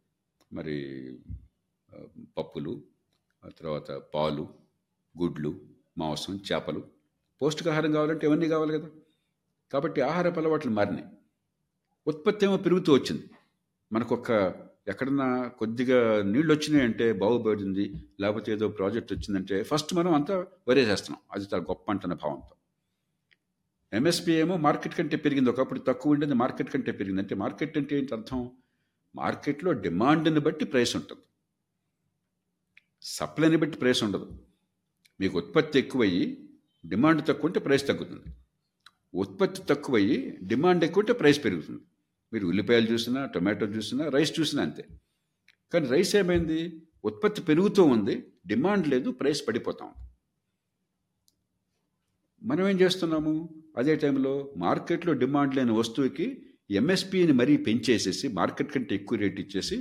మరి 0.53 0.75
పప్పులు 2.37 2.83
తర్వాత 3.59 3.91
పాలు 3.91 4.53
గుడ్లు 5.21 5.61
మాంసం 5.97 6.39
చేపలు. 6.51 6.87
పౌష్టికాహారం 7.41 7.91
కావాలంటే 7.91 8.27
ఇవన్నీ 8.27 8.47
కావాలి 8.47 8.79
కదా. 8.79 8.89
కాబట్టి 9.73 10.01
ఆహారపు 10.01 10.39
అలవాట్లు 10.39 10.71
మారినాయి. 10.71 11.05
ఉత్పత్తి 12.07 12.45
ఏమో 12.45 12.57
పెరుగుతూ 12.57 12.93
వచ్చింది. 12.93 13.29
మనకొక 13.91 14.31
ఎక్కడన్నా 14.87 15.47
కొద్దిగా 15.47 16.21
నీళ్ళు 16.21 16.53
వచ్చినాయంటే 16.53 17.13
బాగుపడింది 17.13 17.93
లేకపోతే 18.19 18.51
ఏదో 18.51 18.67
ప్రాజెక్ట్ 18.67 19.13
వచ్చిందంటే 19.13 19.63
ఫస్ట్ 19.63 19.93
మనం 19.93 20.13
అంతా 20.13 20.47
వరేసేస్తున్నాం. 20.67 21.21
అది 21.31 21.43
చాలా 21.53 21.63
గొప్ప 21.63 21.91
అంటున్న 21.91 22.13
భావంతో. 22.13 22.55
ఎంఎస్పీ 23.93 24.31
ఏమో 24.31 24.57
మార్కెట్ 24.57 24.95
కంటే 24.95 25.15
పెరిగింది. 25.15 25.49
ఒకప్పుడు 25.49 25.79
తక్కువ 25.79 26.13
ఉండేది 26.13 26.33
మార్కెట్ 26.33 26.73
కంటే 26.73 26.91
పెరిగింది. 26.91 27.21
అంటే 27.21 27.35
మార్కెట్ 27.35 27.77
అంటే 27.77 27.97
ఏంటి 27.97 28.13
అర్థం? 28.13 28.51
మార్కెట్లో 29.15 29.71
డిమాండ్ని 29.71 30.39
బట్టి 30.39 30.65
ప్రైస్ 30.65 30.95
ఉంటుంది. 30.95 31.21
సప్లైని 33.01 33.57
బట్టి 33.57 33.77
ప్రైస్ 33.77 34.03
ఉండదు. 34.03 34.39
మీకు 35.19 35.37
ఉత్పత్తి 35.37 35.79
ఎక్కువయ్యి 35.79 36.49
డిమాండ్ 36.85 37.27
తక్కువ 37.27 37.45
ఉంటే 37.45 37.59
ప్రైస్ 37.59 37.87
తగ్గుతుంది. 37.87 38.35
ఉత్పత్తి 39.13 39.63
తక్కువయ్యి 39.63 40.37
డిమాండ్ 40.43 40.83
ఎక్కువ 40.83 41.01
ఉంటే 41.01 41.13
ప్రైస్ 41.13 41.45
పెరుగుతుంది. 41.45 41.81
మీరు 42.33 42.45
ఉల్లిపాయలు 42.47 42.87
చూసినా 42.91 43.25
టొమాటో 43.25 43.65
చూసినా 43.65 44.09
రైస్ 44.09 44.39
చూసినా 44.39 44.63
అంతే. 44.63 44.83
కానీ 45.73 45.87
రైస్ 45.87 46.15
ఏమైంది? 46.15 46.81
ఉత్పత్తి 47.05 47.41
పెరుగుతూ 47.41 47.83
ఉంది 47.83 48.15
డిమాండ్ 48.47 48.87
లేదు 48.87 49.09
ప్రైస్ 49.11 49.47
పడిపోతాం 49.47 49.89
మనం 52.43 52.67
ఏం 52.67 52.79
చేస్తున్నాము? 52.79 53.33
అదే 53.77 53.95
టైంలో 53.95 54.53
మార్కెట్లో 54.57 55.13
డిమాండ్ 55.13 55.55
లేని 55.55 55.71
వస్తువుకి 55.71 56.47
ఎంఎస్పిని 56.71 57.33
మరీ 57.33 57.57
పెంచేసేసి 57.57 58.27
మార్కెట్ 58.27 58.71
కంటే 58.71 58.95
ఎక్కువ 58.95 59.17
రేట్ 59.17 59.39
ఇచ్చేసి 59.39 59.77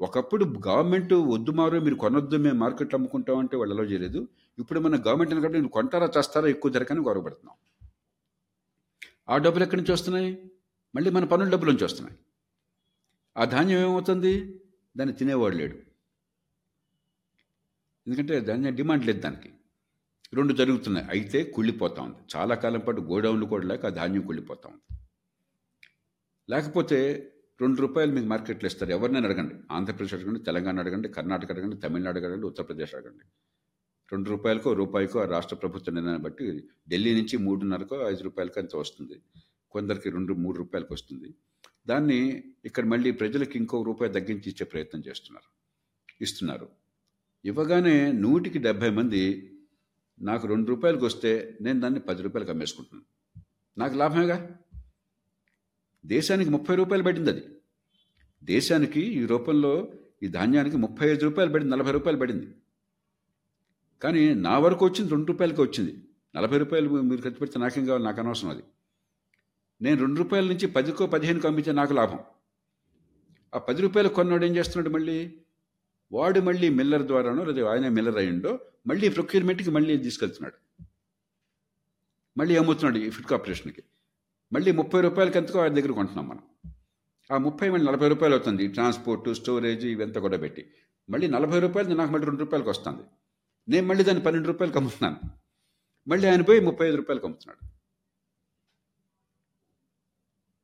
ఒకప్పుడు 0.00 0.44
గవర్నమెంట్ 0.68 1.12
వద్దు 1.12 1.50
మారో 1.50 1.80
మీరు 1.80 1.94
కొనొద్దు 1.94 2.36
మేము 2.36 2.58
మార్కెట్లో 2.58 2.96
అమ్ముకుంటామంటే 2.96 3.56
వాళ్ళు 3.56 3.74
అలో 3.74 3.84
చేయలేదు. 3.84 4.28
ఇప్పుడు 4.58 4.80
మన 4.80 4.96
గవర్నమెంట్ 4.96 5.32
అనుకుంటే 5.32 5.58
నేను 5.58 5.68
కొంటారా 5.68 6.10
చేస్తారా 6.18 6.48
ఎక్కువ 6.48 6.70
ధరకని 6.72 7.00
గౌరవపడుతున్నాం. 7.00 7.56
ఆ 9.28 9.36
డబ్బులు 9.38 9.64
ఎక్కడి 9.64 9.80
నుంచి 9.80 9.92
వస్తున్నాయి? 9.92 10.50
మళ్ళీ 10.94 11.10
మన 11.10 11.24
పన్నుల 11.24 11.50
డబ్బులనుంచి 11.50 11.84
వస్తున్నాయి. 11.84 12.18
ఆ 13.36 13.44
ధాన్యం 13.44 13.78
ఏమవుతుంది? 13.78 14.60
దాన్ని 14.96 15.16
తినేవాడు 15.16 15.56
లేడు. 15.56 15.74
ఎందుకంటే 18.06 18.40
ధాన్యం 18.40 18.74
డిమాండ్ 18.74 19.06
లేదు 19.06 19.20
దానికి. 19.20 19.52
రెండు 20.34 20.52
జరుగుతున్నాయి. 20.52 21.06
అయితే 21.10 21.44
కుళ్ళిపోతా 21.44 22.02
ఉంది. 22.02 22.16
చాలా 22.36 22.54
కాలం 22.54 22.80
పాటు 22.80 23.00
గోడౌన్లు 23.00 23.46
కూడా 23.46 23.66
లేక 23.66 23.86
ఆ 23.86 23.88
ధాన్యం 23.88 24.22
కుళ్ళిపోతా 24.22 24.68
ఉంది. 24.68 25.00
లేకపోతే 26.50 27.30
రెండు 27.60 27.80
రూపాయలు 27.80 28.12
మీకు 28.12 28.26
మార్కెట్లో 28.26 28.66
ఇస్తారు. 28.66 28.90
ఎవరినైనా 28.90 29.28
అడగండి. 29.28 29.54
ఆంధ్రప్రదేశ్ 29.72 30.14
అడగండి 30.14 30.40
తెలంగాణ 30.40 30.78
అడగండి 30.78 31.08
కర్ణాటక 31.08 31.50
అడగండి 31.50 31.76
తమిళనాడు 31.76 32.18
అడగండి 32.18 32.46
ఉత్తరప్రదేశ్ 32.46 32.94
అడగండి. 32.94 33.24
రెండు 34.12 34.30
రూపాయలకో 34.30 34.72
రూపాయికో 34.72 35.20
ఆ 35.20 35.24
రాష్ట్ర 35.24 35.56
ప్రభుత్వ 35.56 35.92
నిర్ణయాన్ని 35.92 36.24
బట్టి 36.24 36.68
ఢిల్లీ 36.88 37.14
నుంచి 37.14 37.36
మూడున్నరకో 37.36 38.08
ఐదు 38.08 38.22
రూపాయలకో 38.22 38.60
అంత 38.60 38.76
వస్తుంది. 38.76 39.22
కొందరికి 39.74 40.10
రెండు 40.10 40.32
మూడు 40.34 40.58
రూపాయలకు 40.58 40.94
వస్తుంది. 40.94 41.34
దాన్ని 41.86 42.18
ఇక్కడ 42.64 42.84
మళ్ళీ 42.84 43.10
ప్రజలకు 43.10 43.56
ఇంకో 43.56 43.82
రూపాయి 43.82 44.12
తగ్గించి 44.12 44.42
ఇచ్చే 44.46 44.64
ప్రయత్నం 44.64 45.02
చేస్తున్నారు 45.08 45.48
ఇస్తున్నారు. 46.22 46.68
ఇవ్వగానే 47.44 48.12
నూటికి 48.12 48.58
డెబ్భై 48.58 48.90
మంది 48.90 49.22
నాకు 50.20 50.46
రెండు 50.46 50.68
రూపాయలకు 50.68 51.06
వస్తే 51.06 51.58
నేను 51.60 51.80
దాన్ని 51.80 52.00
పది 52.00 52.22
రూపాయలకు 52.22 52.50
అమ్మేసుకుంటున్నాను. 52.50 53.06
నాకు 53.78 53.94
లాభమేగా? 53.94 54.36
దేశానికి 56.06 56.50
ముప్పై 56.50 56.76
రూపాయలు 56.76 57.04
పడింది 57.04 57.30
అది. 57.30 57.42
దేశానికి 58.44 59.00
ఈ 59.00 59.26
రూపంలో 59.26 59.72
ఈ 60.22 60.28
ధాన్యానికి 60.28 60.76
ముప్పై 60.76 61.08
ఐదు 61.08 61.24
రూపాయలు 61.24 61.52
పడింది 61.52 61.70
నలభై 61.70 61.92
రూపాయలు 61.92 62.18
పడింది. 62.18 62.54
కానీ 64.02 64.34
నా 64.34 64.58
వరకు 64.58 64.84
వచ్చింది 64.84 65.10
రెండు 65.10 65.26
రూపాయలకి 65.26 65.60
వచ్చింది. 65.60 65.94
నలభై 66.36 66.58
రూపాయలు 66.58 66.88
మీరు 66.88 67.20
ఖర్చు 67.20 67.38
పెడితే 67.38 67.60
నాకేం 67.60 67.86
కావాలి? 67.86 68.04
నాకు 68.04 68.20
అనవసరం 68.20 68.50
అది. 68.50 68.62
నేను 69.84 70.00
రెండు 70.00 70.18
రూపాయల 70.18 70.44
నుంచి 70.44 70.66
పదికో 70.66 71.06
పదిహేనుకో 71.06 71.48
అమ్మితే 71.48 71.72
నాకు 71.72 71.92
లాభం. 71.92 72.18
ఆ 73.54 73.58
పది 73.58 73.82
రూపాయలు 73.82 74.08
కొన్నాడు 74.08 74.44
ఏం 74.44 74.56
చేస్తున్నాడు 74.56 74.94
మళ్ళీ? 74.94 75.38
వాడు 76.12 76.40
మళ్ళీ 76.40 76.68
మిల్లర్ 76.68 77.02
ద్వారానో 77.02 77.44
లేదా 77.44 77.70
ఆయన 77.70 77.88
మిల్లర్ 77.88 78.16
అయ్యిండో 78.16 78.58
మళ్ళీ 78.86 79.08
ప్రొక్యూర్మెంట్కి 79.08 79.70
మళ్ళీ 79.70 79.96
తీసుకెళ్తున్నాడు. 79.96 80.84
మళ్ళీ 82.38 82.56
అమ్ముతున్నాడు 82.56 83.04
ఈ 83.04 83.10
ఫుడ్ 83.10 83.26
కార్పొరేషన్కి. 83.26 83.82
మళ్ళీ 84.52 84.72
ముప్పై 84.72 85.00
రూపాయలకి 85.00 85.38
ఎంతకో 85.38 85.58
ఆయన 85.58 85.74
దగ్గర 85.74 85.92
కొంటున్నాం 85.92 86.28
మనం. 86.28 86.74
ఆ 87.32 87.38
ముప్పై 87.38 87.70
మళ్ళీ 87.70 87.86
నలభై 87.86 88.08
రూపాయలు 88.08 88.34
అవుతుంది. 88.34 88.68
ట్రాన్స్పోర్ట్ 88.68 89.34
స్టోరేజ్ 89.34 89.86
ఇవంతా 89.86 90.20
కూడా 90.20 90.36
పెట్టి. 90.36 90.70
మళ్ళీ 91.10 91.26
నలభై 91.26 91.60
రూపాయలు 91.60 91.94
నాకు 91.94 92.12
మళ్ళీ 92.12 92.24
రెండు 92.24 92.40
రూపాయలకి 92.40 92.70
వస్తుంది. 92.70 93.02
నేను 93.68 93.86
మళ్ళీ 93.86 94.04
దాన్ని 94.04 94.22
పన్నెండు 94.22 94.48
రూపాయలకు 94.48 94.78
అమ్ముతున్నాను. 94.78 95.30
మళ్ళీ 96.08 96.28
ఆయన 96.28 96.42
పోయి 96.42 96.60
ముప్పై 96.60 96.88
ఐదు 96.88 96.96
రూపాయలకు 96.96 97.26
అమ్ముతున్నాడు. 97.26 97.73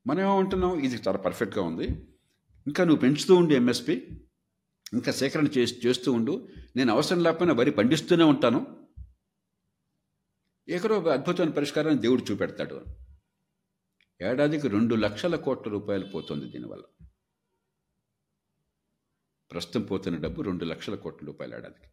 మనం 0.07 0.19
ఏమంటున్నాం? 0.19 0.79
ఇది 0.79 0.95
చాలా 0.95 1.17
పర్ఫెక్ట్గా 1.17 1.63
ఉంది. 1.63 1.83
ఇంకా 2.67 2.83
నువ్వు 2.83 3.01
పెంచుతూ 3.01 3.35
ఉండు 3.35 3.53
ఎంఎస్పి 3.53 4.07
ఇంకా 4.93 5.11
సేకరణ 5.11 5.47
చేసి 5.57 5.87
చేస్తూ 5.87 6.11
ఉండు. 6.11 6.49
నేను 6.75 6.93
అవసరం 6.93 7.23
లేకపోయినా 7.23 7.55
వరి 7.55 7.71
పండిస్తూనే 7.71 8.23
ఉంటాను. 8.23 8.87
ఎక్కడో 10.67 10.99
ఒక 10.99 11.07
అద్భుతమైన 11.07 11.49
పరిష్కారాన్ని 11.49 12.01
దేవుడు 12.01 12.31
చూపెడతాడు. 12.31 12.85
ఏడాదికి 14.21 14.67
రెండు 14.67 14.95
లక్షల 14.95 15.35
కోట్ల 15.35 15.71
రూపాయలు 15.71 16.05
పోతుంది 16.05 16.45
దీనివల్ల. 16.45 17.05
ప్రస్తుతం 19.51 19.81
పోతున్న 19.81 20.17
డబ్బు 20.17 20.41
రెండు 20.41 20.65
లక్షల 20.65 20.95
కోట్ల 20.95 21.25
రూపాయలు 21.25 21.55
ఏడాదికి. 21.55 21.87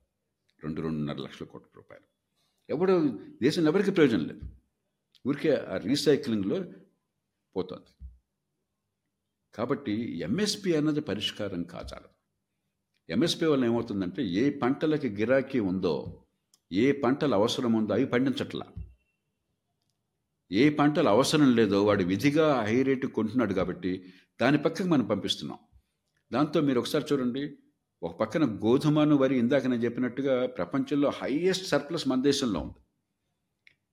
రెండు 0.65 0.81
రెండున్నర 0.81 1.17
లక్షల 1.17 1.47
కోట్ల 1.47 1.69
రూపాయలు. 1.77 2.05
ఎవడు 2.71 3.21
దేశంలో 3.43 3.71
ఎవరికి 3.71 3.91
ప్రయోజనం 3.91 4.25
లేదు. 4.25 4.41
ఊరికే 5.29 5.57
ఆ 5.57 5.77
రీసైక్లింగ్లో 5.77 6.65
పోతుంది. 7.57 7.98
కాబట్టి 9.59 10.19
ఎంఎస్పి 10.19 10.77
అన్నది 10.77 11.01
పరిష్కారం 11.01 11.63
కాచాలి. 11.63 12.09
ఎంఎస్పి 13.13 13.47
వల్ల 13.47 13.65
ఏమవుతుందంటే 13.65 14.25
ఏ 14.27 14.51
పంటలకి 14.59 15.09
గిరాకీ 15.09 15.61
ఉందో 15.61 16.25
ఏ 16.73 16.93
పంటలు 16.93 17.35
అవసరం 17.35 17.73
ఉందో 17.73 17.95
అవి 17.95 18.05
పండించట్లా. 18.05 18.67
ఏ 20.53 20.71
పంటలు 20.71 21.09
అవసరం 21.09 21.57
లేదో 21.57 21.85
వాడు 21.85 22.05
విధిగా 22.05 22.61
హై 22.61 22.83
రేటు 22.83 23.07
కొంటున్నాడు 23.07 23.55
కాబట్టి 23.55 24.13
దాని 24.41 24.59
పక్కకి 24.59 24.89
మనం 24.89 25.05
పంపిస్తున్నాం. 25.05 25.59
దాంతో 26.33 26.61
మీరు 26.61 26.79
ఒకసారి 26.79 27.05
చూడండి. 27.13 27.57
ఒక 28.03 28.21
పక్కన 28.21 28.45
గోధుమను 28.45 29.17
వరి 29.17 29.39
ఇందాక 29.39 29.67
నేను 29.67 29.85
చెప్పినట్టుగా 29.85 30.47
ప్రపంచంలో 30.47 31.11
హైయెస్ట్ 31.11 31.67
సర్ప్లస్ 31.67 32.09
మన 32.09 32.23
దేశంలో 32.23 32.61
ఉంది. 32.61 32.81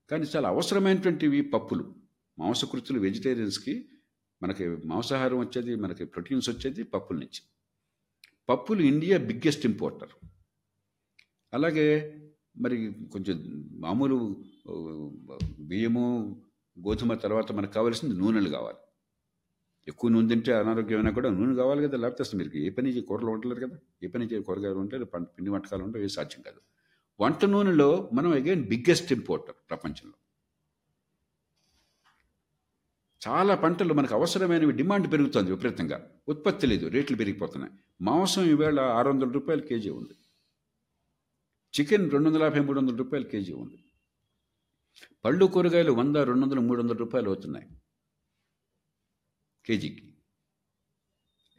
కానీ 0.09 0.25
చాలా 0.35 0.49
అవసరమైనటువంటివి 0.49 1.41
పప్పులు 1.41 1.95
మాంసకృతులు 2.39 2.99
వెజిటేరియన్స్కి 2.99 3.89
మనకి 4.43 4.67
మాంసాహారం 4.67 5.37
వచ్చేది 5.39 5.75
మనకి 5.75 6.05
ప్రోటీన్స్ 6.05 6.49
వచ్చేది 6.49 6.83
పప్పుల 6.83 7.17
నుంచి. 7.17 7.41
పప్పులు 8.49 8.81
ఇండియా 8.81 9.17
బిగ్గెస్ట్ 9.17 9.65
ఇంపోర్టర్. 9.65 10.09
అలాగే 11.53 12.17
మరి 12.57 12.93
కొంచెం 13.13 13.37
మామూలు 13.71 14.45
బియ్యము 15.59 16.05
గోధుమ 16.79 17.13
తర్వాత 17.13 17.51
మనకు 17.51 17.73
కావాల్సింది 17.73 18.15
నూనెలు 18.15 18.49
కావాలి. 18.49 18.77
ఎక్కువ 19.87 20.09
నూనె 20.09 20.27
తింటే 20.27 20.53
అనారోగ్యమైనా 20.53 21.11
కూడా 21.11 21.29
నూనె 21.29 21.55
కావాలి 21.55 21.87
కదా 21.87 21.97
లేకపోతే 21.97 22.23
అసలు 22.23 22.39
మీరు 22.39 22.57
ఏ 22.57 22.69
పని 22.69 23.01
కూరలు 23.01 23.31
వంటలేరు 23.31 23.67
కదా. 23.67 23.77
ఏ 24.03 24.07
పని 24.07 24.41
కూరగాయలు 24.41 24.79
ఉంటారు 24.79 25.05
పిండి 25.05 25.49
వంటకాలు 25.49 25.83
ఉంటాయి 25.83 26.05
ఏ 26.05 26.07
సాధ్యం 26.07 26.41
కాదు. 26.41 26.61
వంట 27.19 27.45
నూనెలో 27.45 28.09
మనం 28.13 28.31
అగైన్ 28.31 28.63
బిగ్గెస్ట్ 28.63 29.13
ఇంపోర్టర్ 29.13 29.55
ప్రపంచంలో. 29.69 30.13
చాలా 33.27 33.55
పంటలు 33.55 33.93
మనకు 33.93 34.15
అవసరమైనవి 34.15 34.71
డిమాండ్ 34.71 35.11
పెరుగుతుంది 35.11 35.51
విపరీతంగా. 35.51 36.19
ఉత్పత్తి 36.27 36.67
లేదు 36.67 36.87
రేట్లు 36.87 37.17
పెరిగిపోతున్నాయి. 37.17 37.73
మాంసం 38.01 38.43
ఈవేళ 38.43 38.79
ఆరు 38.79 39.09
వందల 39.09 39.31
రూపాయలు 39.31 39.61
కేజీ 39.61 39.89
ఉంది. 39.89 40.13
చికెన్ 41.79 42.11
రెండు 42.11 42.29
వందల 42.29 42.43
యాభై 42.43 42.59
మూడు 42.59 42.79
వందల 42.79 42.95
రూపాయలు 42.95 43.25
కేజీ 43.25 43.53
ఉంది. 43.53 43.83
పళ్ళు 45.25 45.45
కూరగాయలు 45.45 45.91
వంద 45.91 46.15
రెండు 46.15 46.45
వందలు 46.45 46.61
మూడు 46.61 46.81
వందల 46.81 46.95
రూపాయలు 46.95 47.27
అవుతున్నాయి. 47.27 47.69
కేజీకి. 49.65 50.17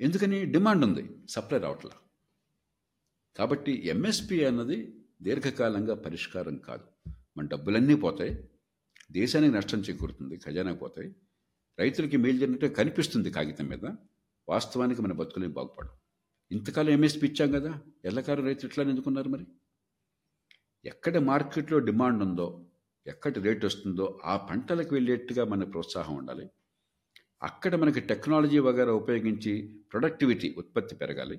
ఎందుకని? 0.01 0.45
డిమాండ్ 0.45 0.85
ఉంది 0.85 1.27
సప్లై 1.31 1.59
రావట్లా. 1.59 1.91
కాబట్టి 3.37 3.87
ఎంఎస్పి 3.87 4.45
అన్నది 4.45 5.05
దీర్ఘకాలంగా 5.23 5.95
పరిష్కారం 5.95 6.59
కాదు. 6.59 7.11
మన 7.37 7.47
డబ్బులన్నీ 7.47 7.95
పోతాయి 7.95 8.49
దేశానికి 9.11 9.55
నష్టం 9.55 9.81
చేకూరుతుంది 9.81 10.37
ఖజానా 10.37 10.75
పోతాయి. 10.75 11.15
రైతులకి 11.79 12.17
మేలు 12.17 12.39
జరిగినట్టు 12.39 12.67
కనిపిస్తుంది 12.67 13.31
కాగితం 13.31 13.67
మీద. 13.67 13.91
వాస్తవానికి 14.49 15.03
మన 15.03 15.13
బతుకులే 15.13 15.47
బాగుపడం 15.47 15.89
ఇంతకాలం 16.53 16.91
ఎంఎస్పి 16.91 17.27
ఇచ్చాం 17.27 17.53
కదా 17.53 17.81
ఎల్లకాలం 18.05 18.45
రైతులు 18.45 18.71
ఇట్లా 18.71 18.85
ఎందుకున్నారు 18.85 19.29
మరి? 19.29 19.47
ఎక్కడ 20.85 21.19
మార్కెట్లో 21.19 21.79
డిమాండ్ 21.79 22.23
ఉందో 22.23 22.67
ఎక్కడ 23.07 23.39
రేట్ 23.39 23.65
వస్తుందో 23.65 24.21
ఆ 24.25 24.37
పంటలకు 24.37 24.95
వెళ్ళేట్టుగా 24.95 25.45
మన 25.45 25.65
ప్రోత్సాహం 25.65 26.17
ఉండాలి. 26.17 26.51
అక్కడ 27.43 27.75
మనకి 27.75 28.01
టెక్నాలజీ 28.01 28.59
వగేరా 28.59 28.93
ఉపయోగించి 28.93 29.81
ప్రొడక్టివిటీ 29.93 30.55
ఉత్పత్తి 30.59 30.97
పెరగాలి. 30.97 31.39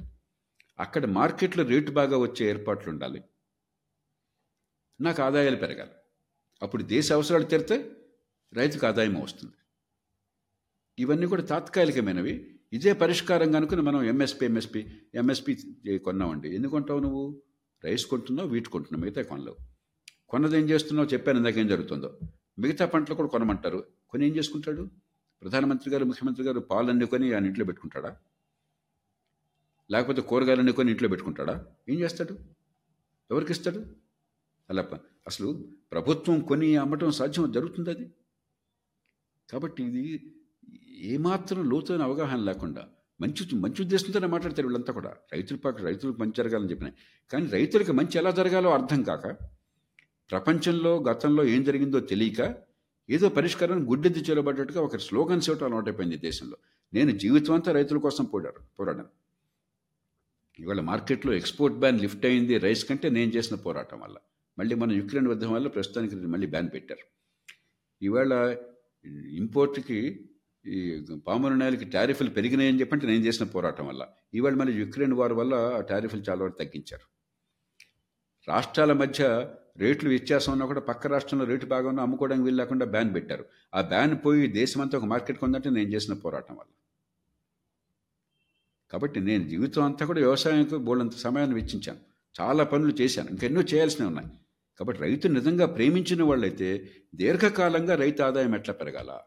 అక్కడ 0.79 1.05
మార్కెట్లో 1.05 1.63
రేటు 1.63 1.91
బాగా 1.91 2.17
వచ్చే 2.17 2.49
ఏర్పాట్లు 2.49 2.91
ఉండాలి. 2.91 3.23
నాకు 5.01 5.21
ఆదాయాలు 5.21 5.55
పెరగాలి. 5.55 5.91
అప్పుడు 6.61 6.83
దేశ 6.83 7.11
అవసరాలు 7.11 7.43
తీరితే 7.43 7.91
రైతుకు 8.53 8.87
ఆదాయం 8.87 9.21
వస్తుంది. 9.21 9.53
ఇవన్నీ 10.99 11.25
కూడా 11.25 11.41
తాత్కాలికమైనవి. 11.41 12.57
ఇదే 12.73 12.93
పరిష్కారం 12.93 13.51
కనుకుని 13.51 13.81
మనం 13.81 14.03
ఎంఎస్పి 14.03 14.45
ఎంఎస్పి 14.45 15.01
ఎంఎస్పి 15.15 15.53
కొన్నామండి. 15.97 16.55
ఎందుకు 16.55 16.71
కొంటావు 16.71 16.99
నువ్వు? 16.99 17.41
రైస్ 17.85 18.05
కొంటున్నావు 18.05 18.49
వీటి 18.49 18.69
కొంటున్నావు 18.69 19.05
మిగతా 19.05 19.21
కొనలేవు. 19.21 19.57
కొన్నది 20.29 20.57
ఏం 20.57 20.69
చేస్తున్నావు? 20.69 21.09
చెప్పాను 21.13 21.37
ఇందాక 21.37 21.57
ఏం 21.57 21.67
జరుగుతుందో. 21.67 22.19
మిగతా 22.59 22.85
పంటలు 22.85 23.15
కూడా 23.15 23.27
కొనమంటారు. 23.27 23.83
కొని 24.09 24.27
ఏం 24.27 24.35
చేసుకుంటాడు? 24.35 24.89
ప్రధానమంత్రి 25.41 25.91
గారు 25.93 26.05
ముఖ్యమంత్రి 26.05 26.45
గారు 26.45 26.59
పాలన్నీ 26.59 27.05
కొని 27.05 27.33
ఆయన 27.33 27.45
ఇంట్లో 27.45 27.65
పెట్టుకుంటాడా? 27.65 28.17
లేకపోతే 29.91 30.21
కూరగాయలన్నీ 30.21 30.71
కొని 30.71 30.91
ఇంట్లో 30.91 31.09
పెట్టుకుంటాడా? 31.09 31.65
ఏం 31.89 31.99
చేస్తాడు? 31.99 32.37
ఎవరికి 33.31 33.51
ఇస్తాడు? 33.51 33.85
అలా 34.69 34.89
అసలు 35.27 35.71
ప్రభుత్వం 35.91 36.39
కొని 36.39 36.75
అమ్మటం 36.75 37.11
సాధ్యం? 37.11 37.51
జరుగుతుంది 37.51 37.89
అది? 37.89 38.11
కాబట్టి 39.51 39.83
ఇది 39.83 40.33
ఏమాత్రం 40.97 41.69
లోతైన 41.69 42.01
అవగాహన 42.01 42.39
లేకుండా 42.39 42.87
మంచి 43.21 43.55
మంచి 43.55 43.81
ఉద్దేశంతోనే 43.81 44.27
మాట్లాడతారు 44.27 44.67
వీళ్ళంతా 44.67 44.93
కూడా. 44.93 45.15
రైతుల 45.33 45.57
పక్క 45.57 45.81
రైతులకు 45.81 46.17
మంచి 46.17 46.33
జరగాలని 46.37 46.69
చెప్పిన. 46.69 46.91
కానీ 47.33 47.45
రైతులకు 47.45 47.91
మంచి 47.91 48.17
ఎలా 48.17 48.31
జరగాలో 48.31 48.73
అర్థం 48.73 49.03
కాక 49.03 49.27
ప్రపంచంలో 50.31 51.03
గతంలో 51.03 51.45
ఏం 51.45 51.63
జరిగిందో 51.63 51.99
తెలియక 51.99 52.55
ఏదో 53.09 53.29
పరిష్కారం 53.29 53.91
గుడ్డెద్దు 53.91 54.19
చేయబడ్డట్టుగా 54.19 54.81
ఒక 54.81 54.97
స్లోగన్స్ 54.97 55.49
ఇవ్వటం 55.49 55.67
అలవాటైపోయింది 55.67 56.17
దేశంలో. 56.17 56.57
నేను 56.93 57.11
జీవితం 57.11 57.53
అంతా 57.53 57.71
రైతుల 57.71 57.97
కోసం 57.97 58.25
పోరాడు 58.25 58.59
పోరాడాను. 58.79 59.07
ఇవాళ 60.59 60.81
మార్కెట్లో 60.81 61.33
ఎక్స్పోర్ట్ 61.33 61.77
బ్యాన్ 61.77 62.01
లిఫ్ట్ 62.01 62.25
అయింది. 62.25 62.57
రైస్ 62.57 62.85
కంటే 62.85 63.09
నేను 63.09 63.31
చేసిన 63.31 63.55
పోరాటం 63.55 63.99
వల్ల. 63.99 64.15
మళ్ళీ 64.59 64.75
మన 64.75 64.91
యుక్రెయిన్ 64.91 65.29
యుద్ధం 65.29 65.53
వల్ల 65.53 65.67
ప్రస్తుతానికి 65.67 66.15
మళ్ళీ 66.15 66.47
బ్యాన్ 66.47 66.69
పెట్టారు. 66.73 67.05
ఇవాళ 68.01 68.57
ఇంపోర్ట్కి 69.31 70.29
ఈ 70.65 71.05
పాముల 71.27 71.53
నాయలకి 71.53 71.85
టారిఫ్లు 71.85 72.29
పెరిగినాయని 72.29 72.79
చెప్పంటే 72.79 73.07
నేను 73.07 73.25
చేసిన 73.25 73.45
పోరాటం 73.45 73.87
వల్ల. 73.87 74.07
ఇవాళ 74.33 74.53
మళ్ళీ 74.53 74.77
యుక్రెయిన్ 74.77 75.13
వారి 75.13 75.33
వల్ల 75.33 75.53
ఆ 75.53 75.81
టారిఫ్లు 75.81 76.23
చాలా 76.29 76.43
వరకు 76.43 76.57
తగ్గించారు. 76.57 77.17
రాష్ట్రాల 78.47 78.93
మధ్య 78.93 79.49
రేట్లు 79.77 80.09
వ్యత్యాసం 80.09 80.51
ఉన్నా 80.51 80.65
కూడా 80.65 80.79
పక్క 80.79 81.07
రాష్ట్రంలో 81.07 81.45
రేటు 81.45 81.65
బాగా 81.65 81.87
ఉన్నా 81.87 82.03
అమ్ముకోవడానికి 82.03 82.43
వీలు 82.45 82.55
లేకుండా 82.55 82.85
బ్యాన్ 82.85 83.13
పెట్టారు. 83.13 83.45
ఆ 83.75 83.81
బ్యాన్ 83.81 84.17
పోయి 84.25 84.47
దేశమంతా 84.47 84.97
ఒక 84.97 85.03
మార్కెట్ 85.03 85.39
కొందంటే 85.39 85.69
నేను 85.69 85.89
చేసిన 85.89 86.13
పోరాటం 86.13 86.55
వల్ల. 86.55 86.73
కాబట్టి 88.91 89.19
నేను 89.19 89.49
జీవితం 89.49 89.83
అంతా 89.83 90.05
కూడా 90.05 90.19
వ్యవసాయానికి 90.19 90.77
బోళ్ళంత 90.77 91.11
సమయాన్ని 91.11 91.55
వెచ్చించాను. 91.55 91.99
చాలా 92.41 92.63
పనులు 92.63 92.93
చేశాను. 93.01 93.29
ఇంకెన్నో 93.29 93.61
చేయాల్సినవి 93.61 94.07
ఉన్నాయి. 94.07 94.27
కాబట్టి 94.79 95.01
రైతు 95.01 95.27
నిజంగా 95.27 95.65
ప్రేమించిన 95.65 96.23
వాళ్ళైతే 96.23 96.89
దీర్ఘకాలంగా 97.15 97.95
రైతు 97.95 98.23
ఆదాయం 98.23 98.55
ఎట్లా 98.55 98.73
పెరగాల? 98.73 99.19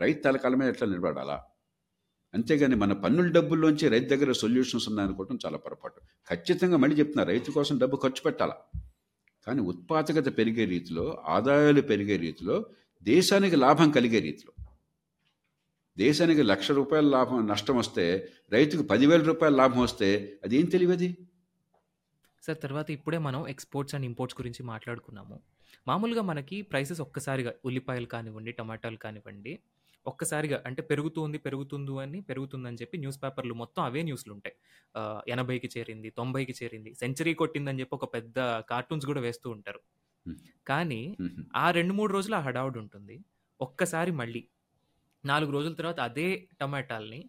రైతు 0.00 0.22
తలకాల 0.22 0.54
మీద 0.54 0.68
ఎట్లా 0.68 0.88
నిలబడాలా? 0.88 1.44
అంతేగాని 2.34 2.74
మన 2.74 2.92
పన్నుల 2.92 3.30
డబ్బుల్లోంచి 3.30 3.88
రైతు 3.88 4.08
దగ్గర 4.08 4.32
సొల్యూషన్స్ 4.32 4.88
ఉన్నాయనుకోవటం 4.88 5.38
చాలా 5.46 5.58
పొరపాటు. 5.58 6.00
ఖచ్చితంగా 6.30 6.76
మళ్ళీ 6.76 6.96
చెప్తున్నా 6.96 7.24
రైతు 7.24 7.50
కోసం 7.50 7.78
డబ్బు 7.78 7.96
ఖర్చు 7.96 8.22
పెట్టాలా? 8.22 8.56
కానీ 9.46 9.60
ఉత్పాదకత 9.60 10.38
పెరిగే 10.38 10.64
రీతిలో 10.64 11.22
ఆదాయాలు 11.26 11.80
పెరిగే 11.80 12.16
రీతిలో 12.16 12.66
దేశానికి 13.02 13.56
లాభం 13.56 13.90
కలిగే 13.90 14.18
రీతిలో. 14.18 14.52
దేశానికి 15.98 16.42
లక్ష 16.42 16.70
రూపాయల 16.70 17.04
లాభం 17.04 17.46
నష్టం 17.46 17.76
వస్తే 17.76 18.28
రైతుకు 18.52 18.82
పదివేల 18.82 19.22
రూపాయల 19.22 19.54
లాభం 19.54 19.80
వస్తే 19.80 20.38
అదేం 20.44 20.64
తెలియదు 20.64 21.14
సార్ 22.42 22.58
తర్వాత 22.62 22.90
ఇప్పుడే 22.90 23.18
మనం 23.18 23.48
ఎక్స్పోర్ట్స్ 23.48 23.94
అండ్ 23.94 24.06
ఇంపోర్ట్స్ 24.06 24.40
గురించి 24.40 24.62
మాట్లాడుకున్నాము. 24.62 25.40
మామూలుగా 25.88 26.22
మనకి 26.22 26.62
ప్రైసెస్ 26.62 27.00
ఒక్కసారిగా 27.00 27.54
ఉల్లిపాయలు 27.64 28.06
కానివ్వండి 28.06 28.52
టమాటాలు 28.52 28.96
కానివ్వండి 28.96 29.58
ఒక్కసారిగా 30.06 30.62
అంటే 30.66 30.82
పెరుగుతుంది 30.90 31.38
పెరుగుతుంది 31.46 31.94
అని 32.02 32.18
పెరుగుతుందని 32.20 32.78
చెప్పి 32.82 32.96
న్యూస్ 32.98 33.18
పేపర్లు 33.22 33.54
మొత్తం 33.54 33.82
అవే 33.82 34.02
న్యూస్లు 34.02 34.32
ఉంటాయి. 34.32 34.56
ఎనభైకి 35.28 35.70
చేరింది 35.76 36.10
తొంభైకి 36.10 36.54
చేరింది 36.62 36.94
సెంచరీ 36.94 37.34
కొట్టిందని 37.34 37.80
చెప్పి 37.80 37.94
ఒక 37.94 38.08
పెద్ద 38.14 38.38
కార్టూన్స్ 38.72 39.06
కూడా 39.06 39.20
వేస్తూ 39.20 39.50
ఉంటారు. 39.50 39.80
కానీ 40.66 41.00
ఆ 41.56 41.66
రెండు 41.78 41.92
మూడు 41.92 42.12
రోజులు 42.12 42.36
ఆ 42.36 42.42
హడావుడి 42.46 42.78
ఉంటుంది. 42.78 43.16
ఒక్కసారి 43.60 44.12
మళ్ళీ 44.20 44.42
నాలుగు 45.24 45.50
రోజుల 45.50 45.74
తర్వాత 45.74 46.00
అదే 46.00 46.28
టమాటాల్ని 46.60 47.20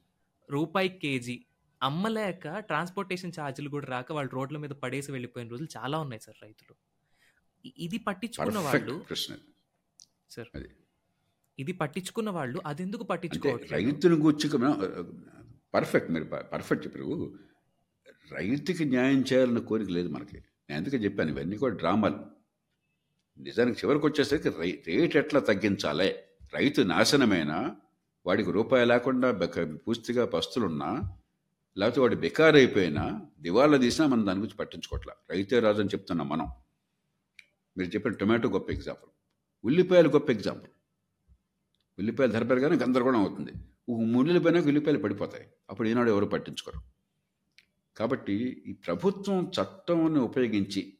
రూపాయి 0.50 0.90
కేజీ 1.04 1.38
అమ్మలేక 1.82 2.48
ట్రాన్స్పోర్టేషన్ 2.70 3.34
ఛార్జీలు 3.40 3.70
కూడా 3.70 3.88
రాక 3.88 4.12
వాళ్ళు 4.18 4.32
రోడ్ల 4.32 4.58
మీద 4.58 4.74
పడేసి 4.84 5.10
వెళ్ళిపోయిన 5.12 5.50
రోజులు 5.50 5.70
చాలా 5.78 5.98
ఉన్నాయి 6.00 6.22
సార్ 6.26 6.38
రైతులు. 6.44 6.76
ఇది 7.78 7.98
పట్టించుకున్న 7.98 8.60
వాళ్ళు 8.68 8.96
సార్. 10.36 10.50
ఇది 11.60 11.72
పట్టించుకున్న 11.72 12.30
వాళ్ళు 12.30 12.58
అది 12.66 12.82
ఎందుకు 12.84 13.04
అంటే 13.04 13.12
పట్టించుకోవట్లేదు? 13.12 13.74
రైతుని 13.74 14.16
గురించి 14.16 14.48
పర్ఫెక్ట్ 15.76 16.10
మీరు 16.12 16.26
పర్ఫెక్ట్ 16.54 16.84
చెప్పారు 16.86 17.34
రైతుకి 18.32 18.86
న్యాయం 18.86 19.22
చేయాలన్న 19.30 19.60
కోరిక 19.70 19.90
లేదు 19.98 20.10
మనకి. 20.10 20.38
నేను 20.70 20.78
అందుకే 20.80 20.98
చెప్పాను 20.98 21.30
ఇవన్నీ 21.30 21.58
కూడా 21.58 21.76
డ్రామాలు. 21.76 22.20
నిజానికి 23.38 23.78
చివరికి 23.82 24.06
వచ్చేసరికి 24.06 24.50
రై 24.60 24.72
రేట్ 24.88 25.16
ఎట్లా 25.18 25.40
తగ్గించాలి? 25.50 26.10
రైతు 26.54 26.82
నాశనమైన? 26.94 27.54
వాడికి 28.26 28.52
రూపాయి 28.52 28.86
లేకుండా 28.86 29.28
బెక 29.42 29.64
పూర్తిగా 29.86 30.24
పస్తులున్నా 30.26 30.90
లేకపోతే 31.78 32.00
వాడు 32.02 32.16
బెకార్ 32.16 32.56
అయిపోయినా 32.56 33.04
దివాళా 33.42 33.78
తీసినా 33.78 34.06
మనం 34.08 34.24
దాని 34.28 34.40
గురించి 34.40 34.58
పట్టించుకోవట్లే 34.62 35.14
రైతే 35.32 35.60
రాజు 35.66 35.82
అని 35.82 35.90
చెప్తున్నాం 35.90 36.28
మనం. 36.30 36.48
మీరు 37.78 37.90
చెప్పిన 37.90 38.14
టొమాటో 38.22 38.50
గొప్ప 38.50 38.70
ఎగ్జాంపుల్. 38.72 39.12
ఉల్లిపాయలు 39.64 40.10
గొప్ప 40.10 40.30
ఎగ్జాంపుల్. 40.32 40.72
ఉల్లిపాయలు 42.00 42.32
ధర 42.32 42.44
పెరగానే 42.44 42.76
గందరగోళం 42.76 43.20
అవుతుంది. 43.20 43.52
పైన 44.40 44.58
ఉల్లిపాయలు 44.58 45.00
పడిపోతాయి. 45.00 45.48
అప్పుడు 45.70 45.88
ఈనాడు 45.88 46.10
ఎవరు 46.10 46.26
పట్టించుకోరు. 46.26 46.82
కాబట్టి 47.98 48.64
ఈ 48.68 48.74
ప్రభుత్వం 48.74 49.52
చట్టంని 49.62 50.20
ఉపయోగించి 50.20 50.94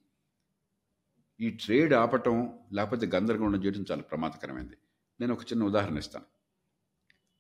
ఈ 1.42 1.50
ట్రేడ్ 1.50 1.94
ఆపటం 1.94 2.60
లేకపోతే 2.74 3.06
గందరగోళం 3.06 3.64
చేయడం 3.64 3.86
చాలా 3.92 4.02
ప్రమాదకరమైంది. 4.02 4.78
నేను 5.22 5.34
ఒక 5.34 5.44
చిన్న 5.44 5.64
ఉదాహరణ 5.64 5.98
ఇస్తాను. 5.98 6.26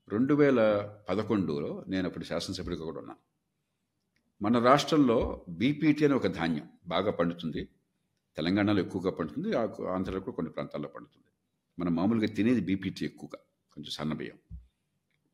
రెండు 0.10 0.34
వేల 0.34 0.90
పదకొండులో 1.10 1.86
నేను 1.88 2.08
అప్పుడు 2.08 2.24
శాసనసభ్యుడిగా 2.24 2.84
కూడా 2.84 3.00
ఉన్నాను. 3.00 3.20
మన 4.44 4.64
రాష్ట్రంలో 4.66 5.46
బీపీటీ 5.50 6.06
అనే 6.06 6.14
ఒక 6.14 6.28
ధాన్యం 6.28 6.70
బాగా 6.88 7.12
పండుతుంది. 7.12 7.70
తెలంగాణలో 8.38 8.80
ఎక్కువగా 8.80 9.12
పండుతుంది. 9.12 9.58
ఆంధ్రలో 9.88 10.20
కూడా 10.20 10.36
కొన్ని 10.36 10.54
ప్రాంతాల్లో 10.54 10.90
పండుతుంది. 10.90 11.28
మనం 11.80 11.96
మామూలుగా 11.96 12.34
తినేది 12.34 12.62
బీపీటీ 12.62 13.06
ఎక్కువగా. 13.06 13.40
కొంచెం 13.78 13.92
సన్న 13.92 14.14
బియ్యం. 14.14 14.58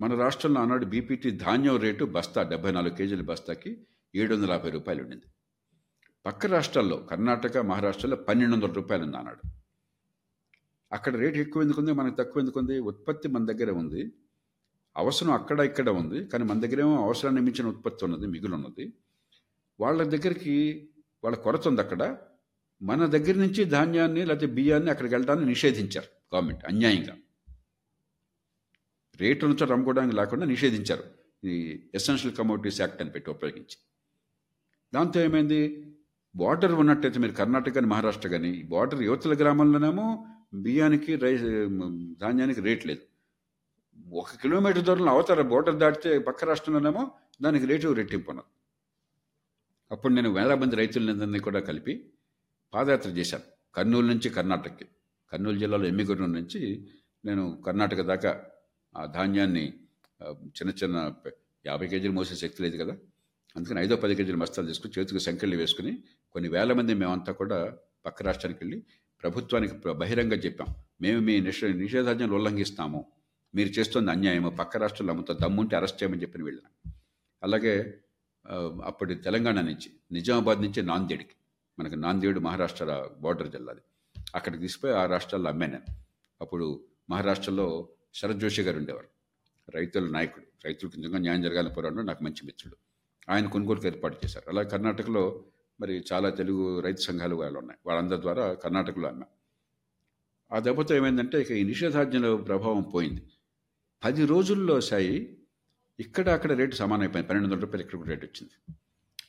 మన 0.02 0.20
రాష్ట్రంలో 0.20 0.62
ఆనాడు 0.62 0.86
బీపీటీ 0.86 1.32
ధాన్యం 1.32 1.76
రేటు 1.76 2.06
బస్తా 2.06 2.44
డెబ్బై 2.44 2.72
నాలుగు 2.72 2.96
కేజీల 2.96 3.22
బస్తాకి 3.22 3.88
ఏడు 4.16 4.36
వందల 4.36 4.52
యాభై 4.52 4.70
రూపాయలు 4.70 5.04
ఉండింది 5.04 5.24
పక్క 6.26 6.46
రాష్ట్రాల్లో 6.46 6.98
కర్ణాటక 6.98 7.58
మహారాష్ట్రలో 7.58 8.16
పన్నెండు 8.16 8.56
వందల 8.56 8.72
రూపాయలు 8.72 9.04
ఉంది 9.04 9.18
ఆనాడు. 9.18 9.42
అక్కడ 10.92 11.16
రేటు 11.16 11.38
ఎక్కువ 11.38 11.62
ఎందుకు 11.62 11.82
ఉంది 11.82 11.94
మనకు 11.94 12.16
తక్కువ 12.16 12.40
ఎందుకు 12.40 12.60
ఉంది 12.60 12.80
ఉత్పత్తి 12.80 13.28
మన 13.28 13.46
దగ్గర 13.46 13.72
ఉంది. 13.72 14.12
అవసరం 14.98 15.32
అక్కడ 15.32 15.60
ఇక్కడ 15.60 15.90
ఉంది. 15.90 16.26
కానీ 16.26 16.44
మన 16.44 16.60
దగ్గరేమో 16.60 17.06
అవసరాన్ని 17.06 17.42
మించిన 17.42 17.68
ఉత్పత్తి 17.68 18.06
ఉన్నది 18.06 18.28
మిగులు 18.28 18.56
ఉన్నది 18.56 18.94
వాళ్ళ 19.80 20.04
దగ్గరికి 20.04 20.90
వాళ్ళ 21.24 21.38
కొరత 21.38 21.68
ఉంది 21.68 21.82
అక్కడ. 21.82 22.18
మన 22.82 23.06
దగ్గర 23.06 23.36
నుంచి 23.36 23.64
ధాన్యాన్ని 23.64 24.26
లేకపోతే 24.26 24.46
బియ్యాన్ని 24.46 24.90
అక్కడికి 24.90 25.16
వెళ్ళడాన్ని 25.16 25.46
నిషేధించారు 25.46 26.36
గవర్నమెంట్ 26.36 26.66
అన్యాయంగా. 26.66 27.18
రేటు 29.22 29.46
నుంచి 29.46 29.72
అమ్ముకోవడానికి 29.72 30.16
లేకుండా 30.16 30.46
నిషేధించారు. 30.46 31.04
ఈ 31.48 31.80
ఎసెన్షియల్ 31.96 32.36
కమోడిటీస్ 32.36 32.82
యాక్ట్ 32.82 33.02
అని 33.02 33.12
పెట్టి 33.12 33.30
ఉపయోగించి. 33.32 33.78
దాంతో 34.94 35.24
ఏమైంది? 35.24 35.88
బార్డర్ 36.36 36.72
ఉన్నట్టయితే 36.72 37.20
మీరు 37.20 37.32
కర్ణాటక 37.32 37.72
కానీ 37.72 37.88
మహారాష్ట్ర 37.88 38.30
కానీ 38.30 38.64
బార్డర్ 38.64 39.04
యువతల 39.04 39.34
గ్రామంలోనేమో 39.34 40.26
బియ్యానికి 40.54 41.16
రైస్ 41.16 41.44
ధాన్యానికి 42.22 42.62
రేట్ 42.62 42.88
లేదు. 42.88 43.02
ఒక 44.14 44.36
కిలోమీటర్ 44.42 44.86
దూరంలో 44.86 45.12
అవతల 45.12 45.42
బోర్డర్ 45.42 45.76
దాటితే 45.76 46.20
పక్క 46.20 46.44
రాష్ట్రంలోనేమో 46.44 47.12
దానికి 47.42 47.66
రేటు 47.66 47.94
రెట్టింపు 47.94 48.30
ఉన్నది. 48.30 48.52
అప్పుడు 49.92 50.14
నేను 50.14 50.34
వేల 50.34 50.54
మంది 50.54 50.76
రైతులందరినీ 50.76 51.40
కూడా 51.40 51.60
కలిపి 51.60 52.14
పాదయాత్ర 52.74 53.10
చేశాను. 53.10 53.44
కర్నూలు 53.76 54.08
నుంచి 54.08 54.30
కర్ణాటకకి. 54.30 54.86
కర్నూలు 55.32 55.58
జిల్లాలో 55.58 55.86
ఎమ్మిగూరు 55.86 56.26
నుంచి 56.26 56.90
నేను 57.26 57.64
కర్ణాటక 57.66 58.02
దాకా 58.02 58.46
ఆ 58.98 59.06
ధాన్యాన్ని 59.06 59.74
చిన్న 60.28 60.70
చిన్న 60.70 61.14
యాభై 61.68 61.88
కేజీలు 61.88 62.12
మోసే 62.12 62.36
శక్తి 62.36 62.64
లేదు 62.64 62.78
కదా? 62.78 62.98
అందుకని 63.56 63.82
ఐదో 63.82 63.96
పది 63.96 64.16
కేజీలు 64.16 64.38
బస్తాలు 64.38 64.68
తీసుకుని 64.68 65.00
చేతికి 65.00 65.20
సంఖ్యలు 65.20 65.56
వేసుకుని 65.56 66.04
కొన్ని 66.34 66.50
వేల 66.50 66.74
మంది 66.74 66.94
మేమంతా 66.94 67.34
కూడా 67.34 67.78
పక్క 68.06 68.24
రాష్ట్రానికి 68.24 68.64
వెళ్ళి 68.64 68.84
ప్రభుత్వానికి 69.24 69.74
బహిరంగంగా 69.74 70.00
బహిరంగ 70.00 70.34
చెప్పాం. 70.34 70.68
మేము 71.02 71.20
మీ 71.20 71.40
నిష 71.40 71.66
నిషేధాజ్ఞలు 71.66 72.34
ఉల్లంఘిస్తాము. 72.34 73.06
మీరు 73.56 73.70
చేస్తున్న 73.70 74.10
అన్యాయము. 74.10 74.50
పక్క 74.50 74.78
రాష్ట్రాలు 74.78 75.12
అమ్ముతా 75.12 75.34
దమ్ముంటే 75.34 75.76
అరెస్ట్ 75.76 76.04
చేయమని 76.04 76.22
చెప్పిన 76.22 76.44
వెళ్ళిన. 76.44 76.92
అలాగే 77.44 78.00
అప్పటి 78.84 79.16
తెలంగాణ 79.16 79.62
నుంచి 79.62 79.92
నిజామాబాద్ 80.12 80.62
నుంచి 80.62 80.82
నాందేడికి. 80.82 81.36
మనకి 81.80 81.96
నాందేడు 81.96 82.40
మహారాష్ట్ర 82.40 83.10
బార్డర్ 83.20 83.52
జిల్లాది. 83.52 83.80
అక్కడికి 84.36 84.62
తీసుకుపోయి 84.62 84.94
ఆ 84.94 85.06
రాష్ట్రాల్లో 85.06 85.50
అమ్మాను 85.50 85.80
అప్పుడు 86.42 86.84
మహారాష్ట్రలో 87.10 87.90
శరత్ 88.16 88.38
జోషి 88.38 88.62
గారు 88.62 88.78
ఉండేవారు. 88.78 89.08
రైతుల 89.76 90.10
నాయకుడు. 90.10 90.46
రైతులకు 90.66 90.98
నిజంగా 90.98 91.18
న్యాయం 91.18 91.42
జరగాలని 91.42 91.74
పోరాడు 91.74 92.02
నాకు 92.02 92.24
మంచి 92.24 92.46
మిత్రుడు. 92.46 92.78
ఆయన 93.32 93.48
కొనుగోలుకు 93.48 93.88
ఏర్పాటు 93.88 94.18
చేశారు. 94.26 94.50
అలా 94.50 94.64
కర్ణాటకలో 94.64 95.44
మరి 95.82 96.04
చాలా 96.14 96.30
తెలుగు 96.30 96.80
రైతు 96.80 97.02
సంఘాలు 97.02 97.36
వాళ్ళు 97.36 97.60
ఉన్నాయి. 97.60 97.80
వాళ్ళందరి 97.86 98.22
ద్వారా 98.22 98.54
కర్ణాటకలో 98.54 99.08
అమ్మాం 99.08 99.30
ఆ 100.52 100.60
దెబ్బతో 100.60 100.96
ఏమైందంటే 100.96 101.42
ఇక 101.42 101.52
ఈ 101.52 101.64
నిషేధాజ్ఞల 101.64 102.36
ప్రభావం 102.36 102.82
పోయింది. 102.82 103.24
పది 104.04 104.26
రోజుల్లో 104.26 104.82
సాయి 104.82 105.38
ఇక్కడ 106.00 106.30
అక్కడ 106.30 106.52
రేటు 106.52 106.76
సమానమైపోయింది. 106.76 107.28
పన్నెండు 107.28 107.50
వందల 107.50 107.62
రూపాయలు 107.62 107.84
ఇక్కడ 107.84 108.08
రేటు 108.08 108.26
వచ్చింది. 108.26 108.76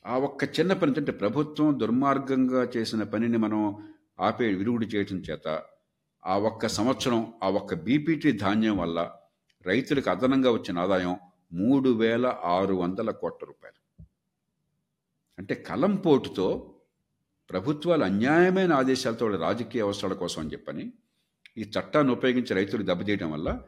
ఆ 0.06 0.18
ఒక్క 0.18 0.44
చిన్న 0.60 0.72
పని 0.72 0.94
అంటే 0.96 1.12
ప్రభుత్వం 1.12 1.80
దుర్మార్గంగా 1.80 2.70
చేసిన 2.76 3.02
పనిని 3.02 3.38
మనం 3.38 3.88
ఆపే 4.20 4.54
విరుగుడు 4.54 4.86
చేయటం 4.86 5.16
చేత 5.16 5.62
ఆ 6.26 6.38
ఒక్క 6.38 6.66
సంవత్సరం 6.66 7.34
ఆ 7.42 7.50
ఒక్క 7.50 7.74
బీపీటీ 7.74 8.32
ధాన్యం 8.32 8.76
వల్ల 8.76 9.12
రైతులకు 9.66 10.10
అదనంగా 10.10 10.50
వచ్చిన 10.50 10.78
ఆదాయం 10.78 11.16
మూడు 11.52 11.90
వేల 11.90 12.36
ఆరు 12.44 12.74
వందల 12.74 13.10
కోట్ల 13.10 13.46
రూపాయలు. 13.46 14.04
అంటే 15.38 15.54
కలంపోటుతో 15.54 16.74
ప్రభుత్వాలు 17.50 18.04
అన్యాయమైన 18.04 18.72
ఆదేశాలతో 18.72 19.36
రాజకీయ 19.36 19.82
అవసరాల 19.82 20.12
కోసం 20.12 20.42
అని 20.42 20.52
చెప్పని 20.52 20.92
ఈ 21.58 21.62
చట్టాన్ని 21.62 22.12
ఉపయోగించి 22.12 22.54
రైతులు 22.54 22.82
దెబ్బతీయడం 22.82 23.32
వల్ల 23.32 23.62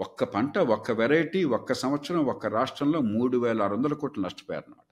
ఒక్క 0.00 0.24
పంట 0.24 0.58
ఒక్క 0.58 0.90
వెరైటీ 0.90 1.44
ఒక్క 1.44 1.72
సంవత్సరం 1.72 2.26
ఒక్క 2.26 2.46
రాష్ట్రంలో 2.46 3.00
మూడు 3.00 3.38
వేల 3.38 3.62
ఆరు 3.62 3.74
వందల 3.74 3.94
కోట్లు 3.94 4.22
నష్టపోయారన్నమాట. 4.22 4.86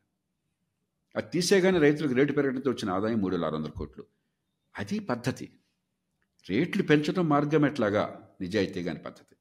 అది 1.17 1.31
తీసేగానే 1.31 1.79
రైతులకు 1.79 2.15
రేటు 2.15 2.33
పెరగడంతో 2.33 2.71
వచ్చిన 2.71 2.91
ఆదాయం 2.91 3.19
మూడు 3.19 3.37
వేల 3.37 3.45
ఆరు 3.45 3.57
వందల 3.57 3.71
కోట్లు. 3.71 4.05
అది 4.79 4.99
పద్ధతి. 4.99 5.58
రేట్లు 6.51 6.83
పెంచడం 6.83 7.29
మార్గం 7.29 7.67
ఎట్లాగా? 7.67 8.31
నిజాయితీ 8.41 8.85
కాని 8.85 8.99
పద్ధతి. 8.99 9.37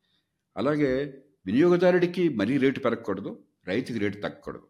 అలాగే 0.58 1.24
వినియోగదారుడికి 1.46 2.30
మరీ 2.30 2.58
రేటు 2.58 2.80
పెరగకూడదు 2.80 3.44
రైతుకి 3.68 4.00
రేటు 4.00 4.18
తగ్గకూడదు. 4.18 4.68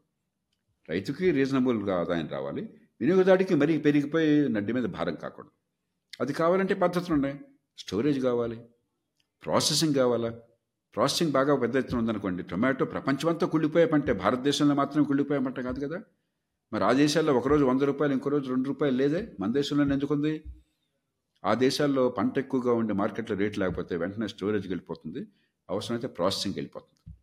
రైతుకి 0.89 1.31
రీజనబుల్గా 1.31 1.99
ఆదాయం 1.99 2.27
రావాలి 2.27 2.61
వినియోగదారుడికి 3.01 3.55
మరీ 3.55 3.77
పెరిగిపోయి 3.77 4.49
నడ్డి 4.49 4.73
మీద 4.73 4.83
భారం 4.83 5.15
కాకూడదు. 5.15 5.51
అది 6.21 6.33
కావాలంటే 6.33 6.73
పద్ధతులు 6.73 7.13
ఉన్నాయి. 7.13 7.39
స్టోరేజ్ 7.77 8.19
కావాలి 8.19 8.61
ప్రాసెసింగ్ 9.45 9.93
కావాలా? 9.93 10.29
ప్రాసెసింగ్ 10.95 11.31
బాగా 11.31 11.55
పెద్ద 11.55 11.75
ఎత్తున 11.75 11.97
ఉందనుకోండి 11.97 12.43
టొమాటో 12.43 12.85
ప్రపంచమంతా 12.85 13.47
కుళ్ళిపోయే 13.47 13.85
పంటే 13.85 14.13
భారతదేశంలో 14.13 14.75
మాత్రం 14.75 15.03
కుళ్ళిపోయే 15.03 15.39
పంట 15.39 15.59
కాదు 15.59 15.88
కదా? 15.88 16.01
మరి 16.73 16.83
ఆ 16.83 16.91
దేశాల్లో 16.91 17.33
ఒకరోజు 17.33 17.63
వంద 17.65 17.81
రూపాయలు 17.81 18.13
ఇంకో 18.13 18.29
రోజు 18.29 18.49
రెండు 18.49 18.67
రూపాయలు 18.67 18.95
లేదే? 18.95 19.31
మన 19.39 19.51
దేశంలో 19.51 19.93
ఎందుకుంది? 19.93 20.43
ఆ 21.45 21.53
దేశాల్లో 21.53 22.09
పంట 22.09 22.38
ఎక్కువగా 22.38 22.73
ఉండే 22.73 22.93
మార్కెట్లో 22.93 23.38
రేట్ 23.38 23.59
లేకపోతే 23.59 23.97
వెంటనే 23.97 24.27
స్టోరేజ్కి 24.27 24.69
వెళ్ళిపోతుంది. 24.69 25.27
అవసరమైతే 25.69 26.07
ప్రాసెసింగ్కి 26.07 26.59
వెళ్ళిపోతుంది. 26.59 27.15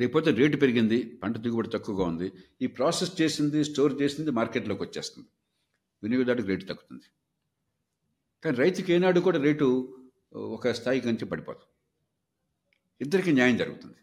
లేకపోతే 0.00 0.30
రేటు 0.30 0.56
పెరిగింది 0.56 1.20
పంట 1.22 1.36
దిగుబడి 1.36 1.68
తక్కువగా 1.68 2.04
ఉంది. 2.04 2.32
ఈ 2.62 2.66
ప్రాసెస్ 2.66 3.22
చేసింది 3.22 3.64
స్టోర్ 3.64 4.02
చేసింది 4.02 4.30
మార్కెట్లోకి 4.30 4.82
వచ్చేస్తుంది. 4.82 5.28
వినియోగదారుడికి 6.02 6.48
రేటు 6.48 6.64
తగ్గుతుంది. 6.64 7.04
కానీ 8.44 8.56
రైతుకి 8.56 8.92
ఏనాడు 8.92 9.20
కూడా 9.20 9.38
రేటు 9.38 9.98
ఒక 10.36 10.68
స్థాయి 10.68 11.02
నుంచి 11.06 11.24
పడిపోతుంది. 11.24 11.72
ఇద్దరికి 13.00 13.32
న్యాయం 13.32 13.56
జరుగుతుంది. 13.56 13.94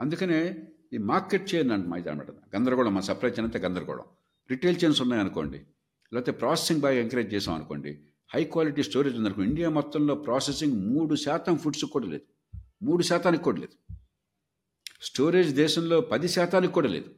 అందుకనే 0.00 0.68
ఈ 0.92 0.98
మార్కెట్ 0.98 1.54
చైన్ 1.54 1.70
అంట 1.70 1.96
ఇది 1.96 2.10
అనమాట 2.10 2.30
గందరగోళం 2.30 2.94
మా 2.94 3.00
సప్లై 3.00 3.30
చైన్ 3.30 3.44
అంతా 3.44 3.58
గందరగోళం. 3.58 4.04
రిటైల్ 4.50 4.78
చైన్స్ 4.84 5.02
ఉన్నాయనుకోండి 5.02 5.66
లేకపోతే 6.12 6.32
ప్రాసెసింగ్ 6.32 6.80
బాగా 6.80 6.94
ఎంకరేజ్ 6.94 7.34
చేసాం 7.34 7.54
అనుకోండి 7.54 8.04
హై 8.34 8.44
క్వాలిటీ 8.44 8.82
స్టోరేజ్ 8.82 9.16
ఉందనుకో 9.16 9.42
ఇండియా 9.42 9.70
మొత్తంలో 9.70 10.14
ప్రాసెసింగ్ 10.14 10.72
మూడు 10.72 11.14
శాతం 11.14 11.58
ఫుడ్స్ 11.58 11.84
కూడా 11.84 12.06
లేదు. 12.06 12.58
మూడు 12.82 13.02
శాతానికి 13.02 13.42
కూడా 13.42 13.60
లేదు. 13.60 13.94
స్టోరేజ్ 15.02 15.54
దేశంలో 15.54 16.00
పది 16.00 16.28
శాతానికి 16.28 16.72
కూడా 16.72 16.88
లేదు. 16.88 17.14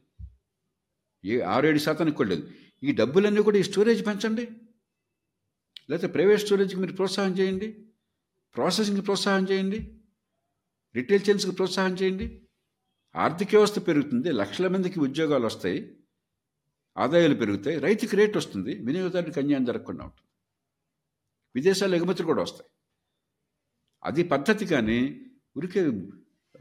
ఏ 1.25 1.41
ఆరేడు 1.41 1.77
శాతానికి 1.77 2.17
కూడా 2.17 2.29
లేదు. 2.29 2.51
ఈ 2.83 2.91
డబ్బులన్నీ 2.91 3.41
కూడా 3.41 3.57
ఈ 3.57 3.63
స్టోరేజ్ 3.63 4.05
పెంచండి. 4.05 4.47
లేకపోతే 5.89 6.07
ప్రైవేట్ 6.07 6.41
స్టోరేజ్కి 6.41 6.79
మీరు 6.79 6.93
ప్రోత్సాహం 6.93 7.39
చేయండి. 7.39 7.85
ప్రాసెసింగ్కి 8.55 9.05
ప్రోత్సాహం 9.05 9.47
చేయండి. 9.51 10.01
రిటైల్ 10.95 11.29
చైన్స్కి 11.29 11.51
ప్రోత్సాహం 11.51 11.93
చేయండి. 11.93 12.41
ఆర్థిక 13.15 13.47
వ్యవస్థ 13.53 13.87
పెరుగుతుంది. 13.87 14.31
లక్షల 14.31 14.67
మందికి 14.67 14.99
ఉద్యోగాలు 14.99 15.45
వస్తాయి. 15.45 16.02
ఆదాయాలు 16.97 17.35
పెరుగుతాయి 17.35 17.79
రైతుకి 17.79 18.15
రేట్ 18.15 18.37
వస్తుంది 18.37 18.75
వినియోగదారుడికి 18.75 19.39
అన్యాయం 19.39 19.65
జరగకుండా 19.65 20.03
ఉంటుంది. 20.03 20.29
విదేశాల 21.55 21.95
ఎగుమతులు 21.95 22.27
కూడా 22.27 22.41
వస్తాయి. 22.41 22.69
అది 24.03 24.23
పద్ధతి 24.23 24.65
కానీ 24.65 25.25
ఉరికే 25.57 26.01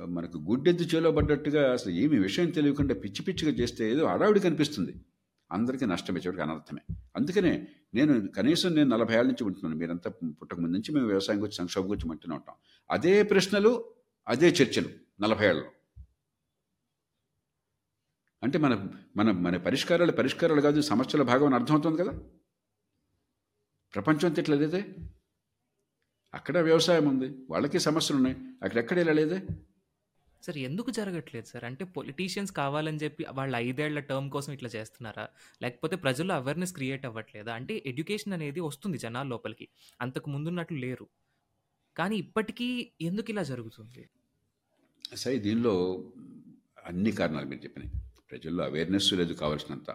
మనకు 0.08 0.38
గుడ్డెద్దు 0.38 0.84
చేలో 0.84 1.12
పడ్డట్టుగా 1.12 1.72
అసలు 1.72 1.92
ఏమి 1.92 2.18
విషయం 2.18 2.50
తెలియకుండా 2.50 2.94
పిచ్చి 2.94 3.22
పిచ్చిగా 3.22 3.50
చేస్తే 3.50 3.90
ఏదో 3.92 4.04
అడావిడి 4.04 4.40
కనిపిస్తుంది. 4.40 4.94
అందరికీ 5.52 5.86
నష్టమే 5.86 6.20
చివరికి 6.20 6.42
అనర్థమే. 6.42 6.96
అందుకనే 7.16 7.68
నేను 7.94 8.28
కనీసం 8.28 8.74
నేను 8.74 8.88
నలభై 8.88 9.14
ఏళ్ళ 9.14 9.26
నుంచి 9.26 9.44
ఉంటున్నాను. 9.44 9.76
మీరంతా 9.76 10.10
పుట్టకముందు 10.10 10.72
నుంచి 10.72 10.92
మేము 10.92 11.06
వ్యవసాయం 11.06 11.40
గురించి 11.40 11.54
సంక్షోభం 11.54 11.90
గురించి 11.90 12.34
ఉంటాం. 12.34 12.54
అదే 12.90 13.22
ప్రశ్నలు 13.22 13.84
అదే 14.28 14.48
చర్చలు 14.48 14.88
నలభై 15.20 15.46
ఏళ్ళలో. 15.48 15.70
అంటే 18.42 18.58
మన 18.58 18.88
మన 19.16 19.30
మన 19.30 19.56
పరిష్కారాలు 19.56 20.12
పరిష్కారాలు 20.12 20.60
కాదు 20.60 20.80
సమస్యల 20.80 21.22
భాగం 21.22 21.46
అని 21.46 21.54
అర్థమవుతుంది 21.54 22.02
కదా? 22.02 22.12
ప్రపంచం 23.94 24.28
అంతా 24.28 24.40
ఇట్లా 24.40 24.56
లేదే? 24.56 24.84
అక్కడ 26.34 26.58
వ్యవసాయం 26.58 27.08
ఉంది 27.08 27.46
వాళ్ళకి 27.50 27.78
సమస్యలు 27.78 28.16
ఉన్నాయి 28.16 28.36
అక్కడెక్కడ 28.62 28.98
ఇలా 28.98 29.12
లేదే? 29.12 29.38
సార్ 30.42 30.58
ఎందుకు 30.58 30.90
జరగట్లేదు 30.90 31.46
సార్? 31.46 31.64
అంటే 31.64 31.84
పొలిటీషియన్స్ 31.84 32.52
కావాలని 32.52 32.96
చెప్పి 32.96 33.24
వాళ్ళ 33.30 33.56
ఐదేళ్ళ 33.56 34.00
టర్మ్ 34.00 34.30
కోసం 34.30 34.52
ఇట్లా 34.52 34.68
చేస్తున్నారా? 34.68 35.28
లేకపోతే 35.62 35.96
ప్రజల్లో 35.96 36.34
అవేర్నెస్ 36.34 36.72
క్రియేట్ 36.72 37.06
అవ్వట్లేదా? 37.06 37.54
అంటే 37.54 37.82
ఎడ్యుకేషన్ 37.86 38.32
అనేది 38.32 38.60
వస్తుంది 38.60 38.98
జనాల 38.98 39.26
లోపలికి 39.26 39.68
అంతకు 40.00 40.30
ముందున్నట్లు 40.30 40.78
లేరు. 40.78 41.08
కానీ 41.96 42.16
ఇప్పటికీ 42.16 42.92
ఎందుకు 43.00 43.30
ఇలా 43.30 43.42
జరుగుతుంది? 43.42 44.08
సరే 45.16 45.38
దీనిలో 45.38 45.74
అన్ని 46.84 47.12
కారణాలు 47.12 47.46
మీరు 47.46 47.64
చెప్పినాయి. 47.64 48.01
ప్రజల్లో 48.32 48.64
అవేర్నెస్ 48.64 49.12
లేదు 49.12 49.32
కావాల్సినంత. 49.32 49.90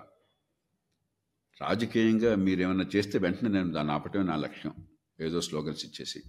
రాజకీయంగా 1.62 2.36
మీరేమైనా 2.36 2.90
చేస్తే 2.96 3.18
వెంటనే 3.18 3.50
నేను 3.50 3.72
దాన్ని 3.72 3.94
ఆపటమే 3.94 4.24
నా 4.24 4.36
లక్ష్యం 4.36 4.88
ఏదో 5.20 5.42
స్లోగన్స్ 5.42 5.86
ఇచ్చేసి. 5.86 6.24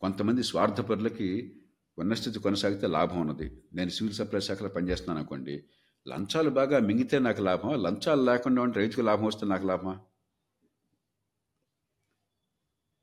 కొంతమంది 0.00 0.42
స్వార్థపరులకి 0.42 1.60
ఉన్నస్థితి 1.98 2.38
కొనసాగితే 2.38 2.86
లాభం 2.86 3.20
ఉన్నది. 3.20 3.62
నేను 3.72 3.90
సివిల్ 3.90 4.14
సప్లై 4.14 4.40
శాఖలో 4.40 4.68
పనిచేస్తున్నాను 4.68 5.18
అనుకోండి 5.18 5.64
లంచాలు 6.08 6.50
బాగా 6.50 6.78
మింగితే 6.78 7.18
నాకు 7.18 7.42
లాభమా? 7.42 7.76
లంచాలు 7.76 8.22
లేకుండా 8.22 8.62
ఉంటే 8.62 8.80
రైతుకు 8.80 9.00
లాభం 9.00 9.24
వస్తే 9.24 9.46
నాకు 9.46 9.66
లాభమా? 9.66 10.00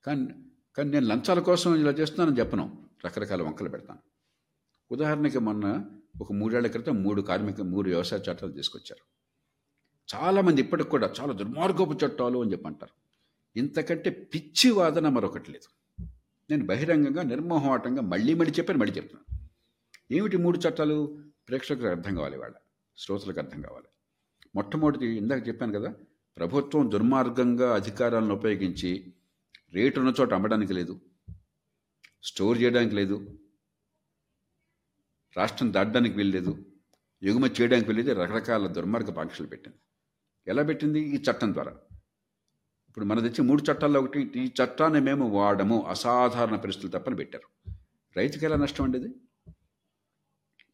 కానీ 0.06 0.28
కానీ 0.78 0.89
నేను 0.89 1.06
లంచాల 1.06 1.39
కోసం 1.39 1.76
ఇలా 1.76 1.91
చేస్తున్నానని 1.91 2.39
చెప్పను. 2.39 2.89
రకరకాల 3.06 3.41
వంకలు 3.41 3.70
పెడతాను. 3.70 3.99
ఉదాహరణకి 4.91 5.39
మొన్న 5.39 5.95
ఒక 6.22 6.34
మూడేళ్ళ 6.34 6.68
క్రితం 6.68 7.03
మూడు 7.03 7.22
కార్మిక 7.22 7.61
మూడు 7.61 7.89
వ్యవసాయ 7.89 8.20
చట్టాలు 8.20 8.51
తీసుకొచ్చారు. 8.51 9.03
చాలామంది 10.16 10.61
ఇప్పటికి 10.61 10.89
కూడా 10.89 11.13
చాలా 11.22 11.34
దుర్మార్గపు 11.34 12.05
చట్టాలు 12.05 12.39
అని 12.39 12.51
చెప్పి 12.51 12.68
అంటారు 12.68 12.93
ఇంతకంటే 13.55 14.09
పిచ్చి 14.09 14.72
వాదన 14.72 15.09
మరొకటి 15.09 15.51
లేదు. 15.51 15.70
నేను 16.49 16.66
బహిరంగంగా 16.66 17.24
నిర్మోహమాటంగా 17.24 18.01
మళ్ళీ 18.01 18.34
మళ్ళీ 18.34 18.53
చెప్పాను 18.53 18.80
మళ్ళీ 18.80 18.95
చెప్తున్నాను. 18.95 19.49
ఏమిటి 20.11 20.38
మూడు 20.38 20.57
చట్టాలు? 20.57 21.24
ప్రేక్షకులకు 21.47 21.88
అర్థం 21.88 22.16
కావాలి 22.16 22.38
వాళ్ళ 22.38 22.55
శ్రోతలకు 22.97 23.39
అర్థం 23.39 23.61
కావాలి. 23.61 23.86
మొట్టమొదటి 24.55 25.05
ఇందాక 25.05 25.47
చెప్పాను 25.47 25.80
కదా 25.80 25.93
ప్రభుత్వం 26.38 26.91
దుర్మార్గంగా 26.91 27.76
అధికారాలను 27.76 28.36
ఉపయోగించి 28.36 29.13
రేటు 29.74 29.99
ఉన్న 29.99 30.13
చోట 30.22 30.34
అమ్మడానికి 30.34 30.74
లేదు 30.74 30.99
స్టోర్ 32.24 32.61
చేయడానికి 32.61 32.95
లేదు 32.95 33.39
రాష్ట్రం 35.38 35.73
దాటడానికి 35.73 36.17
వెళ్ళలేదు 36.17 36.65
ఎగుమతి 37.23 37.61
చేయడానికి 37.61 37.89
వెళ్ళేది 37.89 38.13
రకరకాల 38.13 38.67
దుర్మార్గ 38.67 39.19
ఆంక్షలు 39.19 39.47
పెట్టింది. 39.47 39.77
ఎలా 40.47 40.63
పెట్టింది? 40.63 40.99
ఈ 40.99 41.15
చట్టం 41.15 41.53
ద్వారా. 41.53 41.71
ఇప్పుడు 42.89 43.05
మన 43.05 43.19
తెచ్చి 43.19 43.41
మూడు 43.41 43.63
చట్టాల్లో 43.71 43.99
ఒకటి 43.99 44.31
ఈ 44.36 44.51
చట్టాన్ని 44.63 45.01
మేము 45.01 45.29
వాడము. 45.29 45.83
అసాధారణ 45.83 46.55
పరిస్థితులు 46.55 46.99
తప్పని 46.99 47.15
పెట్టారు. 47.15 47.73
రైతుకి 48.17 48.45
ఎలా 48.45 48.55
నష్టం 48.55 48.83
అండి 48.83 48.97
ఇది? 48.97 49.15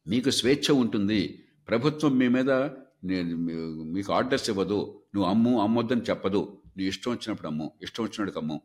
మీకు 0.08 0.30
స్వేచ్ఛ 0.30 0.74
ఉంటుంది. 0.74 1.44
ప్రభుత్వం 1.68 2.18
మీ 2.18 2.28
మీద 2.28 2.50
మీకు 3.92 4.12
ఆర్డర్స్ 4.12 4.50
ఇవ్వదు. 4.50 5.02
నువ్వు 5.14 5.30
అమ్ము 5.30 5.62
అమ్మొద్దని 5.62 6.00
చెప్పదు. 6.00 6.62
నీ 6.76 6.84
ఇష్టం 6.84 7.12
వచ్చినప్పుడు 7.12 7.48
అమ్ము. 7.48 7.72
ఇష్టం 7.82 8.04
వచ్చినప్పుడు 8.04 8.38
అమ్ము. 8.38 8.60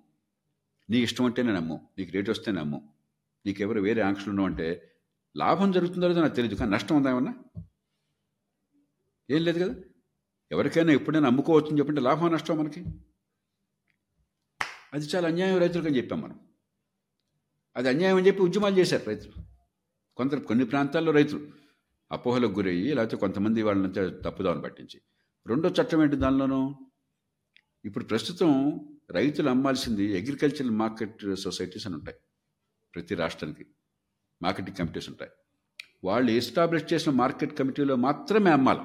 నీ 0.90 0.98
ఇష్టం 0.98 1.26
ఉంటేనే 1.26 1.54
నమ్ము. 1.54 1.88
నీకు 1.98 2.12
రేట్ 2.12 2.30
వస్తేనే 2.30 2.60
అమ్ము 2.60 2.94
నీకెవరు 3.46 3.82
వేరే 3.82 4.02
ఆంక్షలు 4.02 4.30
ఉన్నావు 4.30 4.50
అంటే 4.50 4.94
లాభం 5.38 5.72
జరుగుతుందో 5.72 6.08
లేదో 6.08 6.22
నాకు 6.22 6.36
తెలియదు 6.36 6.56
కానీ 6.56 6.72
నష్టం 6.72 6.98
ఉందా 6.98 7.10
ఏమన్నా? 7.10 7.62
ఏం 9.32 9.44
లేదు 9.44 9.64
కదా. 9.64 9.82
ఎవరికైనా 10.52 10.92
ఎప్పుడైనా 10.92 11.28
అమ్ముకోవచ్చని 11.28 11.80
చెప్పంటే 11.80 12.02
లాభం 12.02 12.32
నష్టం 12.32 12.58
మనకి? 12.58 12.86
అది 14.94 15.06
చాలా 15.06 15.28
అన్యాయం 15.28 15.58
రైతులకు 15.58 15.88
అని 15.88 15.98
చెప్పాం 15.98 16.22
మనం. 16.22 16.40
అది 17.76 17.90
అన్యాయం 17.90 18.16
అని 18.16 18.28
చెప్పి 18.28 18.42
ఉద్యమాలు 18.42 18.78
చేశారు 18.78 19.06
రైతులు. 19.06 19.34
కొంత 20.16 20.34
కొన్ని 20.34 20.66
ప్రాంతాల్లో 20.66 21.12
రైతులు 21.12 21.52
అపోహలకు 22.12 22.52
గురయ్యి 22.52 22.94
లేకపోతే 22.94 23.18
కొంతమంది 23.18 23.62
వాళ్ళని 23.62 23.94
తప్పుదావని 24.24 24.62
పట్టించి. 24.62 25.02
రెండో 25.48 25.70
చట్టం 25.70 26.04
ఏంటి 26.04 26.16
దానిలోనూ? 26.16 26.76
ఇప్పుడు 27.86 28.04
ప్రస్తుతం 28.04 28.80
రైతులు 29.12 29.50
అమ్మాల్సింది 29.50 30.22
అగ్రికల్చరల్ 30.22 30.72
మార్కెట్ 30.72 31.36
సొసైటీస్ 31.36 31.88
అని 31.88 31.96
ఉంటాయి 31.96 32.18
ప్రతి 32.96 33.16
రాష్ట్రానికి. 33.16 33.66
మార్కెటింగ్ 34.42 34.78
కమిటీస్ 34.78 35.10
ఉంటాయి. 35.10 35.32
వాళ్ళు 36.04 36.32
ఎస్టాబ్లిష్ 36.32 36.94
చేసిన 36.94 37.12
మార్కెట్ 37.12 37.60
కమిటీలో 37.60 37.96
మాత్రమే 37.96 38.52
అమ్మాలి. 38.52 38.80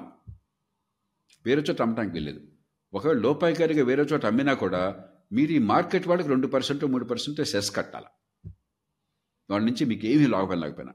వేరే 1.45 1.61
చోట 1.61 1.81
అమ్మటానికి 1.81 2.15
వెళ్ళలేదు 2.15 2.47
ఒకవేళ 2.93 3.17
లోపాయికారిగా 3.17 3.85
వేరే 3.85 4.03
చోట 4.03 4.25
అమ్మినా 4.25 4.53
కూడా 4.53 5.09
మీరు 5.31 5.51
ఈ 5.51 5.57
మార్కెట్ 5.57 6.07
వాళ్ళకి 6.07 6.29
రెండు 6.29 6.47
పర్సెంట్ 6.47 6.85
మూడు 6.85 7.05
పర్సెంట్ 7.05 7.43
సెస్ 7.43 7.75
కట్టాలి. 7.75 8.05
వాళ్ళ 9.49 9.65
నుంచి 9.65 9.85
మీకు 9.85 10.05
ఏమీ 10.05 10.27
లాభం 10.27 10.59
లేకపోయినా. 10.59 10.93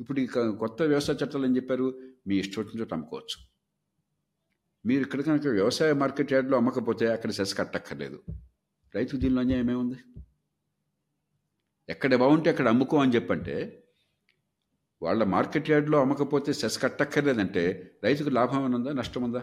ఇప్పుడు 0.00 0.20
ఈ 0.20 0.26
కొత్త 0.58 0.82
వ్యవసాయ 0.82 1.16
చట్టాలు 1.16 1.46
ఏం 1.46 1.56
చెప్పారు? 1.56 2.00
మీ 2.26 2.36
ఇష్టం 2.36 2.64
చోట 2.80 2.92
అమ్ముకోవచ్చు. 2.92 3.48
మీరు 4.86 5.00
ఇక్కడ 5.00 5.20
కనుక 5.20 5.46
వ్యవసాయ 5.46 5.92
మార్కెట్ 5.92 6.32
యార్డ్లో 6.32 6.56
అమ్మకపోతే 6.58 7.06
అక్కడ 7.06 7.30
సెస్ 7.30 7.58
కట్టక్కర్లేదు. 7.58 8.22
రైతు 8.94 9.16
దీనిలో 9.16 9.40
అన్యాయం 9.40 9.70
ఏముంది? 9.70 10.22
ఎక్కడ 11.88 12.14
బాగుంటే 12.14 12.50
అక్కడ 12.50 12.68
అమ్ముకో 12.68 12.96
అని 13.02 13.14
చెప్పంటే 13.14 13.84
వాళ్ళ 15.02 15.24
మార్కెట్ 15.24 15.70
యార్డ్లో 15.70 16.00
అమ్మకపోతే 16.00 16.52
సెస్ 16.52 16.82
కట్టక్కర్లేదంటే 16.82 17.92
రైతుకు 18.04 18.28
లాభం 18.28 18.58
ఏమైనా 18.60 18.76
ఉందా? 18.76 18.92
నష్టం 18.92 19.22
ఉందా? 19.22 19.42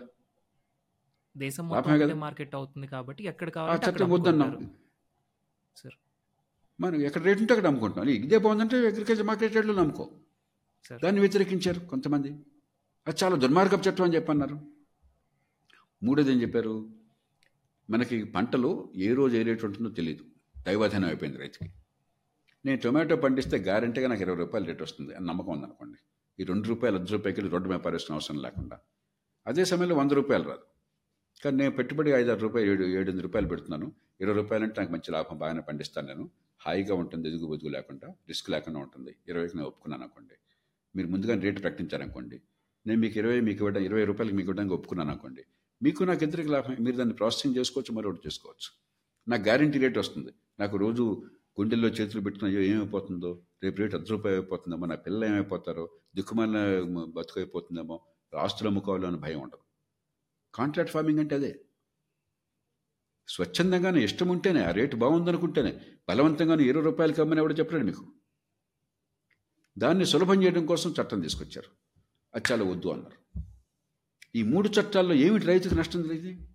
దేశం 1.38 1.70
మార్కెట్ 2.20 2.56
అవుతుంది 2.56 2.88
కాబట్టి 2.88 3.24
ఎక్కడ 3.24 3.50
చట్టం 3.90 4.10
వద్దన్నాం. 4.10 4.52
మనం 6.80 7.02
ఎక్కడ 7.02 7.22
రేటు 7.22 7.40
ఉంటే 7.40 7.54
అక్కడ 7.54 7.68
అమ్ముకుంటున్నాం. 7.68 8.10
ఇదే 8.10 8.38
బాగుందంటే 8.38 8.78
అగ్రికల్చర్ 8.88 9.28
మార్కెట్ 9.28 9.56
యార్డ్లో 9.56 9.76
అమ్ముకో 9.82 10.06
సార్ 10.90 11.02
దాన్ని 11.02 11.22
వ్యతిరేకించారు 11.22 11.80
కొంతమంది. 11.80 12.32
అది 13.08 13.18
చాలా 13.24 13.36
దుర్మార్గపు 13.36 13.90
చట్టం 13.90 14.04
అని 14.04 14.16
చెప్పన్నారు. 14.16 14.58
మూడోది 16.04 16.32
ఏం 16.32 16.42
చెప్పారు? 16.42 16.76
మనకి 17.90 18.24
పంటలు 18.24 18.72
ఏ 18.96 19.14
రోజు 19.14 19.38
ఏ 19.38 19.44
రేటు 19.44 19.66
ఉంటుందో 19.66 19.90
తెలియదు 19.90 20.24
దైవాధీనం 20.68 21.08
అయిపోయింది 21.08 21.38
రైతుకి. 21.38 21.68
నేను 22.66 22.82
టొమాటో 22.82 23.16
పండిస్తే 23.16 23.58
గ్యారంటీగా 23.58 24.08
నాకు 24.08 24.22
ఇరవై 24.22 24.38
రూపాయలు 24.38 24.68
రేట్ 24.68 24.82
వస్తుంది 24.82 25.16
అని 25.16 25.26
నమ్మకం 25.26 25.52
ఉందనుకోండి. 25.52 25.98
ఈ 26.40 26.44
రెండు 26.44 26.68
రూపాయలు 26.68 26.98
అర్ధ 26.98 27.12
రూపాయలకి 27.12 27.42
రోడ్డు 27.42 27.70
మీద 27.70 27.80
అవసరం 28.12 28.42
లేకుండా. 28.42 28.80
అదే 29.48 29.66
సమయంలో 29.66 29.96
వంద 29.96 30.12
రూపాయలు 30.12 30.44
రాదు. 30.44 30.62
కానీ 31.44 31.58
నేను 31.58 31.72
పెట్టుబడి 31.72 32.12
ఐదు 32.12 32.32
ఆరు 32.32 32.40
రూపాయలు 32.40 32.72
ఏడు 32.72 32.84
ఏడు 32.84 33.02
ఎనిమిది 33.02 33.22
రూపాయలు 33.22 33.48
పెడుతున్నాను. 33.48 33.92
ఇరవై 34.22 34.42
రూపాయలు 34.42 34.64
అంటే 34.64 34.82
నాకు 34.82 34.94
మంచి 34.94 35.12
లాభం 35.12 35.38
బాగానే 35.38 35.62
పండిస్తాను 35.62 36.08
నేను. 36.08 36.30
హాయిగా 36.60 36.96
ఉంటుంది 36.96 37.30
ఎదుగు 37.30 37.48
బొదుగు 37.48 37.70
లేకుండా 37.70 38.08
రిస్క్ 38.28 38.50
లేకుండా 38.50 38.80
ఉంటుంది. 38.80 39.16
ఇరవైకి 39.28 39.58
నేను 39.58 39.68
ఒప్పుకున్నాను 39.68 40.04
అనుకోండి. 40.04 40.34
మీరు 40.96 41.08
ముందుగా 41.08 41.40
రేటు 41.40 41.60
ప్రకటించారనుకోండి. 41.60 42.42
నేను 42.88 43.02
మీకు 43.02 43.18
ఇరవై 43.18 43.40
మీకు 43.40 43.58
ఇవ్వడం 43.58 43.82
ఇరవై 43.82 44.04
రూపాయలకి 44.04 44.36
మీకు 44.36 44.48
ఇవ్వడానికి 44.48 44.76
ఒప్పుకున్నాను 44.76 45.10
అనుకోండి. 45.10 45.46
మీకు 45.84 46.04
నాకు 46.04 46.24
ఇద్దరికి 46.24 46.50
లాభం? 46.50 46.78
మీరు 46.80 46.96
దాన్ని 46.96 47.16
ప్రాసెసింగ్ 47.16 47.56
చేసుకోవచ్చు 47.56 47.96
మరొకటి 47.96 48.22
చేసుకోవచ్చు. 48.28 48.86
నాకు 49.28 49.42
గ్యారంటీ 49.42 49.80
రేట్ 49.80 49.98
వస్తుంది. 49.98 50.34
నాకు 50.60 50.78
రోజు 50.78 51.24
గుండెల్లో 51.60 51.88
చేతులు 51.88 52.22
పెట్టిన 52.22 52.48
అయ్యో 52.48 52.62
ఏమైపోతుందో? 52.62 53.42
రేపు 53.64 53.78
రేటు 53.78 53.96
అర్ధ 53.96 54.10
రూపాయలు 54.10 54.40
అయిపోతుందేమో? 54.40 54.86
నా 54.86 54.96
పిల్లలు 54.96 55.26
ఏమైపోతారో? 55.26 55.90
దిక్కుమాల 56.16 56.50
బతుకైపోతుందేమో 56.88 57.38
అయిపోతుందేమో? 57.38 58.06
ఆస్తులు 58.40 58.70
అని 59.08 59.18
భయం 59.18 59.42
ఉండదు. 59.42 59.62
కాంట్రాక్ట్ 60.56 60.94
ఫార్మింగ్ 60.94 61.20
అంటే 61.20 61.36
అదే. 61.36 61.62
స్వచ్ఛందంగానే 63.28 64.04
ఇష్టం 64.04 64.28
ఉంటేనే 64.28 64.64
ఆ 64.64 64.72
రేటు 64.72 64.96
బాగుందనుకుంటేనే 64.96 65.82
బలవంతంగానే 66.10 66.64
ఇరవై 66.64 66.84
రూపాయలకి 66.84 67.22
అమ్మని 67.22 67.40
ఎవడో 67.40 67.56
చెప్పలేడు 67.56 67.86
మీకు? 67.86 68.14
దాన్ని 69.78 70.06
సులభం 70.06 70.44
చేయడం 70.44 70.66
కోసం 70.66 70.94
చట్టం 71.02 71.22
తీసుకొచ్చారు. 71.22 71.70
అది 72.36 72.54
చాలా 72.54 72.64
వద్దు 72.64 72.88
అన్నారు. 72.88 73.42
ఈ 74.36 74.44
మూడు 74.44 74.70
చట్టాల్లో 74.70 75.14
ఏమిటి 75.14 75.46
రైతుకు 75.46 75.74
నష్టం 75.74 76.04
జరిగింది? 76.04 76.50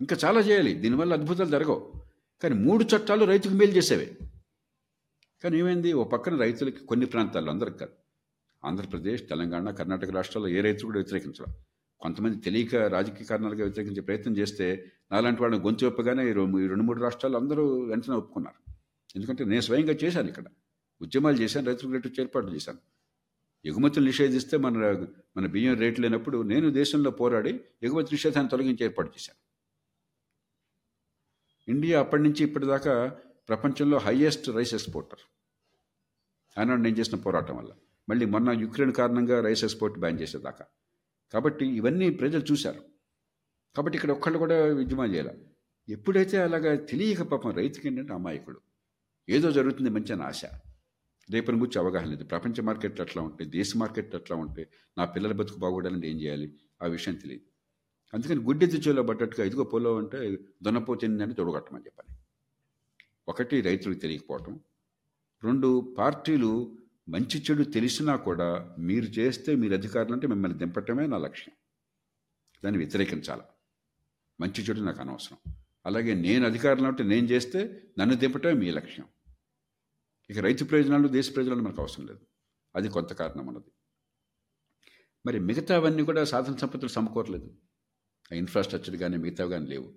ఇంకా 0.00 0.16
చాలా 0.24 0.40
చేయాలి. 0.40 0.74
దీనివల్ల 0.74 1.12
అద్భుతాలు 1.12 1.48
జరగవు. 1.48 2.01
కానీ 2.42 2.54
మూడు 2.54 2.84
చట్టాలు 2.84 3.24
రైతుకు 3.24 3.54
మేలు 3.54 3.70
చేసేవే. 3.70 4.16
కానీ 5.44 5.58
ఏమైంది? 5.58 5.92
ఓ 5.92 6.04
పక్కన 6.04 6.36
రైతులకి 6.36 6.86
కొన్ని 6.86 7.06
ప్రాంతాల్లో 7.06 7.52
అందరికి 7.52 7.78
కాదు. 7.78 7.92
ఆంధ్రప్రదేశ్ 8.64 9.22
తెలంగాణ 9.28 9.70
కర్ణాటక 9.70 10.10
రాష్ట్రాల్లో 10.10 10.48
ఏ 10.48 10.60
రైతు 10.60 10.84
కూడా 10.84 10.98
వ్యతిరేకించడం 10.98 11.54
కొంతమంది 12.00 12.36
తెలియక 12.36 12.76
రాజకీయ 12.76 13.24
కారణాలుగా 13.24 13.62
వ్యతిరేకించే 13.64 14.00
ప్రయత్నం 14.00 14.36
చేస్తే 14.36 14.84
నాలాంటి 15.12 15.42
వాళ్ళని 15.42 15.62
గొంతు 15.62 15.86
ఒప్పగానే 15.86 16.30
ఈ 16.30 16.32
రెండు 16.32 16.58
ఈ 16.58 16.66
రెండు 16.66 16.82
మూడు 16.82 17.00
రాష్ట్రాలు 17.00 17.36
అందరూ 17.36 17.80
వెంటనే 17.80 18.16
ఒప్పుకున్నారు. 18.16 18.72
ఎందుకంటే 19.16 19.44
నేను 19.44 19.60
స్వయంగా 19.60 19.92
చేశాను 20.04 20.28
ఇక్కడ. 20.28 20.44
ఉద్యమాలు 21.02 21.36
చేశాను 21.36 21.66
రైతులకు 21.66 21.92
రేటు 21.92 22.20
ఏర్పాటు 22.20 22.46
చేశాను. 22.46 22.78
ఎగుమతులు 23.64 24.04
నిషేధిస్తే 24.04 24.56
మన 24.56 25.06
మన 25.36 25.46
బియ్యం 25.46 25.74
రేటు 25.78 26.00
లేనప్పుడు 26.00 26.42
నేను 26.42 26.70
దేశంలో 26.70 27.10
పోరాడి 27.10 27.60
ఎగుమతి 27.82 28.08
నిషేధాన్ని 28.12 28.50
తొలగించి 28.50 28.84
ఏర్పాటు 28.84 29.08
చేశాను. 29.08 29.41
ఇండియా 31.68 32.00
అప్పటి 32.00 32.22
నుంచి 32.22 32.44
ఇప్పటిదాకా 32.44 33.16
ప్రపంచంలో 33.48 33.98
హయ్యెస్ట్ 33.98 34.48
రైస్ 34.50 34.74
ఎక్స్పోర్టర్. 34.74 35.18
ఆనాడు 36.60 36.80
నేను 36.80 36.96
చేసిన 36.96 37.18
పోరాటం 37.18 37.56
వల్ల. 37.56 37.72
మళ్ళీ 38.08 38.26
మొన్న 38.26 38.50
యుక్రెయిన్ 38.50 38.94
కారణంగా 38.94 39.40
రైస్ 39.40 39.64
ఎక్స్పోర్ట్ 39.64 39.98
బ్యాన్ 39.98 40.20
చేసేదాకా. 40.20 40.64
కాబట్టి 41.32 41.66
ఇవన్నీ 41.66 42.10
ప్రజలు 42.10 42.44
చూశారు. 42.52 42.82
కాబట్టి 43.76 43.96
ఇక్కడ 43.96 44.10
ఒక్కళ్ళు 44.10 44.38
కూడా 44.38 44.64
విద్యమా 44.64 45.06
చేయాలి. 45.06 45.30
ఎప్పుడైతే 45.88 46.42
అలాగా 46.42 46.74
తెలియక 46.74 47.22
పాపం 47.22 47.50
రైతుకి 47.50 47.88
ఏంటంటే 47.88 48.12
అమాయకుడు. 48.12 48.60
ఏదో 49.28 49.50
జరుగుతుంది 49.50 49.90
మంచి 49.90 50.12
అని 50.12 50.22
ఆశ. 50.22 50.44
రేపటి 51.30 51.56
గురించి 51.56 51.78
అవగాహన 51.78 52.06
లేదు. 52.06 52.24
ప్రపంచ 52.24 52.60
మార్కెట్లు 52.60 53.02
అట్లా 53.02 53.22
ఉంటాయి 53.22 53.50
దేశ 53.50 53.76
మార్కెట్లు 53.76 54.16
అట్లా 54.18 54.36
ఉంటాయి 54.36 54.68
నా 54.98 55.04
పిల్లల 55.04 55.32
బతుకు 55.32 55.58
బాగోడాలంటే 55.58 56.10
ఏం 56.10 56.20
చేయాలి? 56.20 56.58
ఆ 56.82 56.86
విషయం 56.86 57.14
తెలియదు. 57.14 57.51
అందుకని 58.14 58.40
గుడ్డెత్తి 58.40 58.78
చేలో 58.78 59.02
పడ్డట్టుగా 59.02 59.46
ఇదిగో 59.46 59.64
పొలం 59.64 59.96
అంటే 59.96 60.38
దున్నపోతుంది 60.62 61.22
అని 61.22 61.34
తొడగొట్టమని 61.34 61.84
చెప్పాలి. 61.84 62.18
ఒకటి 63.28 63.60
రైతులకు 63.60 63.98
తెలియకపోవటం. 63.98 64.60
రెండు 65.44 65.94
పార్టీలు 65.98 66.78
మంచి 67.08 67.44
చెడు 67.50 67.62
తెలిసినా 67.62 68.16
కూడా 68.16 68.76
మీరు 68.78 69.04
చేస్తే 69.04 69.54
మీరు 69.54 69.74
అధికారులు 69.74 70.12
అంటే 70.12 70.26
మిమ్మల్ని 70.26 70.58
దింపటమే 70.58 71.06
నా 71.06 71.18
లక్ష్యం. 71.18 71.54
దాన్ని 72.64 72.78
వ్యతిరేకించాలి. 72.78 73.42
మంచి 74.40 74.62
చెడు 74.62 74.80
నాకు 74.80 75.00
అనవసరం. 75.00 75.54
అలాగే 75.86 76.14
నేను 76.14 76.46
అధికారులు 76.46 76.86
అంటే 76.86 77.04
నేను 77.04 77.26
చేస్తే 77.26 77.82
నన్ను 77.98 78.14
దింపటమే 78.16 78.52
మీ 78.52 78.70
లక్ష్యం. 78.70 79.06
ఇక 80.30 80.38
రైతు 80.38 80.64
ప్రయోజనాలు 80.64 81.08
దేశ 81.08 81.34
ప్రయోజనాలు 81.34 81.62
మనకు 81.62 81.80
అవసరం 81.80 82.06
లేదు. 82.06 82.20
అది 82.76 82.88
కొంత 82.88 83.12
కారణం 83.12 83.48
అన్నది. 83.48 83.72
మరి 85.26 85.40
మిగతావన్నీ 85.40 86.02
కూడా 86.02 86.24
సాధన 86.24 86.56
సంపత్తులు 86.56 86.90
సమకూరలేదు. 86.90 87.54
ఇన్ఫ్రాస్ట్రక్చర్ 88.32 88.96
కానీ 88.96 89.16
మిగతావి 89.16 89.50
కానీ 89.50 89.66
లేవు. 89.66 89.92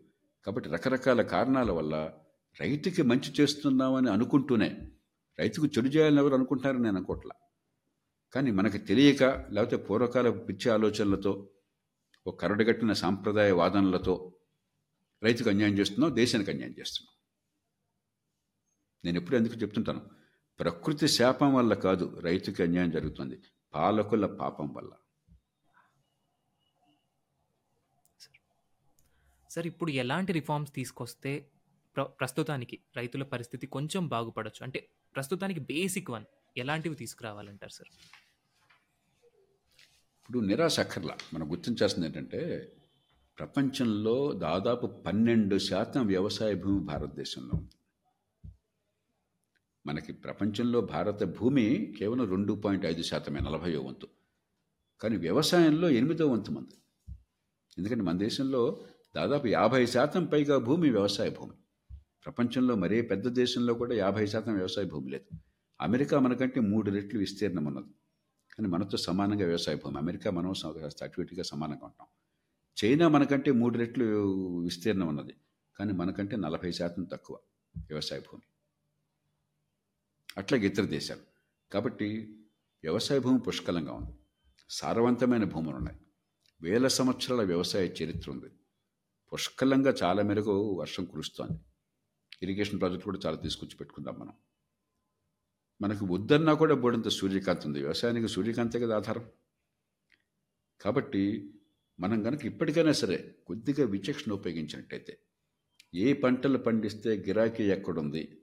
కాబట్టి 0.46 0.70
రకరకాల 0.70 1.22
కారణాల 1.22 1.72
వల్ల 1.72 2.14
రైతుకి 2.62 3.02
మంచి 3.02 3.34
చేస్తున్నామని 3.42 4.10
అనుకుంటూనే 4.10 4.92
రైతుకు 5.40 5.66
చెడు 5.66 5.88
చేయాలని 5.88 6.20
ఎవరు 6.20 6.34
అనుకుంటారని 6.34 6.84
నేను 6.84 6.98
అనుకోవట్లా 6.98 7.36
కానీ 8.34 8.52
మనకు 8.52 8.78
తెలియక 8.78 9.24
లేకపోతే 9.24 9.78
పూర్వకాల 9.78 10.30
పిచ్చి 10.30 10.72
ఆలోచనలతో 10.72 11.50
ఒక 12.28 12.42
కరడుగట్టిన 12.42 12.94
సాంప్రదాయ 12.94 13.52
వాదనలతో 13.52 14.34
రైతుకు 15.24 15.50
అన్యాయం 15.50 15.74
చేస్తున్నాం 15.74 16.16
దేశానికి 16.16 16.52
అన్యాయం 16.52 16.76
చేస్తున్నాం. 16.80 17.16
నేను 19.06 19.18
ఎప్పుడు 19.18 19.38
ఎందుకు 19.38 19.54
చెప్తుంటాను? 19.54 20.02
ప్రకృతి 20.60 21.08
శాపం 21.08 21.54
వల్ల 21.54 21.74
కాదు 21.74 22.20
రైతుకి 22.20 22.64
అన్యాయం 22.64 22.92
జరుగుతుంది. 22.92 23.42
పాలకుల 23.74 24.26
పాపం 24.26 24.74
వల్ల. 24.74 24.90
సార్ 29.56 29.68
ఇప్పుడు 29.68 29.92
ఎలాంటి 29.92 30.34
రిఫార్మ్స్ 30.34 30.74
తీసుకొస్తే 30.74 31.50
ప్ర 31.96 32.04
ప్రస్తుతానికి 32.04 32.80
రైతుల 32.98 33.24
పరిస్థితి 33.24 33.68
కొంచెం 33.68 34.08
బాగుపడొచ్చు? 34.08 34.64
అంటే 34.64 34.90
ప్రస్తుతానికి 35.16 35.60
బేసిక్ 35.60 36.10
వన్ 36.12 36.26
ఎలాంటివి 36.58 36.96
తీసుకురావాలంటారు 36.96 37.72
సార్? 37.72 37.92
ఇప్పుడు 40.22 40.40
నిరాశ 40.40 40.80
అక్కర్లా. 40.80 41.18
మనం 41.34 41.52
గుర్తించాల్సింది 41.52 42.08
ఏంటంటే 42.08 42.72
ప్రపంచంలో 43.40 44.32
దాదాపు 44.32 44.88
పన్నెండు 44.88 45.58
శాతం 45.58 46.08
వ్యవసాయ 46.08 46.56
భూమి 46.56 46.80
భారతదేశంలో 46.80 47.52
ఉంది. 47.54 47.76
మనకి 49.86 50.14
ప్రపంచంలో 50.14 50.82
భారత 50.82 51.24
భూమి 51.24 51.94
కేవలం 52.00 52.30
రెండు 52.30 52.54
పాయింట్ 52.54 52.86
ఐదు 52.86 53.02
శాతమే 53.02 53.40
నలభైవ 53.40 53.82
వంతు. 53.88 54.08
కానీ 55.02 55.18
వ్యవసాయంలో 55.18 55.90
ఎనిమిదో 55.90 56.28
వంతు 56.28 56.52
మంది. 56.52 56.76
ఎందుకంటే 57.78 58.04
మన 58.04 58.18
దేశంలో 58.18 58.86
దాదాపు 59.16 59.48
యాభై 59.48 59.86
శాతం 59.86 60.26
పైగా 60.26 60.58
భూమి 60.58 60.90
వ్యవసాయ 60.90 61.30
భూమి. 61.30 61.54
ప్రపంచంలో 62.26 62.76
మరే 62.76 63.02
పెద్ద 63.02 63.28
దేశంలో 63.28 63.74
కూడా 63.74 63.96
యాభై 63.96 64.26
శాతం 64.26 64.54
వ్యవసాయ 64.54 64.86
భూమి 64.86 65.12
లేదు. 65.12 65.40
అమెరికా 65.82 66.20
మనకంటే 66.20 66.60
మూడు 66.60 66.92
రెట్లు 66.92 67.20
విస్తీర్ణం 67.20 67.66
ఉన్నది. 67.66 67.88
కానీ 68.56 68.68
మనతో 68.68 68.98
సమానంగా 68.98 69.46
వ్యవసాయ 69.46 69.76
భూమి. 69.76 69.98
అమెరికా 69.98 70.32
మనం 70.32 70.54
ఇటుగా 71.22 71.44
సమానంగా 71.44 71.86
ఉంటాం. 71.86 72.08
చైనా 72.86 73.08
మనకంటే 73.08 73.52
మూడు 73.52 73.78
రెట్లు 73.78 74.06
విస్తీర్ణం 74.64 75.08
ఉన్నది. 75.08 75.34
కానీ 75.80 75.94
మనకంటే 75.94 76.36
నలభై 76.36 76.72
శాతం 76.72 77.04
తక్కువ 77.04 77.38
వ్యవసాయ 77.78 78.20
భూమి. 78.20 78.44
అట్లాగే 80.38 80.66
ఇతర 80.66 80.84
దేశాలు. 80.84 81.22
కాబట్టి 81.72 82.40
వ్యవసాయ 82.84 83.20
భూమి 83.20 83.40
పుష్కలంగా 83.40 83.94
ఉంది. 83.94 84.12
సారవంతమైన 84.70 85.44
భూములు 85.44 85.76
ఉన్నాయి. 85.76 85.98
వేల 86.62 86.88
సంవత్సరాల 86.88 87.44
వ్యవసాయ 87.44 87.88
చరిత్ర 87.88 88.32
ఉంది. 88.32 88.46
పుష్కలంగా 89.36 89.96
చాలా 90.04 90.24
మేరకు 90.24 90.80
వర్షం 90.80 91.06
కురుస్తోంది. 91.06 91.60
ఇరిగేషన్ 92.44 92.80
ప్రాజెక్ట్ 92.80 93.06
కూడా 93.06 93.20
చాలా 93.26 93.38
తీసుకొచ్చి 93.38 93.76
పెట్టుకుందాం 93.76 94.20
మనం. 94.20 94.34
మనకు 95.82 96.06
వద్దన్నా 96.06 96.54
కూడా 96.54 96.76
బోడంత 96.76 97.08
సూర్యకాంతి 97.08 97.68
ఉంది. 97.68 97.80
వ్యవసాయానికి 97.80 98.28
సూర్యకాంతే 98.28 98.80
కదా 98.80 98.96
ఆధారం. 98.96 99.30
కాబట్టి 100.82 101.54
మనం 102.00 102.24
కనుక 102.24 102.46
ఇప్పటికైనా 102.46 102.92
సరే 102.92 103.36
కొద్దిగా 103.48 103.88
విచక్షణ 103.88 104.32
ఉపయోగించినట్టయితే 104.32 105.20
ఏ 105.96 106.14
పంటలు 106.14 106.58
పండిస్తే 106.58 107.18
గిరాకీ 107.18 107.64
ఎక్కడుంది 107.64 108.42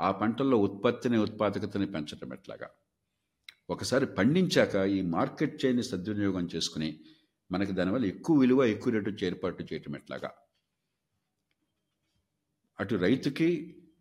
ఆ 0.00 0.10
పంటల్లో 0.10 0.56
ఉత్పత్తిని 0.56 1.18
ఉత్పాదకతని 1.18 1.86
పెంచడం 1.86 2.32
ఎట్లాగా? 2.32 2.70
ఒకసారి 3.70 4.06
పండించాక 4.06 4.74
ఈ 4.74 5.02
మార్కెట్ 5.02 5.64
చైన్ని 5.64 5.82
సద్వినియోగం 5.82 6.48
చేసుకుని 6.56 7.04
మనకి 7.54 7.72
దానివల్ల 7.72 8.04
ఎక్కువ 8.06 8.38
విలువ 8.38 8.64
ఎక్కువ 8.64 8.92
రేటు 8.92 9.24
ఏర్పాటు 9.24 9.62
చేయటం 9.62 9.96
ఎట్లాగా? 9.96 10.30
అటు 12.80 12.94
రైతుకి 12.94 13.48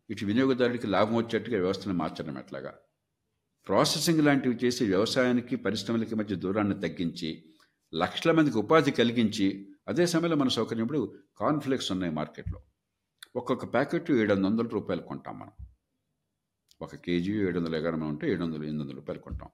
ఇటు 0.10 0.26
వినియోగదారుడికి 0.26 0.88
లాభం 0.88 1.16
వచ్చేట్టుగా 1.16 1.58
వ్యవస్థను 1.58 1.94
మార్చడం 1.94 2.38
ఎట్లాగా? 2.38 2.74
ప్రాసెసింగ్ 3.68 4.26
లాంటివి 4.26 4.56
చేసి 4.56 4.86
వ్యవసాయానికి 4.86 5.56
పరిశ్రమలకి 5.56 6.16
మధ్య 6.16 6.36
దూరాన్ని 6.36 6.76
తగ్గించి 6.82 7.30
లక్షల 7.94 8.32
మందికి 8.32 8.58
ఉపాధి 8.58 8.92
కలిగించి 8.92 9.76
అదే 9.88 10.06
సమయంలో 10.06 10.38
మన 10.38 10.48
సౌకర్యం 10.48 10.86
ఇప్పుడు 10.86 11.02
కాన్ఫ్లెక్స్ 11.38 11.92
ఉన్నాయి 11.92 12.14
మార్కెట్లో. 12.14 12.62
ఒక్కొక్క 13.36 13.74
ప్యాకెట్ 13.74 14.12
ఏడు 14.12 14.34
వందల 14.34 14.68
రూపాయలు 14.68 15.02
కొంటాం 15.02 15.40
మనం. 15.40 15.66
ఒక 16.82 16.96
కేజీ 16.96 17.34
ఏడు 17.42 17.60
వందల 17.60 17.76
ఎగరం 17.76 18.02
ఉంటే 18.02 18.32
ఏడు 18.32 18.44
వందలు 18.44 18.64
ఎనిమిది 18.64 18.84
వందల 18.84 18.96
రూపాయలు 18.96 19.22
కొంటాం. 19.22 19.50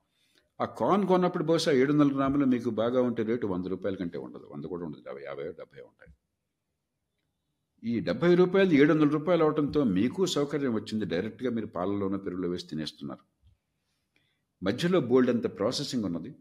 ఆ 0.61 0.65
కార్న్ 0.65 1.07
కొన్నప్పుడు 1.07 1.43
బహుశా 1.43 1.71
ఏడు 1.71 1.93
వందల 1.93 2.15
గ్రాములు 2.15 2.45
మీకు 2.45 2.69
బాగా 2.69 3.01
ఉంటే 3.01 3.23
రేటు 3.23 3.47
వంద 3.47 3.65
రూపాయల 3.65 3.95
కంటే 3.95 4.17
ఉండదు. 4.17 4.49
వంద 4.53 4.65
కూడా 4.65 4.85
ఉండదు. 4.85 5.03
యాభై 5.07 5.21
యాభై 5.23 5.43
డెబ్బై 5.43 5.81
ఉంటాయి. 5.81 6.13
ఈ 7.83 7.99
డెబ్బై 7.99 8.35
రూపాయలు 8.35 8.73
ఏడు 8.73 8.93
వందల 8.93 9.07
రూపాయలు 9.07 9.43
అవడంతో 9.43 9.83
మీకు 9.83 10.25
సౌకర్యం 10.25 10.73
వచ్చింది. 10.73 11.05
డైరెక్ట్గా 11.05 11.49
మీరు 11.49 11.65
పాలలోనో 11.65 12.17
పెరుగులో 12.17 12.49
వేసి 12.49 12.67
తినేస్తున్నారు. 12.67 13.19
మధ్యలో 14.63 14.99
బోల్డ్ 14.99 15.29
అంత 15.29 15.59
ప్రాసెసింగ్ 15.59 16.03
ఉన్నది. 16.03 16.35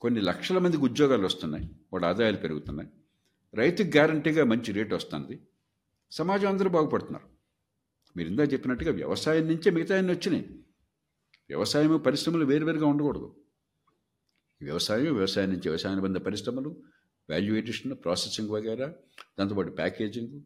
కొన్ని 0.00 0.20
లక్షల 0.20 0.58
మందికి 0.58 0.82
ఉద్యోగాలు 0.82 1.24
వస్తున్నాయి. 1.24 1.70
వాడు 1.92 2.04
ఆదాయాలు 2.04 2.36
పెరుగుతున్నాయి. 2.36 2.88
రైతుకి 3.54 3.88
గ్యారంటీగా 3.88 4.44
మంచి 4.44 4.72
రేటు 4.72 4.94
వస్తుంది. 4.94 5.46
సమాజం 6.10 6.48
అందరూ 6.48 6.70
బాగుపడుతున్నారు. 6.70 7.26
మీరు 8.16 8.28
ఇందా 8.28 8.42
చెప్పినట్టుగా 8.42 8.90
వ్యవసాయం 8.92 9.46
నుంచే 9.46 9.70
మిగతా 9.70 9.98
అన్ని 9.98 10.12
వచ్చినాయి. 10.12 10.64
వ్యవసాయం 11.50 11.98
పరిశ్రమలు 11.98 12.44
వేరువేరుగా 12.44 12.86
ఉండకూడదు. 12.86 13.36
వ్యవసాయం 14.62 15.14
వ్యవసాయం 15.14 15.48
నుంచి 15.48 15.60
వ్యవసాయ 15.60 15.92
అనుబంధ 15.92 16.16
పరిశ్రమలు 16.16 16.82
వాల్యూ 17.30 17.56
ఎడిషన్ 17.56 17.94
ప్రాసెసింగ్ 17.94 18.50
వగైరా 18.50 18.94
దాంతోపాటు 19.38 19.70
ప్యాకేజింగ్ 19.70 20.42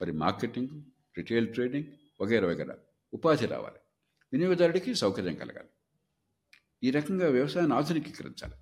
మరి 0.00 0.12
మార్కెటింగ్ 0.12 0.82
రిటైల్ 1.18 1.54
ట్రేడింగ్ 1.54 1.86
వగైరా 2.22 2.48
వగైరా 2.48 2.76
ఉపాధి 3.14 3.46
రావాలి. 3.46 3.78
వినియోగదారుడికి 4.32 4.94
సౌకర్యం 4.94 5.34
కలగాలి. 5.34 5.68
ఈ 6.82 6.90
రకంగా 6.90 7.28
వ్యవసాయాన్ని 7.28 7.76
ఆధునికీకరించాలి. 7.76 8.54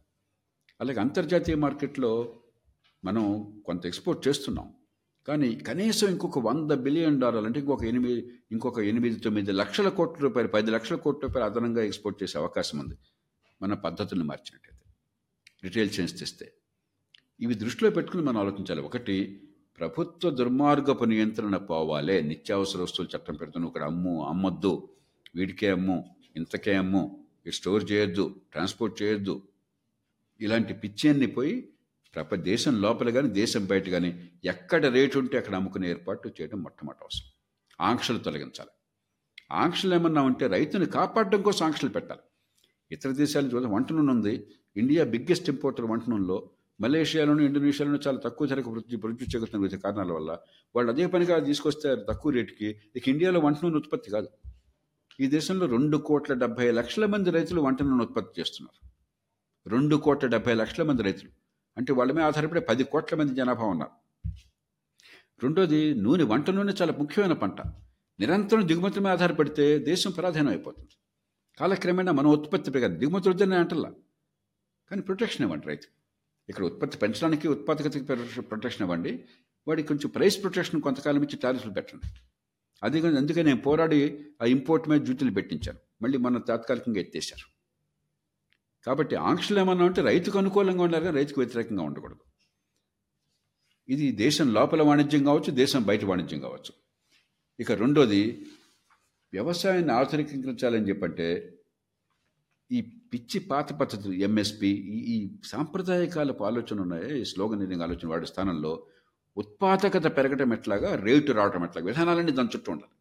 అలాగే 0.80 1.01
అంతర్జాతీయ 1.01 1.55
మార్కెట్లో 1.55 2.43
మనం 3.05 3.24
కొంత 3.66 3.86
ఎక్స్పోర్ట్ 3.86 4.28
చేస్తున్నాం. 4.28 4.80
కానీ 5.28 5.54
కనీసం 5.54 6.08
ఇంకొక 6.08 6.38
వంద 6.38 6.70
బిలియన్ 6.70 7.20
డాలర్లు 7.20 7.46
అంటే 7.46 7.60
ఇంకొక 7.60 7.84
ఎనిమిది 7.84 8.30
ఇంకొక 8.52 8.78
ఎనిమిది 8.78 9.20
తొమ్మిది 9.20 9.52
లక్షల 9.52 9.88
కోట్ల 9.88 10.22
రూపాయలు 10.22 10.48
పది 10.48 10.70
లక్షల 10.70 10.96
కోట్ల 10.96 11.26
రూపాయలు 11.26 11.50
అదనంగా 11.50 11.82
ఎక్స్పోర్ట్ 11.82 12.22
చేసే 12.22 12.38
అవకాశం 12.38 12.78
ఉంది. 12.78 12.94
మన 13.62 13.74
పద్ధతులను 13.74 14.24
మార్చినట్టయితే 14.24 14.94
రిటైల్ 15.64 16.00
చైన్స్ 16.00 16.20
తెస్తే. 16.20 16.52
ఇవి 17.40 17.54
దృష్టిలో 17.54 17.90
పెట్టుకుని 17.90 18.22
మనం 18.22 18.38
ఆలోచించాలి. 18.40 18.80
ఒకటి 18.80 19.42
ప్రభుత్వ 19.78 20.30
దుర్మార్గపు 20.30 21.04
నియంత్రణ 21.04 21.56
పోవాలే. 21.56 22.20
నిత్యావసర 22.22 22.82
వస్తువులు 22.82 23.16
చట్టం 23.16 23.34
పెడుతున్నాం 23.34 23.68
ఇక్కడ 23.68 23.84
అమ్ము 23.84 24.26
అమ్మొద్దు. 24.26 24.88
వీడికే 25.34 25.70
అమ్ము 25.70 26.16
ఇంతకే 26.36 26.74
అమ్ము. 26.74 27.24
ఇది 27.46 27.56
స్టోర్ 27.56 27.92
చేయొద్దు 27.92 28.40
ట్రాన్స్పోర్ట్ 28.52 29.02
చేయొద్దు. 29.02 29.42
ఇలాంటి 30.40 30.74
పిచ్చి 30.74 31.10
అన్ని 31.10 31.26
పోయి 31.26 31.68
ప్రప 32.14 32.34
దేశం 32.34 32.82
లోపల 32.82 33.11
కానీ 33.11 33.28
దేశం 33.28 33.66
బయట 33.66 33.88
కానీ 33.88 34.30
ఎక్కడ 34.44 34.86
రేటు 34.86 35.18
ఉంటే 35.18 35.38
అక్కడ 35.38 35.54
అమ్ముకునే 35.54 35.90
ఏర్పాటు 35.90 36.28
చేయడం 36.28 36.62
మొట్టమొదటి 36.62 36.98
అవసరం. 37.02 37.30
ఆంక్షలు 37.80 38.18
తొలగించాలి. 38.18 38.70
ఆంక్షలు 39.52 39.94
ఏమన్నా 39.94 40.22
ఉంటే 40.22 40.46
రైతుని 40.46 40.86
కాపాడడం 40.86 41.42
కోసం 41.42 41.66
ఆంక్షలు 41.66 41.90
పెట్టాలి. 41.90 42.20
ఇతర 42.92 43.11
దేశాల 43.11 43.44
చూద్దాం 43.44 43.72
వంట 43.72 43.92
నూనె 43.92 44.12
ఉంది. 44.12 44.46
ఇండియా 44.76 45.04
బిగ్గెస్ట్ 45.04 45.50
ఇంపోర్టర్ 45.50 45.84
వంట 45.84 46.02
నూనెలో 46.08 46.50
మలేషియాలోను 46.80 47.42
ఇండోనేషియాలోను 47.42 48.00
చాలా 48.06 48.18
తక్కువ 48.18 48.46
ధరకు 48.46 48.70
వృద్ధి 48.70 48.96
వృద్ధి 48.96 49.24
చెందుతున్న 49.24 49.64
వివిధ 49.64 49.80
కారణాల 49.80 50.12
వల్ల 50.12 50.38
వాళ్ళు 50.76 50.92
అదే 50.92 51.06
పనిగా 51.06 51.38
తీసుకొస్తే 51.38 51.96
తక్కువ 52.08 52.32
రేటుకి 52.32 52.80
ఇక 52.96 53.08
ఇండియాలో 53.08 53.40
వంట 53.40 53.56
నూనె 53.64 53.76
ఉత్పత్తి 53.76 54.11
కాదు. 54.11 54.28
ఈ 55.20 55.26
దేశంలో 55.26 55.66
రెండు 55.66 55.96
కోట్ల 55.96 56.34
డెబ్బై 56.34 56.70
లక్షల 56.70 57.06
మంది 57.06 57.30
రైతులు 57.30 57.61
వంట 57.61 57.82
నూనె 57.82 58.04
ఉత్పత్తి 58.04 58.40
చేస్తున్నారు. 58.40 58.90
రెండు 59.68 59.96
కోట్ల 59.96 60.26
డెబ్బై 60.26 60.54
లక్షల 60.54 60.82
మంది 60.82 61.02
రైతులు. 61.02 61.39
అంటే 61.76 61.92
వాళ్ళ 61.92 62.12
మీద 62.12 62.24
ఆధారపడి 62.24 62.60
పది 62.60 62.84
కోట్ల 62.84 63.16
మంది 63.16 63.34
జనాభా 63.34 63.64
ఉన్నారు. 63.64 63.90
రెండోది 65.42 65.94
నూనె 65.94 66.24
వంట 66.24 66.50
నూనె 66.50 66.72
చాలా 66.82 66.92
ముఖ్యమైన 66.92 67.32
పంట. 67.32 67.60
నిరంతరం 68.20 68.68
దిగుమతుల 68.68 69.02
మీద 69.02 69.12
ఆధారపడితే 69.12 69.78
దేశం 69.78 70.10
పరాధీనం 70.10 70.48
అయిపోతుంది. 70.48 70.88
కాలక్రమేణా 71.58 72.12
మన 72.12 72.26
ఉత్పత్తి 72.26 72.70
పెరగదు 72.70 72.98
దిగుమతులు 72.98 73.34
వద్దని 73.34 73.54
అంటల్లా 73.54 73.92
కానీ 74.90 75.02
ప్రొటెక్షన్ 75.02 75.42
ఇవ్వండి 75.42 75.66
రైతు. 75.66 75.86
ఇక్కడ 76.48 76.64
ఉత్పత్తి 76.64 76.98
పెంచడానికి 76.98 77.48
ఉత్పాదకతకి 77.48 78.04
ప్రొ- 78.04 78.40
ప్రొటెక్షన్ 78.40 78.82
ఇవ్వండి. 78.82 79.24
వాడికి 79.68 79.88
కొంచెం 79.88 80.10
ప్రైస్ 80.10 80.42
ప్రొటెక్షన్ 80.42 80.82
కొంతకాలం 80.82 81.22
ఇచ్చి 81.22 81.36
టారిఫ్లు 81.36 81.72
పెట్టండి. 81.72 82.08
అది 82.82 83.06
అందుకే 83.06 83.42
నేను 83.42 83.60
పోరాడి 83.60 84.24
ఆ 84.42 84.44
ఇంపోర్ట్ 84.44 84.88
మీద 84.88 85.00
డ్యూటీలు 85.00 85.30
పెట్టించాను. 85.30 85.78
మళ్ళీ 86.02 86.18
మన 86.18 86.38
తాత్కాలికంగా 86.38 87.00
ఎత్తేసారు 87.00 87.49
కాబట్టి 88.87 89.16
ఆంక్షలు 89.16 89.59
ఏమన్నా 89.59 89.85
ఉంటే 89.85 90.03
రైతుకు 90.03 90.39
అనుకూలంగా 90.39 90.83
ఉండాలి 90.83 91.05
కానీ 91.05 91.16
రైతుకు 91.16 91.41
వ్యతిరేకంగా 91.41 91.83
ఉండకూడదు. 91.83 92.22
ఇది 93.89 94.12
దేశం 94.12 94.53
లోపల 94.53 94.83
వాణిజ్యం 94.83 95.24
కావచ్చు 95.24 95.51
దేశం 95.53 95.83
బయట 95.83 96.05
వాణిజ్యం 96.05 96.41
కావచ్చు. 96.41 96.72
ఇక 97.61 97.72
రెండోది 97.72 98.47
వ్యవసాయాన్ని 99.33 99.93
ఆధునికీకరించాలని 99.93 100.89
చెప్పంటే 100.89 101.26
ఈ 102.70 102.81
పిచ్చి 103.12 103.39
పాత 103.41 103.72
పద్ధతులు 103.72 104.12
ఎంఎస్పి 104.12 104.68
ఈ 104.68 104.99
ఈ 105.14 105.16
సాంప్రదాయకాలపు 105.45 106.45
ఆలోచన 106.45 106.81
ఉన్నాయి? 106.81 107.20
ఈ 107.20 107.24
స్లోగన్ 107.24 107.62
ఇది 107.62 107.83
ఆలోచన 107.83 108.09
వాడి 108.09 108.26
స్థానంలో 108.26 108.87
ఉత్పాదకత 109.37 110.07
పెరగటం 110.16 110.53
ఎట్లాగా 110.53 110.95
రేటు 110.95 111.33
రావటం 111.33 111.64
ఎట్లాగా 111.64 111.87
విధానాలన్నీ 111.87 112.33
దాని 112.33 112.49
చుట్టూ 112.49 112.72
ఉండాలి. 112.72 112.95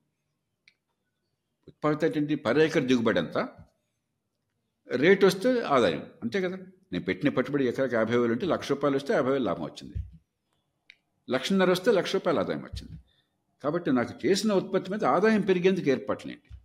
ఉత్పాదకత 1.68 2.18
ఏంటి? 2.18 2.36
పర్ 2.36 2.58
ఏకర్ 2.58 2.84
దిగుబడి 2.84 3.20
ఎంత? 3.20 3.38
రేట్ 4.92 5.26
వస్తే 5.26 5.62
ఆదాయం. 5.62 6.06
అంతే 6.22 6.42
కదా? 6.42 6.58
నేను 6.92 7.04
పెట్టిన 7.04 7.30
పెట్టుబడి 7.30 7.68
ఎకరాకి 7.68 7.96
యాభై 7.96 8.18
వేలు 8.18 8.32
ఉంటే 8.32 8.46
లక్ష 8.46 8.70
రూపాయలు 8.70 8.96
వస్తే 8.96 9.14
యాభై 9.14 9.32
వేలు 9.32 9.44
లాభం 9.44 9.64
వచ్చింది. 9.64 9.94
లక్షన్నర 11.30 11.72
వస్తే 11.72 11.92
లక్ష 11.92 12.14
రూపాయలు 12.14 12.40
ఆదాయం 12.40 12.60
వచ్చింది. 12.60 13.00
కాబట్టి 13.64 13.92
నాకు 13.92 14.28
చేసిన 14.28 14.54
ఉత్పత్తి 14.54 14.92
మీద 14.92 15.06
ఆదాయం 15.06 15.42
పెరిగేందుకు 15.42 15.90
ఏర్పాట్లేంటి? 15.90 16.56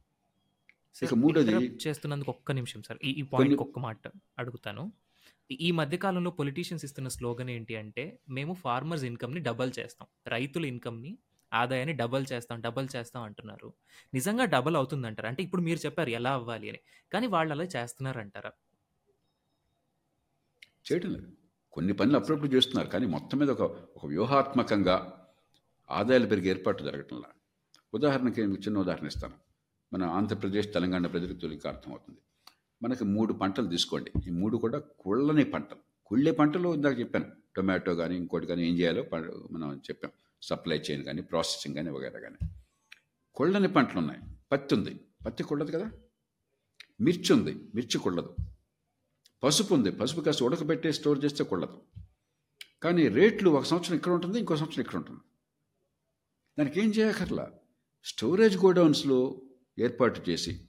సార్, 0.94 1.04
ఇక 1.04 1.14
మూడోది- 1.14 1.70
చేస్తున్నందుకు 1.86 2.30
ఒక్క 2.30 2.52
నిమిషం 2.52 2.82
సార్. 2.82 2.98
ఈ 3.04 3.22
పాయింట్ 3.22 3.60
ఒక్క 3.60 3.78
మాట 3.78 4.08
అడుగుతాను. 4.38 4.92
ఈ- 5.50 5.58
ఈ 5.60 5.70
మధ్య 5.70 5.96
కాలంలో 5.96 6.30
పొలిటీషియన్స్ 6.30 6.84
ఇస్తున్న 6.84 7.08
స్లోగన్ 7.08 7.50
ఏంటి 7.50 7.76
అంటే 7.76 8.18
మేము 8.30 8.54
ఫార్మర్స్ 8.54 9.04
ఇన్కమ్ని 9.04 9.40
డబల్ 9.40 9.72
చేస్తాం. 9.78 10.08
రైతుల 10.26 10.66
ఇన్కమ్ని 10.66 11.18
ఆదాయాన్ని 11.54 11.94
డబల్ 11.96 12.26
చేస్తాం 12.32 12.60
డబల్ 12.60 12.88
చేస్తాం 12.96 13.22
అంటున్నారు. 13.22 13.72
నిజంగా 14.14 14.44
డబల్ 14.44 14.76
అవుతుందంటారా? 14.76 15.28
అంటే 15.28 15.42
ఇప్పుడు 15.42 15.62
మీరు 15.62 15.78
చెప్పారు 15.86 16.10
ఎలా 16.10 16.32
అవ్వాలి 16.32 16.68
అని. 16.68 16.80
కానీ 17.12 17.26
వాళ్ళు 17.26 17.54
అలా 17.54 17.64
చేస్తున్నారు 17.64 18.20
అంటారా 18.20 18.52
చేయడం 20.86 21.10
లేదు. 21.12 21.28
కొన్ని 21.72 21.92
పనులు 21.92 22.16
అప్పుడప్పుడు 22.16 22.50
చేస్తున్నారు. 22.54 22.88
కానీ 22.88 23.06
మొత్తం 23.06 23.38
మీద 23.38 23.50
ఒక 23.50 23.62
ఒక 23.96 24.06
వ్యూహాత్మకంగా 24.06 25.26
ఆదాయాలు 25.90 26.26
పెరిగే 26.26 26.50
ఏర్పాటు 26.50 26.82
జరగటంలా. 26.82 27.30
ఉదాహరణకి 27.94 28.40
నేను 28.40 28.54
చిన్న 28.54 28.78
ఉదాహరణ 28.78 29.06
ఇస్తాను. 29.06 29.34
మన 29.92 30.02
ఆంధ్రప్రదేశ్ 30.02 30.72
తెలంగాణ 30.72 31.06
ప్రజలకు 31.06 31.38
తొలికి 31.38 31.68
అర్థమవుతుంది. 31.68 32.18
మనకి 32.82 33.04
మూడు 33.04 33.32
పంటలు 33.32 33.66
తీసుకోండి. 33.66 34.12
ఈ 34.26 34.30
మూడు 34.30 34.56
కూడా 34.56 34.78
కుళ్ళని 35.00 35.44
పంటలు. 35.44 35.78
కుళ్ళే 36.06 36.30
పంటలు 36.30 36.74
ఇందాక 36.74 36.98
చెప్పాను. 36.98 37.26
టొమాటో 37.56 37.94
కానీ 37.94 38.16
ఇంకోటి 38.16 38.46
కానీ 38.46 38.68
ఏం 38.68 38.74
చేయాలో 38.78 39.04
మనం 39.52 39.76
చెప్పాం. 39.76 40.12
సప్లై 40.44 40.78
చైన్ 40.78 41.04
కానీ 41.04 41.22
ప్రాసెసింగ్ 41.22 41.74
కానీ 41.74 41.90
వగేరా 41.90 42.20
కానీ. 42.20 42.48
కుళ్ళని 43.34 43.72
పంటలు 43.72 43.98
ఉన్నాయి. 43.98 44.20
పత్తి 44.52 44.74
ఉంది. 44.74 45.00
పత్తి 45.26 45.44
కొళ్ళదు 45.44 45.70
కదా? 45.70 45.90
మిర్చి 47.00 47.32
ఉంది. 47.32 47.54
మిర్చి 47.74 47.98
కుళ్ళదు 47.98 48.36
పసుపు 49.42 49.74
ఉంది. 49.74 49.90
పసుపు 49.90 50.20
కాస్త 50.20 50.42
ఉడకబెట్టి 50.42 50.92
స్టోర్ 50.92 51.24
చేస్తే 51.24 51.44
కొళ్ళదు 51.44 51.82
కానీ 52.82 53.08
రేట్లు 53.08 53.50
ఒక 53.50 53.64
సంవత్సరం 53.64 53.96
ఇక్కడ 53.96 54.12
ఉంటుంది 54.12 54.38
ఇంకో 54.38 54.56
సంవత్సరం 54.56 54.82
ఇక్కడ 54.82 54.96
ఉంటుంది. 54.96 55.20
దానికి 56.58 56.80
ఏం 56.80 56.88
చేయక్కర్లా? 56.88 57.52
స్టోరేజ్ 58.04 58.58
గోడౌన్స్లో 58.58 59.42
ఏర్పాటు 59.78 60.30
చేసి 60.30 60.68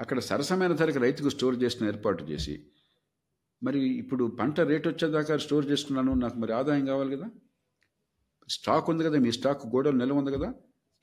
అక్కడ 0.00 0.18
సరసమైన 0.18 0.72
ధరకు 0.72 0.98
రైతుకు 0.98 1.28
స్టోర్ 1.28 1.62
చేసిన 1.62 1.86
ఏర్పాటు 1.86 2.24
చేసి 2.24 2.66
మరి 3.62 3.80
ఇప్పుడు 3.80 4.36
పంట 4.40 4.60
రేట్ 4.60 4.88
వచ్చేదాకా 4.88 5.36
స్టోర్ 5.36 5.66
చేసుకున్నాను 5.66 6.14
నాకు 6.14 6.34
మరి 6.34 6.52
ఆదాయం 6.52 6.86
కావాలి 6.86 7.16
కదా? 7.16 7.30
స్టాక్ 8.48 8.90
ఉంది 8.90 9.04
కదా 9.04 9.18
మీ 9.18 9.32
స్టాక్ 9.32 9.66
గోడౌన్ 9.66 9.98
నిల్వ 9.98 10.16
ఉంది 10.16 10.32
కదా 10.32 10.54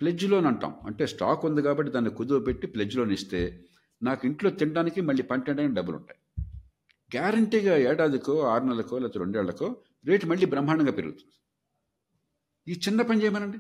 ప్లెజ్ 0.02 0.30
లోన్ 0.30 0.46
అంటాం. 0.46 0.76
అంటే 0.86 1.08
స్టాక్ 1.08 1.46
ఉంది 1.46 1.62
కాబట్టి 1.62 1.92
దాన్ని 1.92 2.12
కుదువ 2.12 2.40
పెట్టి 2.40 2.68
ప్లెజ్ 2.68 2.98
లోన్ 2.98 3.12
ఇస్తే 3.12 3.66
నాకు 4.04 4.28
ఇంట్లో 4.28 4.50
తినడానికి 4.50 5.02
మళ్ళీ 5.02 5.24
పంటడానికి 5.24 5.76
డబ్బులు 5.76 5.98
ఉంటాయి. 5.98 6.20
గ్యారంటీగా 7.18 7.78
ఏడాదికో 7.78 8.40
ఆరు 8.40 8.64
నెలలకో 8.64 8.98
లేకపోతే 8.98 9.20
రెండేళ్ళకో 9.20 9.78
రేటు 10.06 10.26
మళ్ళీ 10.26 10.46
బ్రహ్మాండంగా 10.46 10.92
పెరుగుతుంది. 10.92 11.34
ఈ 12.68 12.80
చిన్న 12.88 13.02
పని 13.02 13.22
చేయమనండి. 13.24 13.58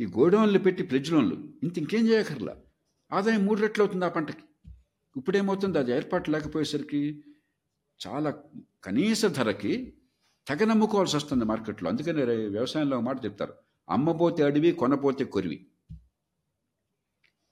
ఈ 0.00 0.06
గోడౌన్లు 0.06 0.58
పెట్టి 0.58 0.82
ఫ్రిడ్జ్ 0.82 1.12
లోన్లు 1.12 1.34
ఇంత 1.62 1.78
ఇంకేం 1.78 2.08
చేయకర్లా 2.08 2.56
ఆదాయం 3.12 3.46
మూడు 3.46 3.60
రెట్లు 3.60 3.84
అవుతుంది 3.84 4.04
ఆ 4.04 4.08
పంటకి. 4.08 4.42
ఇప్పుడేమవుతుంది? 5.16 5.78
అది 5.78 5.92
ఏర్పాటు 5.92 6.30
లేకపోయేసరికి 6.30 7.24
చాలా 8.06 8.42
కనీస 8.84 9.26
ధరకి 9.26 9.94
తెగ 10.50 10.64
నమ్ముకోవాల్సి 10.64 11.16
వస్తుంది 11.16 11.44
మార్కెట్లో. 11.44 11.90
అందుకని 11.90 12.22
వ్యవసాయంలో 12.46 12.96
ఒక 12.96 13.02
మాట 13.02 13.24
చెప్తారు. 13.24 13.54
అమ్మపోతే 13.88 14.42
అడివి 14.42 14.72
కొనపోతే 14.72 15.24
కొరివి. 15.24 15.70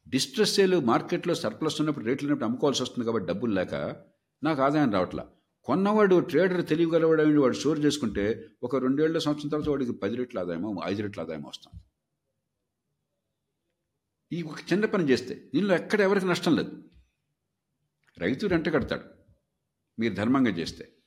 డిస్ట్రెస్ 0.08 0.54
సేల్ 0.54 0.84
మార్కెట్లో 0.84 1.34
సర్ప్లస్ 1.34 1.80
ఉన్నప్పుడు 1.80 2.04
రేట్లు 2.04 2.26
ఉన్నప్పుడు 2.26 2.44
అమ్ముకోవాల్సి 2.44 2.82
వస్తుంది 2.82 3.06
కాబట్టి 3.06 3.28
డబ్బులు 3.28 3.54
లేక 3.54 3.74
నాకు 4.42 4.62
ఆదాయం 4.62 4.92
రావట్లా. 4.92 5.30
కొన్నవాడు 5.62 6.20
ట్రేడర్ 6.20 6.66
తెలియగలవాడు 6.66 7.40
వాడు 7.40 7.54
స్టోర్ 7.54 7.80
చేసుకుంటే 7.80 8.48
ఒక 8.62 8.76
రెండేళ్ళ 8.76 9.18
సంవత్సరం 9.18 9.48
తర్వాత 9.48 9.68
వాడికి 9.68 9.92
పది 9.92 10.16
రెట్ల 10.16 10.38
ఆదాయమో 10.38 10.82
ఐదు 10.84 11.02
రెట్ల 11.02 11.20
ఆదాయమో 11.20 11.48
వస్తుంది. 11.48 11.82
ఈ 14.32 14.42
ఒక 14.42 14.72
చిన్న 14.72 14.84
పని 14.84 15.10
చేస్తే 15.10 15.50
దీనిలో 15.54 15.74
ఎక్కడ 15.74 16.00
ఎవరికి 16.00 16.26
నష్టం 16.26 16.56
లేదు. 16.56 16.82
రైతు 18.18 18.46
రెంట 18.46 18.68
కడతాడు. 18.68 19.04
మీరు 19.98 20.14
ధర్మంగా 20.14 20.50
చేస్తే. 20.50 20.97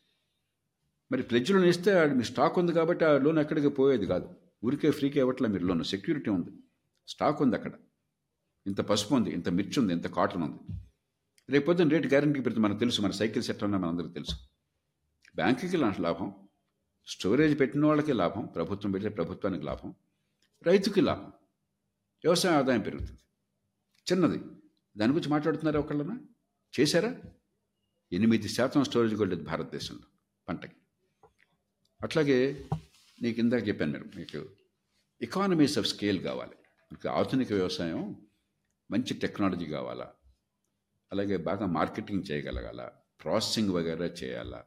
మరి 1.11 1.23
ప్లెజ్ 1.23 1.51
లోన్ 1.51 1.65
ఇస్తే 1.65 2.05
మీ 2.05 2.23
స్టాక్ 2.23 2.59
ఉంది 2.59 2.73
కాబట్టి 2.73 3.05
ఆ 3.05 3.17
లోన్ 3.17 3.39
ఎక్కడికి 3.39 3.69
పోయేది 3.69 4.05
కాదు. 4.05 4.35
ఊరికే 4.65 4.91
ఫ్రీకి 4.91 5.19
ఇవ్వట్లే 5.19 5.49
మీరు 5.49 5.65
లోన్ 5.65 5.83
సెక్యూరిటీ 5.83 6.29
ఉంది. 6.29 6.51
స్టాక్ 7.07 7.41
ఉంది 7.41 7.55
అక్కడ. 7.55 7.71
ఇంత 8.67 8.81
పసుపు 8.81 9.15
ఉంది 9.15 9.29
ఇంత 9.29 9.49
మిర్చి 9.49 9.79
ఉంది 9.79 9.93
ఇంత 9.93 10.07
కాటన్ 10.07 10.43
ఉంది. 10.43 10.81
రేపు 11.49 11.65
పొద్దున్న 11.65 11.91
రేటు 11.91 12.07
గ్యారంటీ 12.07 12.39
పెడితే 12.39 12.61
మనకు 12.61 12.79
తెలుసు 12.79 13.01
మన 13.01 13.11
సైకిల్ 13.11 13.43
సెట్ 13.43 13.63
అన్న 13.63 13.77
మనందరికీ 13.77 14.13
తెలుసు. 14.13 14.35
బ్యాంకుకి 15.35 15.77
లాభం 15.77 16.33
స్టోరేజ్ 17.07 17.59
పెట్టిన 17.59 17.85
వాళ్ళకి 17.85 18.13
లాభం 18.13 18.45
ప్రభుత్వం 18.45 18.91
పెడితే 18.91 19.09
ప్రభుత్వానికి 19.09 19.65
లాభం 19.65 19.95
రైతుకి 20.63 21.01
లాభం. 21.01 21.27
వ్యవసాయ 22.23 22.55
ఆదాయం 22.55 22.81
పెరుగుతుంది. 22.81 23.19
చిన్నది. 24.11 24.43
దాని 24.97 25.13
గురించి 25.13 25.29
మాట్లాడుతున్నారా 25.29 25.79
ఒకళ్ళనా? 25.79 26.19
చేశారా? 26.79 27.15
ఎనిమిది 28.11 28.47
శాతం 28.47 28.83
స్టోరేజ్ 28.83 29.15
కూడా 29.15 29.29
లేదు 29.29 29.43
భారతదేశంలో 29.43 30.03
పంటకి. 30.49 30.75
అట్లాగే 32.03 32.69
నీకు 33.21 33.39
ఇందాక 33.39 33.67
చెప్పాను 33.67 33.91
మీరు 33.91 34.09
మీకు 34.15 34.49
ఎకానమీస్ 35.21 35.77
ఆఫ్ 35.77 35.87
స్కేల్ 35.87 36.23
కావాలి. 36.23 36.51
మీకు 36.91 37.09
ఆధునిక 37.09 37.53
వ్యవసాయం 37.53 38.15
మంచి 38.91 39.13
టెక్నాలజీ 39.13 39.65
కావాలా? 39.65 40.13
అలాగే 41.11 41.37
బాగా 41.37 41.65
మార్కెటింగ్ 41.65 42.31
చేయగలగాల? 42.31 42.91
ప్రాసెసింగ్ 43.23 43.69
వగైరా 43.69 44.05
చేయాలా? 44.05 44.63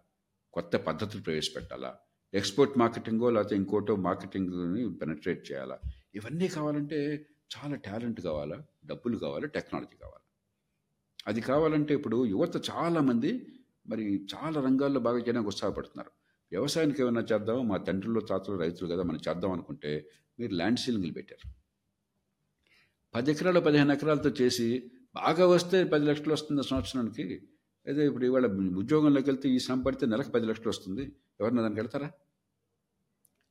కొత్త 0.53 0.77
పద్ధతులు 0.77 1.23
ప్రవేశపెట్టాలా? 1.23 1.99
ఎక్స్పోర్ట్ 2.35 2.79
మార్కెటింగో 2.79 3.31
లేకపోతే 3.31 3.57
ఇంకోటో 3.57 3.97
మార్కెటింగ్ని 3.97 4.95
పెనట్రేట్ 4.95 5.53
చేయాలా? 5.53 5.79
ఇవన్నీ 6.15 6.49
కావాలంటే 6.49 7.27
చాలా 7.57 7.77
టాలెంట్ 7.77 8.21
కావాలా? 8.21 8.63
డబ్బులు 8.87 9.19
కావాలి? 9.19 9.49
టెక్నాలజీ 9.49 9.97
కావాలి? 9.97 10.25
అది 11.27 11.41
కావాలంటే 11.41 11.95
ఇప్పుడు 11.95 12.27
యువత 12.27 12.71
చాలామంది 12.71 13.47
మరి 13.87 14.29
చాలా 14.35 14.61
రంగాల్లో 14.61 15.01
బాగా 15.01 15.19
చేయడానికి 15.19 15.49
ఉత్సాహపడుతున్నారు. 15.49 16.24
వ్యవసాయానికి 16.55 17.03
ఏమైనా 17.03 17.21
చేద్దామో? 17.21 17.63
మా 17.63 17.77
తండ్రులు 17.77 18.21
తాతలు 18.21 18.57
రైతులు 18.57 18.89
కదా 18.89 19.03
మనం 19.03 19.21
చేద్దాం 19.29 19.53
అనుకుంటే 19.53 20.11
మీరు 20.39 20.55
ల్యాండ్ 20.55 20.79
సీలింగ్లు 20.79 21.13
పెట్టారు. 21.13 21.49
పది 23.15 23.31
ఎకరాలు 23.31 23.61
పదిహేను 23.61 23.93
ఎకరాలతో 23.93 24.31
చేసి 24.31 24.91
బాగా 25.15 25.47
వస్తే 25.47 25.85
పది 25.85 26.05
లక్షలు 26.05 26.33
వస్తుంది 26.33 26.63
సంవత్సరానికి. 26.63 27.49
అదే 27.87 28.07
ఇప్పుడు 28.07 28.25
ఇవాళ 28.25 28.47
ఉద్యోగంలోకి 28.77 29.31
వెళ్తే 29.31 29.49
ఈ 29.49 29.59
సంపడితే 29.59 30.07
నెలకు 30.07 30.31
పది 30.31 30.47
లక్షలు 30.47 30.69
వస్తుంది. 30.69 31.13
ఎవరన్నా 31.41 31.63
దానికి 31.63 31.81
వెళ్తారా? 31.81 32.11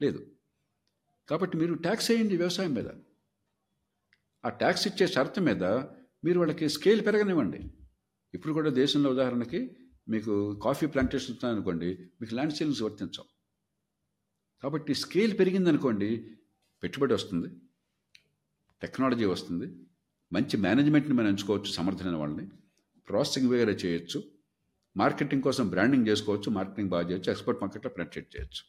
లేదు. 0.02 0.32
కాబట్టి 1.30 1.58
మీరు 1.58 1.74
ట్యాక్స్ 1.74 2.12
వేయండి 2.12 2.38
వ్యవసాయం 2.38 2.74
మీద. 2.74 2.90
ఆ 4.46 4.50
ట్యాక్స్ 4.50 4.88
ఇచ్చే 4.88 5.08
షరతు 5.08 5.40
మీద 5.40 5.64
మీరు 6.26 6.40
వాళ్ళకి 6.40 6.70
స్కేల్ 6.70 7.06
పెరగనివ్వండి. 7.06 7.72
ఇప్పుడు 8.34 8.54
కూడా 8.54 8.70
దేశంలో 8.70 9.10
ఉదాహరణకి 9.10 9.76
మీకు 10.08 10.60
కాఫీ 10.64 10.88
ప్లాంటేషన్ 10.88 11.46
అనుకోండి 11.46 12.10
మీకు 12.22 12.34
ల్యాండ్ 12.34 12.54
సేలింగ్స్ 12.54 12.82
వర్తించవు. 12.82 13.26
కాబట్టి 14.64 14.94
స్కేల్ 14.94 15.40
పెరిగిందనుకోండి 15.40 16.38
పెట్టుబడి 16.84 17.14
వస్తుంది 17.14 17.50
టెక్నాలజీ 18.82 19.26
వస్తుంది 19.26 19.88
మంచి 20.34 20.58
మేనేజ్మెంట్ని 20.58 21.14
మనం 21.14 21.28
ఎంచుకోవచ్చు 21.28 21.66
సమర్థమైన 21.66 22.16
వాళ్ళని 22.16 22.52
ప్రాసెసింగ్ 23.10 23.50
వేరే 23.50 23.72
చేయొచ్చు 23.72 24.24
మార్కెటింగ్ 24.98 25.44
కోసం 25.44 25.70
బ్రాండింగ్ 25.70 26.08
చేసుకోవచ్చు 26.08 26.52
మార్కెటింగ్ 26.52 26.90
బాగా 26.90 27.10
చేయొచ్చు 27.10 27.32
ఎక్స్పోర్ట్ 27.32 27.62
మార్కెట్లో 27.62 27.92
పెనట్రేట్ 27.92 28.36
చేయొచ్చు. 28.36 28.64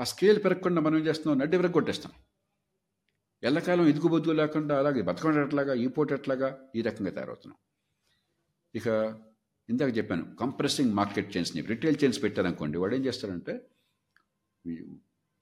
ఆ 0.00 0.04
స్కేల్ 0.04 0.44
పెరగకుండా 0.44 0.80
మనం 0.80 0.96
ఏం 0.96 1.06
చేస్తున్నాం? 1.06 1.38
నడ్డి 1.38 1.68
కొట్టేస్తాం 1.68 2.12
ఎల్లకాలం 3.42 3.86
ఇదుగు 3.86 4.08
బొద్దుగు 4.08 4.34
లేకుండా 4.34 4.78
అలాగే 4.78 5.02
బతకడం 5.02 5.42
ఎట్లాగా 5.42 5.74
ఈ 5.74 5.86
పోటీ 5.86 6.14
ఎట్లాగా 6.14 6.68
ఈ 6.76 6.82
రకంగా 6.82 7.10
తయారవుతున్నాం. 7.10 7.58
ఇక 8.74 8.88
ఇందాక 9.68 9.98
చెప్పాను 9.98 10.24
కంప్రెసింగ్ 10.40 10.92
మార్కెట్ 10.94 11.36
చైన్స్ని 11.36 11.62
రిటైల్ 11.62 11.96
చైన్స్ 12.04 12.22
పెట్టారనుకోండి 12.22 12.78
వాడు 12.78 12.94
ఏం 12.94 13.04
చేస్తారంటే 13.04 13.54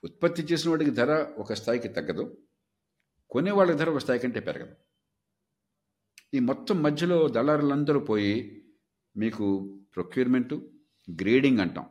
ఉత్పత్తి 0.05 0.43
చేసిన 0.43 0.71
వాడికి 0.71 0.91
ధర 0.91 1.13
ఒక 1.39 1.53
స్థాయికి 1.53 1.89
తగ్గదు 1.89 2.25
కొనేవాళ్ళకి 3.31 3.79
ధర 3.79 3.91
ఒక 3.91 3.99
స్థాయి 3.99 4.21
కంటే 4.21 4.41
పెరగదు. 4.41 4.75
ఈ 6.35 6.39
మొత్తం 6.39 6.83
మధ్యలో 6.83 7.29
దళారులందరూ 7.29 8.01
పోయి 8.01 8.35
మీకు 9.17 9.47
ప్రొక్యూర్మెంటు 9.95 10.57
గ్రేడింగ్ 11.09 11.61
అంటాం. 11.61 11.87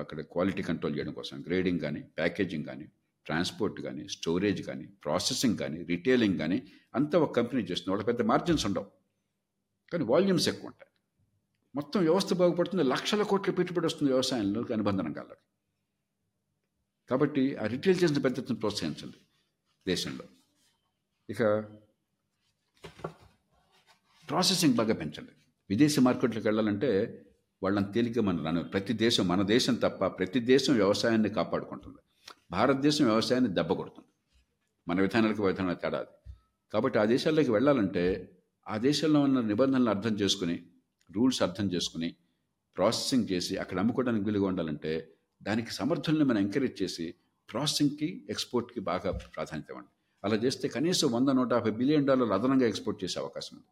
అక్కడ 0.00 0.20
క్వాలిటీ 0.20 0.62
కంట్రోల్ 0.62 0.96
చేయడం 0.96 1.12
కోసం 1.12 1.44
గ్రేడింగ్ 1.46 1.80
కానీ 1.80 2.00
ప్యాకేజింగ్ 2.18 2.64
కానీ 2.64 2.86
ట్రాన్స్పోర్ట్ 3.26 3.80
కానీ 3.80 4.08
స్టోరేజ్ 4.08 4.62
కానీ 4.66 4.86
ప్రాసెసింగ్ 5.04 5.58
కానీ 5.58 5.82
రిటైలింగ్ 5.82 6.38
కానీ 6.38 6.58
అంతా 6.94 7.18
ఒక 7.18 7.32
కంపెనీ 7.38 7.62
చేస్తుంది 7.62 7.90
వాళ్ళకి 7.90 8.08
పెద్ద 8.10 8.22
మార్జిన్స్ 8.30 8.66
ఉండవు. 8.66 8.88
కానీ 9.92 10.04
వాల్యూమ్స్ 10.04 10.48
ఎక్కువ 10.48 10.70
ఉంటాయి. 10.70 10.90
మొత్తం 11.74 12.00
వ్యవస్థ 12.00 12.34
బాగుపడుతుంది 12.34 12.82
లక్షల 12.82 13.22
కోట్ల 13.22 13.52
పెట్టుబడి 13.52 13.86
వస్తుంది 13.86 14.12
వ్యవసాయంలో 14.12 14.60
అనుబంధనం 14.72 15.12
కాళ్ళకి 15.12 15.44
కాబట్టి 17.10 17.56
ఆ 17.56 17.66
రిటైల్ 17.66 18.04
చేసిన 18.04 18.18
పెద్ద 18.18 18.38
ఎత్తున 18.38 18.56
ప్రోత్సహించండి 18.56 19.18
దేశంలో. 19.86 20.24
ఇక 21.30 21.42
ప్రాసెసింగ్ 24.28 24.74
బాగా 24.74 24.94
పెంచండి. 24.94 25.32
విదేశీ 25.70 26.00
మార్కెట్లకు 26.00 26.46
వెళ్ళాలంటే 26.48 26.90
వాళ్ళని 27.62 27.92
తేలిక 27.92 28.18
మనం 28.18 28.44
రాను 28.44 28.62
ప్రతి 28.64 28.92
దేశం 28.92 29.28
మన 29.28 29.42
దేశం 29.42 29.74
తప్ప 29.74 30.06
ప్రతి 30.06 30.40
దేశం 30.40 30.74
వ్యవసాయాన్ని 30.74 31.28
కాపాడుకుంటుంది. 31.28 31.98
భారతదేశం 32.50 33.04
వ్యవసాయాన్ని 33.04 33.54
దెబ్బ 33.54 33.72
కొడుతుంది. 33.72 34.08
మన 34.88 35.00
విధానాలకు 35.00 35.46
విధానాలకు 35.46 35.80
తేడా 35.80 36.06
కాబట్టి 36.72 36.98
ఆ 36.98 37.04
దేశాల్లోకి 37.04 37.50
వెళ్ళాలంటే 37.50 38.04
ఆ 38.68 38.76
దేశంలో 38.76 39.20
ఉన్న 39.20 39.40
నిబంధనలు 39.40 39.90
అర్థం 39.90 40.14
చేసుకుని 40.14 40.56
రూల్స్ 41.10 41.42
అర్థం 41.42 41.72
చేసుకుని 41.72 42.16
ప్రాసెసింగ్ 42.76 43.28
చేసి 43.32 43.56
అక్కడ 43.56 43.78
అమ్ముకోవడానికి 43.78 44.24
వీలుగా 44.24 44.46
ఉండాలంటే 44.46 45.14
దానికి 45.42 45.70
సమర్థుల్ని 45.70 46.24
మనం 46.24 46.38
ఎంకరేజ్ 46.38 46.82
చేసి 46.82 47.14
ప్రాసెసింగ్కి 47.52 48.26
ఎక్స్పోర్ట్కి 48.30 48.80
బాగా 48.80 49.10
ప్రాధాన్యత 49.10 49.70
ఇవ్వండి. 49.70 49.88
అలా 50.24 50.36
చేస్తే 50.36 50.68
కనీసం 50.68 51.12
వంద 51.12 51.28
నూట 51.28 51.52
యాభై 51.52 51.70
బిలియన్ 51.70 52.06
డాలర్లు 52.06 52.34
అదనంగా 52.34 52.66
ఎక్స్పోర్ట్ 52.66 53.04
చేసే 53.04 53.20
అవకాశం 53.20 53.56
ఉంది. 53.56 53.66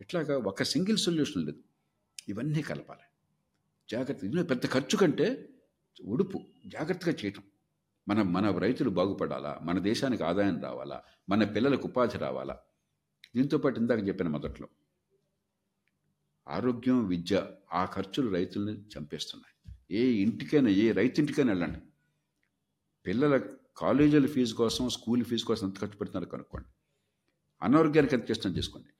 ఇట్లాగా 0.00 0.38
ఒక 0.38 0.62
సింగిల్ 0.62 0.96
సొల్యూషన్ 0.96 1.46
లేదు. 1.46 1.58
ఇవన్నీ 2.28 2.62
కలపాలి. 2.62 3.00
జాగ్రత్త 3.90 4.24
ఇది 4.24 4.44
పెద్ద 4.44 4.66
ఖర్చు 4.66 4.98
కంటే 4.98 5.48
ఉడుపు 6.04 6.40
జాగ్రత్తగా 6.66 7.14
చేయటం. 7.24 7.42
మన 8.08 8.22
మన 8.22 8.58
రైతులు 8.58 8.90
బాగుపడాలా? 8.90 9.60
మన 9.62 9.78
దేశానికి 9.78 10.24
ఆదాయం 10.24 10.62
రావాలా? 10.62 11.02
మన 11.28 11.44
పిల్లలకు 11.44 11.88
ఉపాధి 11.88 12.18
రావాలా? 12.18 12.58
దీంతో 13.36 13.58
పాటు 13.58 13.80
ఇందాక 13.80 14.08
చెప్పిన 14.08 14.28
మొదట్లో 14.28 14.68
ఆరోగ్యం 16.46 17.06
విద్య 17.06 17.46
ఆ 17.72 17.84
ఖర్చులు 17.84 18.28
రైతుల్ని 18.30 18.72
చంపేస్తున్నాయి. 18.72 19.54
ఏ 19.90 20.02
ఇంటికైనా 20.24 20.70
ఏ 20.70 20.92
రైతు 20.92 21.20
ఇంటికైనా 21.20 21.52
వెళ్ళండి. 21.52 21.80
పిల్లల 23.06 23.36
కాలేజీల 23.76 24.26
ఫీజు 24.26 24.54
కోసం 24.54 24.88
స్కూల్ 24.88 25.24
ఫీజు 25.24 25.44
కోసం 25.44 25.66
ఎంత 25.68 25.78
ఖర్చు 25.80 25.96
పెడుతున్నారో 25.96 26.30
కనుక్కోండి. 26.30 26.68
అనారోగ్యానికి 27.62 28.14
ఎంత 28.14 28.30
చేస్తాం 28.30 28.52
చేసుకోండి. 28.52 28.90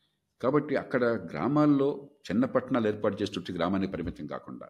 కాబట్టి 0.43 0.77
అక్కడ 0.77 1.05
గ్రామాల్లో 1.05 2.11
చిన్న 2.31 2.45
పట్టణాలు 2.45 2.89
ఏర్పాటు 2.89 3.23
చేస్తుంటే 3.23 3.53
గ్రామానికి 3.53 3.93
పరిమితం 3.93 4.27
కాకుండా 4.27 4.67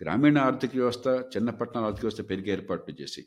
గ్రామీణ 0.00 0.38
ఆర్థిక 0.38 0.72
వ్యవస్థ 0.76 1.08
చిన్న 1.08 1.50
పట్టణాల 1.50 1.84
ఆర్థిక 1.84 2.04
వ్యవస్థ 2.04 2.22
పెరిగే 2.30 2.52
ఏర్పాట్లు 2.52 2.94
చేసి 3.02 3.22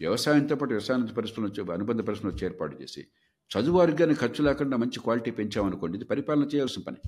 వ్యవసాయంతో 0.00 0.56
పాటు 0.56 0.72
వ్యవసాయ 0.72 1.14
పరిశ్రమలు 1.14 1.48
వచ్చే 1.50 1.72
అనుబంధ 1.72 2.00
పరిశ్రమలు 2.00 2.34
వచ్చి 2.34 2.46
ఏర్పాటు 2.46 2.82
చేసి 2.82 3.02
చదువు 3.50 3.78
వర్గాన్ని 3.78 4.16
ఖర్చు 4.16 4.42
లేకుండా 4.44 4.76
మంచి 4.76 5.00
క్వాలిటీ 5.00 5.30
పెంచామనుకోండి 5.30 5.96
ఇది 5.98 6.04
పరిపాలన 6.04 6.44
చేయాల్సిన 6.44 6.82
పని. 6.82 7.00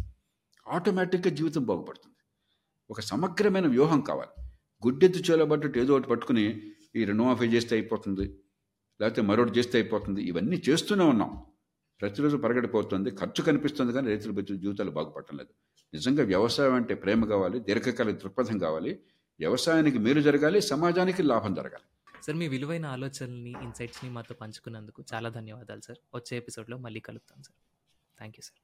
ఆటోమేటిక్గా 0.69 1.35
జీవితం 1.35 1.63
బాగుపడుతుంది. 1.63 2.17
ఒక 2.91 3.01
సమగ్రమైన 3.01 3.67
వ్యూహం 3.67 4.01
కావాలి. 4.01 4.43
గుడ్డెత్తు 4.87 5.19
చేలబడ్డట్టు 5.19 5.79
ఏదో 5.79 5.95
ఒకటి 5.95 6.09
పట్టుకుని 6.09 6.73
ఈ 6.97 7.05
రుణమాఫీ 7.05 7.47
చేస్తే 7.47 7.77
అయిపోతుంది 7.77 8.39
లేకపోతే 9.01 9.23
మరొకటి 9.23 9.59
చేస్తే 9.59 9.79
అయిపోతుంది. 9.79 10.23
ఇవన్నీ 10.23 10.63
చేస్తూనే 10.69 11.05
ఉన్నాం. 11.05 11.47
ప్రతిరోజు 12.01 12.37
పరగడిపోతుంది 12.37 13.11
ఖర్చు 13.11 13.45
కనిపిస్తుంది 13.45 13.93
కానీ 13.93 14.09
రైతుల 14.09 14.31
బతుకు 14.31 14.59
జీవితాలు 14.59 14.91
బాగుపడటం 14.91 15.37
లేదు. 15.37 15.51
నిజంగా 15.95 16.25
వ్యవసాయం 16.25 16.75
అంటే 16.75 16.95
ప్రేమ 16.95 17.25
కావాలి 17.25 17.61
దీర్ఘకాలిక 17.61 18.17
దృక్పథం 18.17 18.59
కావాలి. 18.59 19.01
వ్యవసాయానికి 19.41 19.99
మేలు 19.99 20.21
జరగాలి 20.21 20.61
సమాజానికి 20.61 21.23
లాభం 21.23 21.55
జరగాలి. 21.55 22.17
సార్ 22.23 22.37
మీ 22.37 22.49
విలువైన 22.49 22.87
ఆలోచనల్ని 22.87 23.55
ఇన్సైట్స్ని 23.63 24.11
మాతో 24.11 24.35
పంచుకున్నందుకు 24.35 25.05
చాలా 25.15 25.29
ధన్యవాదాలు 25.29 25.81
సార్. 25.81 25.99
వచ్చే 26.15 26.37
ఎపిసోడ్లో 26.37 26.79
మళ్ళీ 26.79 27.01
కలుపుతాం 27.01 27.43
సార్. 27.43 27.57
Thank 28.19 28.37
you 28.39 28.43
sir. 28.43 28.53